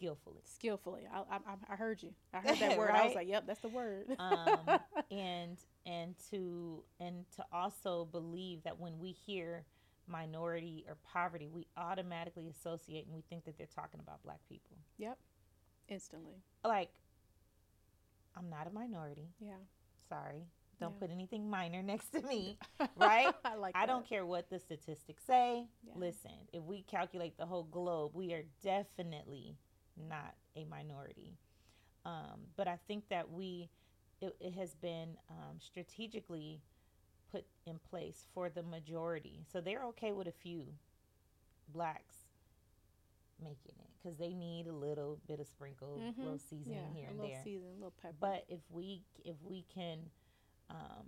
Skillfully. 0.00 0.40
Skillfully. 0.44 1.02
I, 1.12 1.20
I, 1.36 1.38
I- 1.72 1.76
heard 1.76 2.02
you. 2.02 2.10
I 2.32 2.38
heard 2.40 2.58
that 2.60 2.78
word. 2.78 2.90
I 2.90 3.04
was 3.06 3.14
like, 3.14 3.28
yep, 3.28 3.44
that's 3.46 3.60
the 3.60 3.68
word. 3.68 4.06
um, 4.18 4.58
and 5.10 5.58
and 5.86 6.14
to 6.30 6.82
and 7.00 7.24
to 7.36 7.44
also 7.52 8.06
believe 8.10 8.62
that 8.64 8.78
when 8.80 8.98
we 8.98 9.12
hear 9.12 9.64
minority 10.06 10.84
or 10.88 10.96
poverty, 11.12 11.48
we 11.52 11.66
automatically 11.76 12.48
associate 12.48 13.04
and 13.06 13.14
we 13.14 13.22
think 13.28 13.44
that 13.44 13.56
they're 13.58 13.66
talking 13.74 14.00
about 14.00 14.22
black 14.22 14.40
people. 14.48 14.76
yep. 14.98 15.18
Instantly. 15.88 16.36
Like, 16.64 16.90
I'm 18.36 18.48
not 18.48 18.66
a 18.66 18.70
minority. 18.70 19.28
Yeah. 19.40 19.54
Sorry, 20.08 20.44
don't 20.80 20.94
Yeah. 20.94 21.00
put 21.00 21.10
anything 21.10 21.50
minor 21.50 21.82
next 21.92 22.08
to 22.12 22.22
me, 22.22 22.58
right? 22.96 23.32
I 23.44 23.54
like 23.56 23.76
I 23.76 23.86
don't 23.86 24.08
care 24.08 24.24
what 24.24 24.48
the 24.50 24.58
statistics 24.58 25.24
say. 25.26 25.66
Yeah. 25.84 25.92
Listen, 25.96 26.32
if 26.52 26.62
we 26.62 26.82
calculate 26.82 27.36
the 27.38 27.46
whole 27.46 27.64
globe, 27.64 28.12
we 28.14 28.32
are 28.32 28.44
definitely 28.62 29.56
not 30.08 30.34
a 30.56 30.64
minority. 30.64 31.36
Um, 32.04 32.40
but 32.56 32.66
I 32.66 32.78
think 32.88 33.08
that 33.10 33.30
we, 33.30 33.68
it, 34.20 34.34
it 34.40 34.54
has 34.54 34.74
been 34.74 35.16
um, 35.30 35.58
strategically 35.58 36.60
put 37.30 37.44
in 37.66 37.78
place 37.90 38.26
for 38.34 38.48
the 38.48 38.62
majority. 38.62 39.44
So 39.52 39.60
they're 39.60 39.84
okay 39.86 40.12
with 40.12 40.26
a 40.26 40.32
few 40.32 40.66
blacks 41.72 42.16
making 43.42 43.74
it 43.78 43.88
because 44.02 44.18
they 44.18 44.34
need 44.34 44.66
a 44.66 44.72
little 44.72 45.18
bit 45.26 45.40
of 45.40 45.46
sprinkle, 45.46 45.98
Mhm. 45.98 46.18
little 46.18 46.38
seasoning 46.38 46.76
yeah, 46.78 46.92
here 46.92 47.06
a 47.06 47.10
and 47.10 47.18
little 47.18 47.30
there. 47.34 47.42
season, 47.44 47.68
a 47.68 47.74
little 47.74 47.90
pepper. 47.92 48.16
But 48.20 48.44
if 48.48 48.60
we 48.70 49.02
if 49.24 49.36
we 49.42 49.62
can, 49.62 50.10
um, 50.68 51.06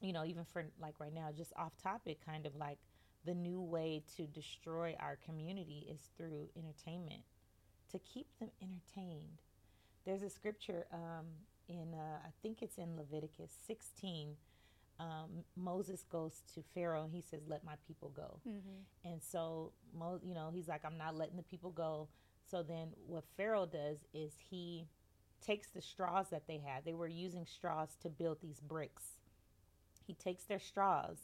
you 0.00 0.12
know, 0.12 0.24
even 0.24 0.44
for 0.44 0.64
like 0.80 0.98
right 1.00 1.12
now, 1.12 1.30
just 1.32 1.52
off 1.56 1.76
topic, 1.78 2.20
kind 2.24 2.44
of 2.46 2.54
like 2.56 2.78
the 3.24 3.34
new 3.34 3.60
way 3.60 4.02
to 4.16 4.26
destroy 4.26 4.96
our 4.98 5.16
community 5.16 5.86
is 5.88 6.10
through 6.16 6.50
entertainment, 6.56 7.22
to 7.92 7.98
keep 7.98 8.26
them 8.38 8.50
entertained. 8.60 9.42
There's 10.04 10.22
a 10.22 10.30
scripture 10.30 10.86
um, 10.92 11.26
in 11.68 11.94
uh, 11.94 12.18
I 12.26 12.30
think 12.42 12.62
it's 12.62 12.78
in 12.78 12.96
Leviticus 12.96 13.52
16. 13.66 14.36
Um, 14.98 15.44
Moses 15.56 16.04
goes 16.10 16.42
to 16.54 16.62
Pharaoh 16.74 17.04
and 17.04 17.12
he 17.12 17.22
says, 17.22 17.40
"Let 17.46 17.64
my 17.64 17.74
people 17.86 18.10
go." 18.10 18.40
mm-hmm. 18.48 19.10
And 19.10 19.22
so, 19.22 19.72
Mo, 19.96 20.20
you 20.22 20.34
know, 20.34 20.50
he's 20.52 20.68
like, 20.68 20.84
I'm 20.84 20.98
not 20.98 21.16
letting 21.16 21.36
the 21.36 21.42
people 21.42 21.70
go. 21.70 22.08
So 22.50 22.62
then, 22.62 22.88
what 23.06 23.24
Pharaoh 23.36 23.66
does 23.66 23.98
is 24.12 24.32
he 24.50 24.86
takes 25.44 25.68
the 25.68 25.82
straws 25.82 26.26
that 26.30 26.46
they 26.46 26.58
had. 26.58 26.84
They 26.84 26.94
were 26.94 27.08
using 27.08 27.46
straws 27.46 27.96
to 28.02 28.08
build 28.08 28.38
these 28.40 28.60
bricks. 28.60 29.04
He 30.06 30.14
takes 30.14 30.44
their 30.44 30.60
straws 30.60 31.18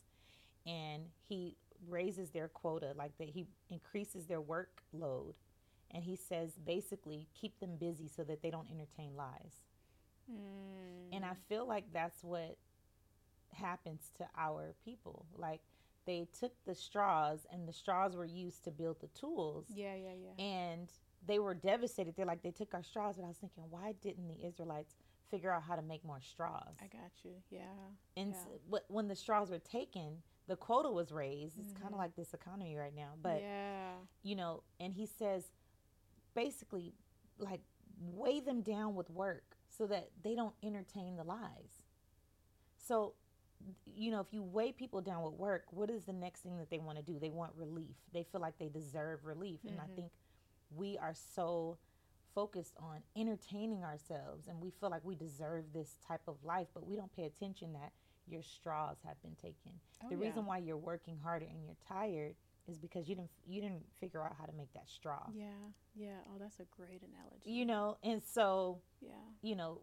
and 0.66 1.04
he 1.28 1.56
raises 1.88 2.30
their 2.30 2.48
quota, 2.48 2.92
like 2.96 3.16
that. 3.18 3.28
He 3.28 3.46
increases 3.70 4.26
their 4.26 4.40
workload, 4.40 5.34
and 5.90 6.04
he 6.04 6.16
says 6.16 6.52
basically 6.64 7.26
keep 7.38 7.58
them 7.60 7.76
busy 7.78 8.08
so 8.08 8.22
that 8.24 8.42
they 8.42 8.50
don't 8.50 8.68
entertain 8.70 9.16
lies. 9.16 9.62
mm. 10.30 11.14
And 11.14 11.24
I 11.24 11.32
feel 11.48 11.66
like 11.66 11.84
that's 11.92 12.22
what 12.22 12.56
happens 13.54 14.10
to 14.18 14.26
our 14.36 14.74
people. 14.84 15.26
Like 15.36 15.60
they 16.06 16.26
took 16.38 16.52
the 16.66 16.74
straws 16.74 17.46
and 17.52 17.66
the 17.68 17.72
straws 17.72 18.16
were 18.16 18.24
used 18.24 18.64
to 18.64 18.70
build 18.70 19.00
the 19.00 19.08
tools 19.08 19.66
yeah, 19.74 19.94
yeah, 19.94 20.10
yeah. 20.38 20.44
and 20.44 20.88
they 21.26 21.38
were 21.38 21.54
devastated. 21.54 22.14
They're 22.16 22.26
like 22.26 22.42
they 22.42 22.50
took 22.50 22.74
our 22.74 22.82
straws, 22.82 23.16
but 23.16 23.24
I 23.24 23.28
was 23.28 23.36
thinking 23.38 23.64
why 23.70 23.94
didn't 24.02 24.28
the 24.28 24.46
Israelites 24.46 24.94
figure 25.30 25.52
out 25.52 25.62
how 25.62 25.76
to 25.76 25.82
make 25.82 26.04
more 26.04 26.20
straws? 26.22 26.76
I 26.80 26.86
got 26.86 27.10
you. 27.24 27.32
Yeah. 27.50 27.60
and 28.16 28.30
yeah. 28.30 28.36
s- 28.36 28.46
but 28.70 28.84
when 28.88 29.08
the 29.08 29.16
straws 29.16 29.50
were 29.50 29.58
taken, 29.58 30.22
the 30.46 30.56
quota 30.56 30.90
was 30.90 31.12
raised. 31.12 31.58
It's 31.58 31.72
kind 31.74 31.92
of 31.92 31.98
like 31.98 32.16
this 32.16 32.32
economy 32.32 32.76
right 32.76 32.94
now. 32.94 33.10
But 33.22 33.40
yeah. 33.42 33.92
you 34.22 34.36
know, 34.36 34.62
and 34.80 34.94
he 34.94 35.04
says 35.06 35.44
basically 36.34 36.94
like 37.38 37.60
weigh 38.00 38.40
them 38.40 38.62
down 38.62 38.94
with 38.94 39.10
work 39.10 39.56
so 39.68 39.86
that 39.86 40.10
they 40.22 40.34
don't 40.34 40.54
entertain 40.62 41.16
the 41.16 41.24
lies. 41.24 41.82
So, 42.76 43.14
you 43.84 44.10
know, 44.10 44.20
if 44.20 44.32
you 44.32 44.42
weigh 44.42 44.72
people 44.72 45.00
down 45.00 45.22
with 45.22 45.34
work, 45.34 45.64
what 45.70 45.90
is 45.90 46.04
the 46.04 46.12
next 46.12 46.40
thing 46.40 46.58
that 46.58 46.70
they 46.70 46.78
want 46.78 46.98
to 46.98 47.04
do? 47.04 47.18
They 47.18 47.30
want 47.30 47.52
relief. 47.56 47.96
They 48.12 48.24
feel 48.30 48.40
like 48.40 48.58
they 48.58 48.68
deserve 48.68 49.24
relief. 49.24 49.60
And 49.66 49.78
I 49.78 49.84
mm-hmm. 49.84 49.94
think 49.94 50.12
we 50.74 50.96
are 50.98 51.14
so 51.14 51.78
focused 52.34 52.74
on 52.78 53.02
entertaining 53.16 53.82
ourselves 53.82 54.46
and 54.46 54.60
we 54.60 54.70
feel 54.70 54.90
like 54.90 55.04
we 55.04 55.16
deserve 55.16 55.64
this 55.72 55.98
type 56.06 56.20
of 56.28 56.36
life, 56.44 56.68
but 56.72 56.86
we 56.86 56.94
don't 56.94 57.14
pay 57.14 57.24
attention 57.24 57.72
that 57.72 57.92
your 58.28 58.42
straws 58.42 58.98
have 59.04 59.20
been 59.22 59.34
taken. 59.34 59.72
Oh, 60.04 60.08
the 60.08 60.16
yeah. 60.16 60.28
reason 60.28 60.46
why 60.46 60.58
you're 60.58 60.76
working 60.76 61.18
harder 61.22 61.46
and 61.46 61.64
you're 61.64 61.76
tired 61.88 62.34
is 62.68 62.78
because 62.78 63.08
you 63.08 63.14
didn't 63.14 63.30
you 63.46 63.60
didn't 63.60 63.82
figure 64.00 64.22
out 64.22 64.34
how 64.38 64.44
to 64.44 64.52
make 64.52 64.72
that 64.74 64.88
straw. 64.88 65.22
Yeah. 65.34 65.46
Yeah. 65.96 66.08
Oh, 66.28 66.38
that's 66.38 66.60
a 66.60 66.66
great 66.76 67.02
analogy. 67.02 67.50
You 67.50 67.64
know, 67.66 67.96
and 68.02 68.22
so, 68.22 68.78
yeah. 69.00 69.10
you 69.42 69.56
know, 69.56 69.80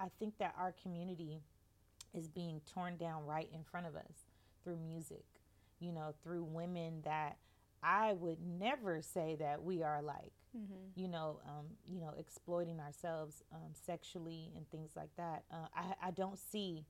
I 0.00 0.06
think 0.18 0.38
that 0.38 0.54
our 0.58 0.74
community 0.82 1.40
is 2.14 2.28
being 2.28 2.60
torn 2.72 2.96
down 2.96 3.24
right 3.24 3.48
in 3.52 3.62
front 3.62 3.86
of 3.86 3.96
us 3.96 4.26
through 4.62 4.78
music, 4.78 5.24
you 5.80 5.92
know, 5.92 6.14
through 6.22 6.44
women 6.44 7.02
that 7.04 7.36
I 7.82 8.12
would 8.14 8.38
never 8.40 9.00
say 9.02 9.36
that 9.38 9.62
we 9.62 9.82
are 9.82 10.02
like, 10.02 10.32
Mm-hmm. 10.56 10.98
you 10.98 11.08
know, 11.08 11.40
um, 11.46 11.66
you 11.84 12.00
know, 12.00 12.14
exploiting 12.18 12.80
ourselves 12.80 13.42
um, 13.52 13.72
sexually 13.74 14.52
and 14.56 14.66
things 14.70 14.92
like 14.96 15.10
that. 15.18 15.42
Uh, 15.52 15.66
I, 15.76 16.08
I 16.08 16.10
don't 16.12 16.38
see 16.38 16.86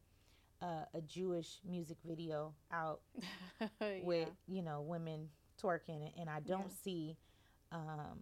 uh, 0.62 0.84
a 0.94 1.00
Jewish 1.02 1.58
music 1.68 1.98
video 2.04 2.54
out 2.72 3.00
with 4.02 4.28
you 4.48 4.62
know 4.62 4.80
women 4.82 5.28
twerking 5.62 6.02
and- 6.06 6.12
and 6.18 6.30
i 6.30 6.40
don't 6.40 6.68
Yeah. 6.70 6.82
see 6.82 7.16
um, 7.72 8.18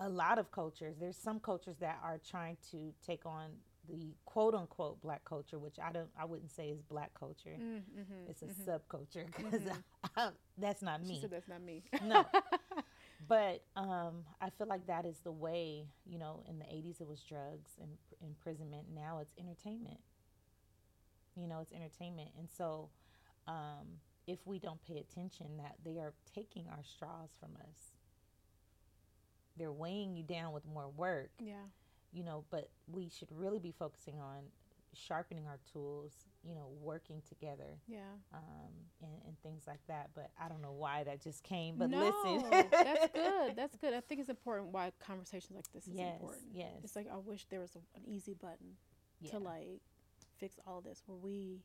a 0.00 0.08
lot 0.08 0.38
of 0.38 0.50
cultures. 0.50 0.96
There's 0.98 1.16
some 1.16 1.38
cultures 1.40 1.76
that 1.78 1.98
are 2.02 2.18
trying 2.18 2.56
to 2.72 2.92
take 3.06 3.24
on 3.26 3.50
the 3.88 4.14
quote 4.24 4.54
unquote 4.54 5.00
black 5.02 5.24
culture 5.24 5.58
which 5.58 5.78
i 5.78 5.92
don't 5.92 6.08
i 6.18 6.24
wouldn't 6.24 6.50
say 6.50 6.68
is 6.70 6.80
black 6.82 7.12
culture. 7.18 7.56
Mm-hmm. 7.60 8.28
it's 8.30 8.42
a 8.42 8.46
subculture 8.46 9.26
because 9.26 9.60
that's 10.58 10.82
not 10.82 11.02
me. 11.06 11.18
said 11.20 11.30
that's 11.30 11.48
not 11.48 11.62
me. 11.62 11.82
no. 12.04 12.24
But 13.28 13.62
um, 13.76 14.24
i 14.40 14.50
feel 14.50 14.66
like 14.66 14.86
that 14.86 15.06
is 15.06 15.18
the 15.20 15.32
way 15.32 15.86
you 16.06 16.18
know 16.18 16.42
in 16.48 16.58
the 16.58 16.64
80s 16.66 17.00
it 17.00 17.06
was 17.06 17.20
drugs 17.22 17.70
and 17.80 17.90
imprisonment. 18.22 18.86
Now 18.94 19.18
it's 19.22 19.32
entertainment 19.38 20.00
you 21.36 21.46
know 21.46 21.60
it's 21.60 21.72
entertainment 21.72 22.30
and 22.38 22.48
so 22.50 22.88
um, 23.46 24.00
if 24.26 24.38
we 24.46 24.58
don't 24.58 24.82
pay 24.86 24.98
attention 24.98 25.46
that 25.58 25.76
they 25.84 25.98
are 25.98 26.12
taking 26.34 26.66
our 26.70 26.82
straws 26.82 27.30
from 27.40 27.50
us 27.68 27.92
they're 29.56 29.72
weighing 29.72 30.14
you 30.16 30.22
down 30.22 30.52
with 30.52 30.64
more 30.66 30.88
work 30.96 31.30
yeah. 31.38 31.54
you 32.12 32.24
know 32.24 32.44
but 32.50 32.70
we 32.90 33.08
should 33.08 33.28
really 33.30 33.58
be 33.58 33.72
focusing 33.78 34.18
on 34.20 34.42
sharpening 34.96 35.44
our 35.46 35.58
tools 35.72 36.12
you 36.44 36.54
know 36.54 36.68
working 36.80 37.20
together 37.28 37.78
Yeah. 37.88 37.98
um, 38.32 38.70
and, 39.02 39.10
and 39.26 39.36
things 39.42 39.64
like 39.66 39.80
that. 39.88 40.10
But 40.14 40.30
I 40.40 40.48
don't 40.48 40.62
know 40.62 40.72
why 40.72 41.02
that 41.04 41.20
just 41.22 41.42
came. 41.42 41.76
But 41.78 41.90
no, 41.90 41.98
listen, 42.24 42.48
that's 42.70 43.08
good. 43.12 43.52
That's 43.56 43.76
good. 43.76 43.94
I 43.94 44.00
think 44.02 44.20
it's 44.20 44.28
important 44.30 44.68
why 44.72 44.92
conversations 45.04 45.56
like 45.56 45.64
this 45.72 45.88
is 45.88 45.94
Yes, 45.94 46.12
important. 46.20 46.42
yes. 46.52 46.68
It's 46.84 46.94
like 46.94 47.08
I 47.12 47.16
wish 47.16 47.46
there 47.50 47.60
was 47.60 47.74
a, 47.74 47.78
an 47.98 48.04
easy 48.06 48.34
button 48.34 48.76
Yeah. 49.20 49.30
to 49.32 49.38
like 49.38 49.80
fix 50.38 50.58
all 50.66 50.80
this 50.80 51.02
where 51.06 51.16
we 51.18 51.62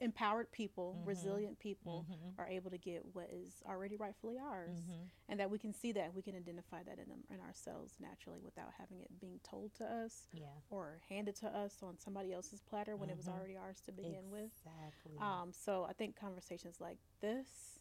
empowered 0.00 0.50
people, 0.52 0.94
Mhm. 0.94 1.06
resilient 1.08 1.58
people 1.58 2.06
Mhm. 2.08 2.38
are 2.38 2.46
able 2.46 2.70
to 2.70 2.78
get 2.78 3.04
what 3.16 3.28
is 3.30 3.60
already 3.66 3.96
rightfully 3.96 4.38
ours, 4.38 4.80
Mhm. 4.80 5.10
and 5.26 5.40
that 5.40 5.50
we 5.50 5.58
can 5.58 5.72
see 5.72 5.90
that 5.90 6.14
we 6.14 6.22
can 6.22 6.36
identify 6.36 6.84
that 6.84 7.00
in 7.00 7.08
them, 7.08 7.24
in 7.28 7.40
ourselves 7.40 7.98
naturally 7.98 8.40
without 8.40 8.72
having 8.74 9.00
it 9.00 9.18
being 9.18 9.40
told 9.40 9.74
to 9.74 9.84
us 9.84 10.28
Yeah. 10.32 10.54
or 10.70 11.00
handed 11.08 11.34
to 11.36 11.48
us 11.48 11.82
on 11.82 11.98
somebody 11.98 12.32
else's 12.32 12.60
platter 12.62 12.96
when 12.96 13.10
it 13.10 13.16
was 13.16 13.26
Mhm. 13.26 13.32
already 13.34 13.56
ours 13.56 13.80
to 13.82 13.92
begin 13.92 14.30
with. 14.30 14.52
Exactly. 14.52 15.18
Um, 15.18 15.52
so 15.52 15.82
I 15.84 15.94
think 15.94 16.14
conversations 16.14 16.80
like 16.80 16.98
this, 17.18 17.80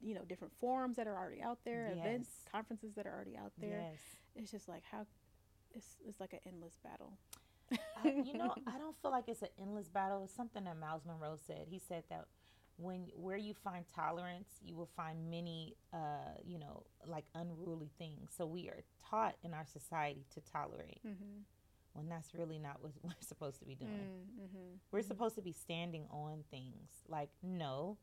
you 0.00 0.14
know, 0.14 0.24
different 0.24 0.54
forums 0.54 0.96
that 0.96 1.08
are 1.08 1.16
already 1.16 1.42
out 1.42 1.64
there, 1.64 1.88
events, 1.88 2.44
conferences 2.44 2.94
that 2.94 3.06
are 3.06 3.12
already 3.12 3.36
out 3.36 3.52
there, 3.56 3.80
Yes. 3.80 4.00
it's 4.36 4.50
just 4.52 4.68
like 4.68 4.84
how 4.84 5.08
it's 5.72 5.96
it's 6.04 6.20
like 6.20 6.32
an 6.34 6.40
endless 6.44 6.76
battle. 6.78 7.18
I, 8.04 8.08
you 8.24 8.34
know, 8.34 8.54
I 8.66 8.78
don't 8.78 8.96
feel 9.02 9.10
like 9.10 9.24
it's 9.28 9.42
an 9.42 9.48
endless 9.60 9.88
battle. 9.88 10.22
It's 10.24 10.34
something 10.34 10.64
that 10.64 10.78
Myles 10.78 11.02
Munroe 11.06 11.36
said. 11.46 11.66
He 11.68 11.78
said 11.78 12.04
that 12.10 12.26
when 12.76 13.08
where 13.14 13.36
you 13.36 13.54
find 13.54 13.84
tolerance, 13.94 14.48
you 14.62 14.74
will 14.74 14.88
find 14.96 15.30
many, 15.30 15.76
uh, 15.92 16.34
you 16.44 16.58
know, 16.58 16.84
like 17.06 17.24
unruly 17.34 17.90
things. 17.98 18.30
So 18.36 18.46
we 18.46 18.68
are 18.68 18.82
taught 19.10 19.36
in 19.44 19.52
our 19.54 19.66
society 19.66 20.24
to 20.34 20.40
tolerate 20.40 21.00
Mm-hmm. 21.06 21.42
when 21.92 22.08
that's 22.08 22.34
really 22.34 22.58
not 22.58 22.82
what 22.82 22.92
we're 23.02 23.10
supposed 23.20 23.58
to 23.60 23.64
be 23.66 23.74
doing. 23.74 23.90
Mm-hmm. 24.40 24.76
We're 24.92 25.02
supposed 25.02 25.34
to 25.36 25.42
be 25.42 25.52
standing 25.52 26.06
on 26.10 26.44
things. 26.50 26.88
Like, 27.08 27.28
no, 27.42 27.98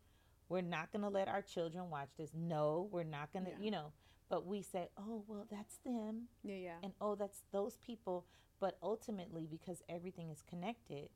we're 0.50 0.62
not 0.62 0.92
going 0.92 1.02
to 1.04 1.10
let 1.10 1.28
our 1.28 1.42
children 1.42 1.90
watch 1.90 2.10
this. 2.18 2.30
No, 2.36 2.88
we're 2.92 3.04
not 3.04 3.34
going 3.34 3.46
to, 3.46 3.52
Yeah. 3.52 3.58
you 3.62 3.72
know. 3.72 3.92
But 4.30 4.46
we 4.46 4.62
say, 4.62 4.90
oh, 4.98 5.24
well, 5.28 5.48
that's 5.50 5.78
them 5.86 6.24
Yeah, 6.44 6.56
yeah. 6.56 6.74
and 6.84 6.92
oh 7.00 7.16
that's 7.16 7.44
those 7.54 7.78
people 7.78 8.26
but 8.60 8.78
ultimately 8.82 9.48
because 9.50 9.82
everything 9.90 10.30
is 10.30 10.42
connected 10.50 11.10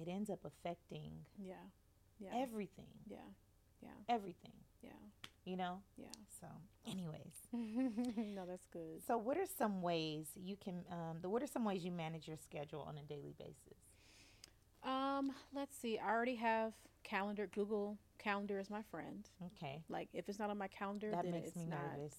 it 0.00 0.08
ends 0.08 0.28
up 0.30 0.40
affecting 0.44 1.10
Yeah. 1.38 1.54
Yeah. 2.18 2.30
everything 2.34 2.86
yeah. 3.08 3.18
Yeah, 3.82 3.90
everything 4.08 4.52
Yeah. 4.82 4.90
you 5.44 5.56
know 5.56 5.80
Yeah. 5.96 6.06
so 6.40 6.46
anyways 6.90 7.34
no, 7.52 8.44
that's 8.46 8.66
good. 8.72 9.02
so 9.06 9.16
what 9.18 9.36
are 9.36 9.46
some 9.46 9.82
ways 9.82 10.26
you 10.36 10.56
can 10.56 10.84
um, 10.90 11.18
the 11.22 11.28
what 11.28 11.42
are 11.42 11.46
some 11.46 11.64
ways 11.64 11.84
you 11.84 11.92
manage 11.92 12.26
your 12.26 12.36
schedule 12.36 12.80
on 12.88 12.96
a 12.98 13.02
daily 13.02 13.34
basis 13.38 13.78
Um, 14.82 15.32
let's 15.54 15.74
see. 15.76 15.98
I 15.98 16.10
already 16.10 16.36
have 16.36 16.72
calendar. 17.04 17.46
Google 17.46 17.96
Calendar 18.18 18.58
is 18.58 18.68
my 18.70 18.82
friend. 18.90 19.28
okay 19.46 19.82
Like 19.88 20.08
if 20.12 20.28
it's 20.28 20.38
not 20.38 20.50
on 20.50 20.58
my 20.58 20.68
calendar, 20.68 21.10
that 21.10 21.22
then 21.24 21.32
makes 21.32 21.48
it's 21.48 21.56
me 21.56 21.66
not. 21.66 21.96
nervous 21.96 22.14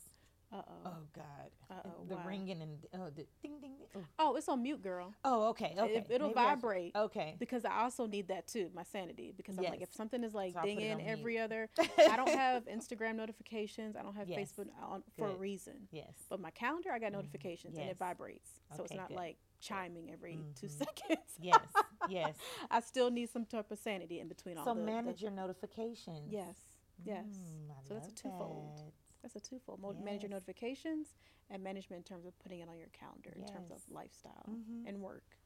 Uh 0.58 0.62
oh 0.70 0.74
oh. 0.86 0.92
god 1.14 1.50
Uh-oh, 1.70 2.06
the 2.08 2.16
ringing 2.28 2.62
and 2.62 2.78
oh 2.94 3.10
the 3.16 3.26
ding 3.42 3.60
ding 3.62 3.74
ding. 3.78 3.88
Oh. 3.96 4.02
Oh, 4.20 4.36
it's 4.36 4.48
on 4.48 4.62
mute, 4.64 4.82
girl. 4.82 5.14
oh 5.26 5.50
okay 5.50 5.76
okay 5.78 5.96
It, 5.96 6.08
it'll 6.10 6.28
Maybe 6.30 6.40
I 6.40 6.44
should- 6.52 6.62
vibrate. 6.62 6.96
okay 6.96 7.36
because 7.40 7.66
I 7.66 7.82
also 7.82 8.06
need 8.08 8.28
that 8.30 8.48
too, 8.48 8.70
my 8.74 8.84
sanity. 8.84 9.34
Because 9.36 9.58
I'm 9.58 9.66
like, 9.66 9.82
if 9.82 9.94
something 9.94 10.24
is 10.24 10.34
like 10.34 10.54
So 10.54 10.60
I'll 10.60 10.64
put 10.66 10.72
it 10.72 10.76
dinging 10.76 10.92
on 10.94 10.98
mute. 11.00 11.08
every 11.10 11.40
other, 11.40 11.70
I 12.10 12.16
don't 12.16 12.30
have 12.30 12.66
Instagram 12.68 13.16
notifications. 13.16 13.96
I 13.96 14.02
don't 14.04 14.16
have 14.16 14.30
Yes. 14.30 14.40
Facebook 14.40 14.68
on 14.82 15.04
for 15.18 15.28
a 15.30 15.36
reason. 15.36 15.74
yes 15.92 16.14
But 16.30 16.40
my 16.40 16.52
calendar, 16.52 16.92
I 16.92 17.00
got 17.00 17.10
Mhm. 17.12 17.16
notifications 17.16 17.76
and 17.78 17.86
Yes. 17.86 17.92
it 17.94 17.98
vibrates, 18.00 18.50
so 18.76 18.84
it's 18.84 18.94
not 18.94 19.10
good. 19.10 19.18
like 19.18 19.38
chiming 19.60 20.12
every 20.12 20.38
two 20.60 20.68
Mhm. 20.68 20.78
seconds. 20.78 21.32
yes 21.42 21.60
yes 22.10 22.36
I 22.70 22.80
still 22.82 23.10
need 23.12 23.30
some 23.30 23.46
type 23.46 23.72
of 23.72 23.80
sanity 23.80 24.20
in 24.20 24.28
between 24.28 24.58
all 24.58 24.66
so 24.66 24.74
the 24.74 24.80
the- 24.82 24.86
manage 24.86 25.22
your 25.22 25.32
notifications 25.32 26.32
Yes, 26.32 26.56
yes. 27.04 27.26
Mm, 27.26 27.88
So 27.88 27.94
that's 27.96 28.08
a 28.08 28.12
twofold. 28.12 28.78
that. 28.78 28.94
That's 29.26 29.36
a 29.36 29.40
twofold. 29.50 29.80
Mo- 29.80 29.94
Manage 29.94 30.22
your 30.22 30.30
notifications 30.30 31.16
and 31.50 31.64
management 31.64 31.98
in 32.00 32.04
terms 32.04 32.26
of 32.28 32.38
putting 32.38 32.60
it 32.60 32.70
on 32.70 32.78
your 32.78 32.90
calendar 32.90 33.32
in 33.36 33.44
terms 33.48 33.72
of 33.72 33.78
Yes. 33.78 33.90
lifestyle 33.90 34.46
Mhm. 34.48 34.88
and 34.88 35.02
work. 35.02 35.40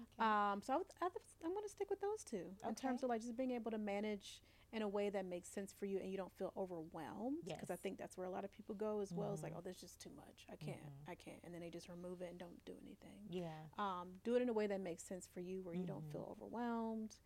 Okay. 0.00 0.22
Um, 0.24 0.62
so 0.62 0.72
I 0.72 0.76
would, 0.78 0.86
I 1.02 1.04
would, 1.08 1.22
I'm 1.44 1.50
going 1.52 1.64
to 1.64 1.68
stick 1.68 1.90
with 1.90 2.00
those 2.00 2.24
two 2.24 2.56
in 2.66 2.74
terms 2.74 3.02
of 3.02 3.10
like 3.10 3.20
just 3.20 3.36
being 3.36 3.50
able 3.50 3.70
to 3.70 3.76
manage 3.78 4.42
in 4.72 4.80
a 4.82 4.88
way 4.88 5.10
that 5.10 5.26
makes 5.26 5.50
sense 5.50 5.72
for 5.74 5.84
you 5.86 5.98
and 5.98 6.10
you 6.10 6.16
don't 6.16 6.32
feel 6.32 6.52
overwhelmed. 6.56 7.44
Because 7.44 7.70
I 7.70 7.76
think 7.76 7.98
that's 7.98 8.16
where 8.16 8.26
a 8.26 8.30
lot 8.30 8.44
of 8.44 8.52
people 8.52 8.74
go 8.74 9.00
as 9.00 9.12
well. 9.12 9.32
It's 9.34 9.42
like, 9.42 9.54
oh, 9.56 9.60
there's 9.60 9.80
just 9.80 10.00
too 10.00 10.10
much. 10.16 10.46
I 10.50 10.56
can't. 10.56 10.78
Mhm. 10.82 11.08
I 11.08 11.14
can't. 11.14 11.40
And 11.44 11.52
then 11.52 11.60
they 11.60 11.68
just 11.70 11.88
remove 11.90 12.22
it 12.22 12.30
and 12.30 12.38
don't 12.38 12.64
do 12.64 12.76
anything. 12.80 13.26
yeah. 13.28 13.66
Um, 13.76 14.20
do 14.24 14.36
it 14.36 14.42
in 14.42 14.48
a 14.48 14.54
way 14.54 14.66
that 14.68 14.80
makes 14.80 15.02
sense 15.02 15.26
for 15.26 15.40
you 15.40 15.60
where 15.62 15.74
you 15.74 15.84
don't 15.84 16.04
Mhm. 16.08 16.12
feel 16.12 16.28
overwhelmed. 16.30 17.18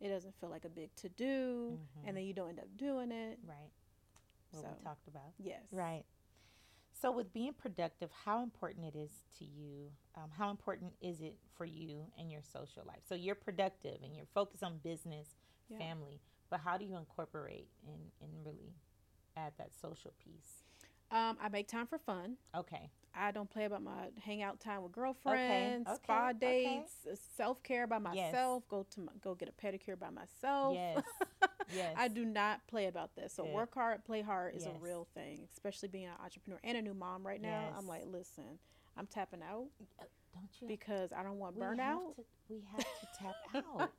It 0.00 0.08
doesn't 0.10 0.34
feel 0.36 0.48
like 0.50 0.64
a 0.64 0.68
big 0.68 0.94
to 0.96 1.08
do. 1.08 1.78
Mhm. 1.80 2.06
And 2.08 2.16
then 2.16 2.24
you 2.24 2.32
don't 2.32 2.50
end 2.50 2.60
up 2.60 2.76
doing 2.76 3.10
it. 3.10 3.40
Right. 3.42 3.72
What 4.50 4.62
So, 4.62 4.68
we 4.76 4.84
talked 4.84 5.08
about. 5.08 5.32
Yes. 5.38 5.62
Right. 5.72 6.04
So, 7.00 7.12
with 7.12 7.32
being 7.32 7.52
productive, 7.52 8.10
how 8.24 8.42
important 8.42 8.86
it 8.86 8.98
is 8.98 9.10
to 9.38 9.44
you? 9.44 9.90
Um, 10.16 10.30
how 10.36 10.50
important 10.50 10.94
is 11.00 11.20
it 11.20 11.36
for 11.56 11.64
you 11.64 12.06
in 12.18 12.28
your 12.30 12.42
social 12.42 12.82
life? 12.86 13.00
So, 13.08 13.14
you're 13.14 13.36
productive 13.36 13.98
and 14.02 14.16
you're 14.16 14.26
focused 14.34 14.64
on 14.64 14.78
business, 14.78 15.28
Yeah. 15.68 15.78
family, 15.78 16.20
but 16.50 16.60
how 16.60 16.76
do 16.78 16.84
you 16.84 16.96
incorporate 16.96 17.68
and, 17.86 18.10
and 18.22 18.44
really 18.44 18.74
add 19.36 19.52
that 19.58 19.70
social 19.80 20.12
piece? 20.24 20.64
Um, 21.10 21.36
I 21.40 21.48
make 21.50 21.68
time 21.68 21.86
for 21.86 21.98
fun. 21.98 22.36
Okay. 22.54 22.90
I 23.14 23.30
don't 23.32 23.48
play 23.50 23.64
about 23.64 23.82
my 23.82 24.08
hangout 24.22 24.60
time 24.60 24.82
with 24.82 24.92
girlfriends, 24.92 25.88
okay, 25.88 25.98
spa 26.04 26.28
okay. 26.30 26.38
dates, 26.38 27.20
self 27.36 27.62
care 27.62 27.86
by 27.86 27.98
Yes. 28.12 28.32
myself. 28.32 28.68
Go 28.68 28.86
to 28.94 29.00
my, 29.00 29.12
go 29.22 29.34
get 29.34 29.48
a 29.48 29.52
pedicure 29.66 29.98
by 29.98 30.10
myself. 30.10 30.74
Yes. 30.74 31.02
yes. 31.74 31.94
I 31.96 32.08
do 32.08 32.24
not 32.24 32.66
play 32.66 32.86
about 32.86 33.14
this. 33.16 33.32
So 33.34 33.44
Good. 33.44 33.52
work 33.54 33.74
hard, 33.74 34.04
play 34.04 34.22
hard 34.22 34.54
is 34.54 34.64
Yes. 34.66 34.74
a 34.76 34.84
real 34.84 35.06
thing, 35.14 35.48
especially 35.52 35.88
being 35.88 36.06
an 36.06 36.12
entrepreneur 36.22 36.60
and 36.64 36.76
a 36.78 36.82
new 36.82 36.94
mom 36.94 37.26
right 37.26 37.40
now. 37.40 37.72
I'm 37.76 37.86
like, 37.86 38.02
listen, 38.06 38.58
I'm 38.96 39.06
tapping 39.06 39.42
out 39.42 39.66
Don't 40.34 40.48
you? 40.60 40.68
because 40.68 41.12
I 41.12 41.22
don't 41.22 41.38
want 41.38 41.56
we 41.56 41.62
burnout. 41.62 42.06
Have 42.06 42.16
to, 42.16 42.24
we 42.48 42.60
have 42.72 42.80
to 42.84 43.06
tap 43.18 43.34
out. 43.80 43.90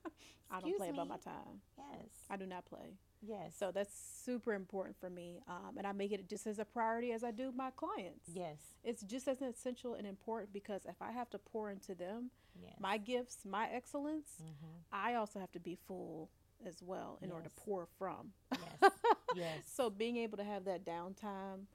I 0.51 0.59
don't 0.61 0.77
play 0.77 0.89
about 0.89 1.07
my 1.07 1.17
time. 1.17 1.61
Yes. 1.77 2.07
I 2.29 2.35
do 2.37 2.45
not 2.45 2.65
play. 2.65 2.95
Yes. 3.21 3.53
So 3.57 3.71
that's 3.71 3.93
super 4.23 4.53
important 4.53 4.95
for 4.99 5.09
me. 5.09 5.41
Um, 5.47 5.77
and 5.77 5.85
I 5.85 5.91
make 5.91 6.11
it 6.13 6.27
just 6.29 6.47
as 6.47 6.57
a 6.57 6.65
priority 6.65 7.11
as 7.11 7.23
I 7.23 7.31
do 7.31 7.51
my 7.55 7.69
clients. 7.71 8.29
yes. 8.33 8.57
It's 8.83 9.03
just 9.03 9.27
as 9.27 9.41
essential 9.41 9.93
and 9.93 10.07
important 10.07 10.53
because 10.53 10.85
if 10.85 11.01
I 11.01 11.11
have 11.11 11.29
to 11.31 11.37
pour 11.37 11.69
into 11.69 11.93
them, 11.95 12.31
Yes. 12.61 12.73
my 12.79 12.97
gifts, 12.97 13.45
my 13.45 13.69
excellence, 13.69 14.29
Mhm. 14.41 14.83
I 14.91 15.15
also 15.15 15.39
have 15.39 15.51
to 15.51 15.59
be 15.59 15.75
full 15.75 16.29
as 16.65 16.81
well 16.81 17.17
in 17.21 17.31
order 17.31 17.47
to 17.47 17.55
pour 17.55 17.85
from. 17.97 18.33
Yes. 18.51 18.91
yes. 19.35 19.57
So 19.65 19.89
being 19.89 20.17
able 20.17 20.37
to 20.37 20.43
have 20.43 20.65
that 20.65 20.85
downtime, 20.85 21.65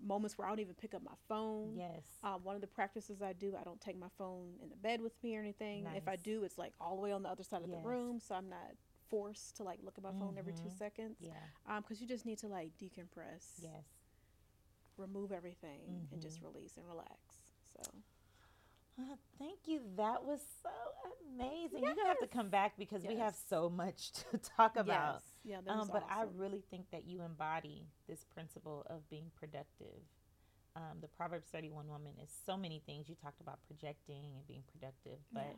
moments 0.00 0.38
where 0.38 0.46
I 0.46 0.50
don't 0.50 0.60
even 0.60 0.74
pick 0.74 0.94
up 0.94 1.02
my 1.02 1.14
phone. 1.28 1.74
yes. 1.76 2.04
Um, 2.22 2.42
one 2.44 2.54
of 2.54 2.60
the 2.60 2.66
practices 2.68 3.22
I 3.22 3.32
do, 3.32 3.56
I 3.60 3.64
don't 3.64 3.80
take 3.80 3.98
my 3.98 4.08
phone 4.16 4.54
in 4.62 4.68
the 4.70 4.76
bed 4.76 5.00
with 5.00 5.12
me 5.22 5.36
or 5.36 5.40
anything. 5.40 5.86
If 5.94 6.08
I 6.08 6.16
do, 6.16 6.44
it's 6.44 6.58
like 6.58 6.72
all 6.80 6.96
the 6.96 7.02
way 7.02 7.12
on 7.12 7.22
the 7.22 7.28
other 7.28 7.42
side 7.44 7.62
of 7.62 7.68
Yes. 7.70 7.82
the 7.82 7.88
room, 7.88 8.20
so 8.20 8.34
I'm 8.34 8.48
not 8.48 8.74
forced 9.08 9.56
to 9.56 9.64
like 9.64 9.78
look 9.82 9.94
at 9.98 10.04
my 10.04 10.12
phone 10.18 10.36
every 10.38 10.52
two 10.52 10.68
Mhm. 10.68 10.78
seconds. 10.78 11.16
yeah. 11.20 11.32
Um, 11.66 11.82
because 11.82 12.00
you 12.00 12.06
just 12.06 12.26
need 12.26 12.38
to 12.38 12.48
like 12.48 12.76
decompress, 12.78 13.54
Yes. 13.62 13.84
remove 14.96 15.32
everything, 15.32 16.08
and 16.12 16.20
just 16.20 16.40
Mhm. 16.40 16.44
release 16.44 16.76
and 16.76 16.86
relax. 16.86 17.52
So 17.64 17.80
Uh, 18.98 19.14
thank 19.38 19.60
you. 19.66 19.80
That 19.96 20.24
was 20.24 20.40
so 20.62 20.70
amazing. 21.34 21.80
You're 21.84 21.94
gonna 21.94 22.08
have 22.08 22.18
to 22.20 22.26
come 22.26 22.48
back 22.48 22.72
because 22.78 23.04
we 23.04 23.16
have 23.16 23.36
so 23.48 23.68
much 23.70 24.12
to 24.30 24.38
talk 24.38 24.76
about. 24.76 25.14
yes, 25.14 25.22
yeah, 25.44 25.60
that 25.64 25.72
Um, 25.72 25.88
but 25.92 26.04
I 26.10 26.24
really 26.36 26.62
think 26.70 26.90
that 26.90 27.06
you 27.06 27.22
embody 27.22 27.86
this 28.08 28.24
principle 28.24 28.84
of 28.90 29.08
being 29.08 29.30
productive. 29.38 30.02
Um, 30.76 30.98
the 31.00 31.08
Proverbs 31.08 31.48
31 31.50 31.88
woman 31.88 32.12
is 32.22 32.30
so 32.46 32.56
many 32.56 32.82
things. 32.86 33.08
You 33.08 33.14
talked 33.14 33.40
about 33.40 33.58
projecting 33.66 34.34
and 34.36 34.46
being 34.46 34.62
productive, 34.72 35.18
but 35.32 35.46
Yeah. 35.46 35.56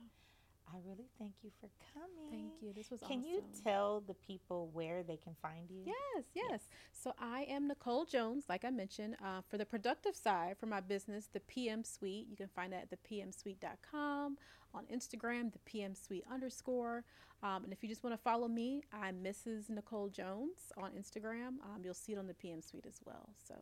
I 0.73 0.77
really 0.87 1.09
thank 1.19 1.35
you 1.43 1.51
for 1.61 1.69
coming. 1.95 2.31
Thank 2.31 2.63
you. 2.63 2.73
This 2.73 2.91
was 2.91 3.01
Can 3.01 3.21
awesome. 3.21 3.25
you 3.25 3.43
tell 3.65 4.03
the 4.07 4.15
people 4.15 4.71
where 4.73 5.03
they 5.03 5.17
can 5.17 5.35
find 5.43 5.69
you? 5.69 5.83
Yes, 5.85 6.25
yes. 6.35 6.61
So 6.93 7.13
I 7.19 7.43
am 7.49 7.67
Nicole 7.67 8.05
Jones, 8.05 8.45
like 8.49 8.65
I 8.65 8.71
mentioned. 8.71 9.17
Uh, 9.25 9.41
for 9.49 9.59
the 9.59 9.67
productive 9.67 10.15
side 10.15 10.57
for 10.59 10.67
my 10.67 10.81
business, 10.81 11.29
the 11.33 11.41
PM 11.41 11.83
Suite, 11.85 12.27
you 12.31 12.37
can 12.37 12.49
find 12.49 12.73
that 12.73 12.89
at 12.93 13.03
thepmsuite.com. 13.03 14.39
On 14.73 14.85
Instagram, 14.87 15.53
the 15.53 15.59
PM 15.61 15.97
Suite 15.97 16.25
underscore. 16.33 17.03
Um, 17.43 17.65
and 17.65 17.73
if 17.73 17.83
you 17.83 17.89
just 17.89 18.05
want 18.05 18.15
to 18.15 18.23
follow 18.23 18.47
me, 18.47 18.83
I'm 18.93 19.17
Mrs. 19.17 19.69
Nicole 19.69 20.09
Jones 20.09 20.73
on 20.77 20.93
Instagram. 20.93 21.59
Um, 21.65 21.81
you'll 21.83 21.95
see 21.95 22.13
it 22.13 22.19
on 22.19 22.29
the 22.29 22.35
PM 22.35 22.63
Suite 22.63 22.87
as 22.87 23.01
well. 23.05 23.31
So 23.49 23.55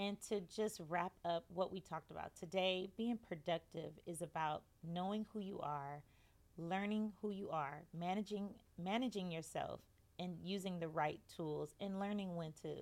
And 0.00 0.16
to 0.28 0.40
just 0.40 0.80
wrap 0.88 1.12
up 1.26 1.44
what 1.52 1.70
we 1.70 1.80
talked 1.80 2.10
about 2.10 2.34
today, 2.34 2.88
being 2.96 3.18
productive 3.18 3.92
is 4.06 4.22
about 4.22 4.62
knowing 4.82 5.26
who 5.30 5.40
you 5.40 5.60
are, 5.60 6.00
learning 6.56 7.12
who 7.20 7.30
you 7.30 7.50
are, 7.50 7.82
managing 7.92 8.48
managing 8.82 9.30
yourself 9.30 9.80
and 10.18 10.38
using 10.42 10.80
the 10.80 10.88
right 10.88 11.20
tools 11.36 11.74
and 11.82 12.00
learning 12.00 12.34
when 12.34 12.54
to 12.62 12.76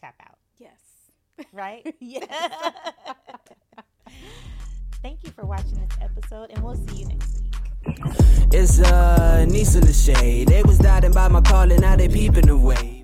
tap 0.00 0.14
out, 0.22 0.38
yes, 0.56 0.80
right? 1.52 1.94
yes. 2.00 2.26
Thank 5.02 5.24
you 5.24 5.30
for 5.30 5.44
watching 5.44 5.74
this 5.86 5.98
episode 6.00 6.52
and 6.52 6.64
we'll 6.64 6.76
see 6.76 7.02
you 7.02 7.06
next 7.08 7.42
week. 7.42 7.54
It's 8.50 8.80
uh, 8.80 9.44
Nisa 9.46 9.80
Lachey. 9.80 10.46
They 10.46 10.62
was 10.62 10.78
doubting 10.78 11.12
by 11.12 11.28
my 11.28 11.42
calling, 11.42 11.82
now 11.82 11.96
they 11.96 12.08
peeping 12.08 12.48
away. 12.48 13.01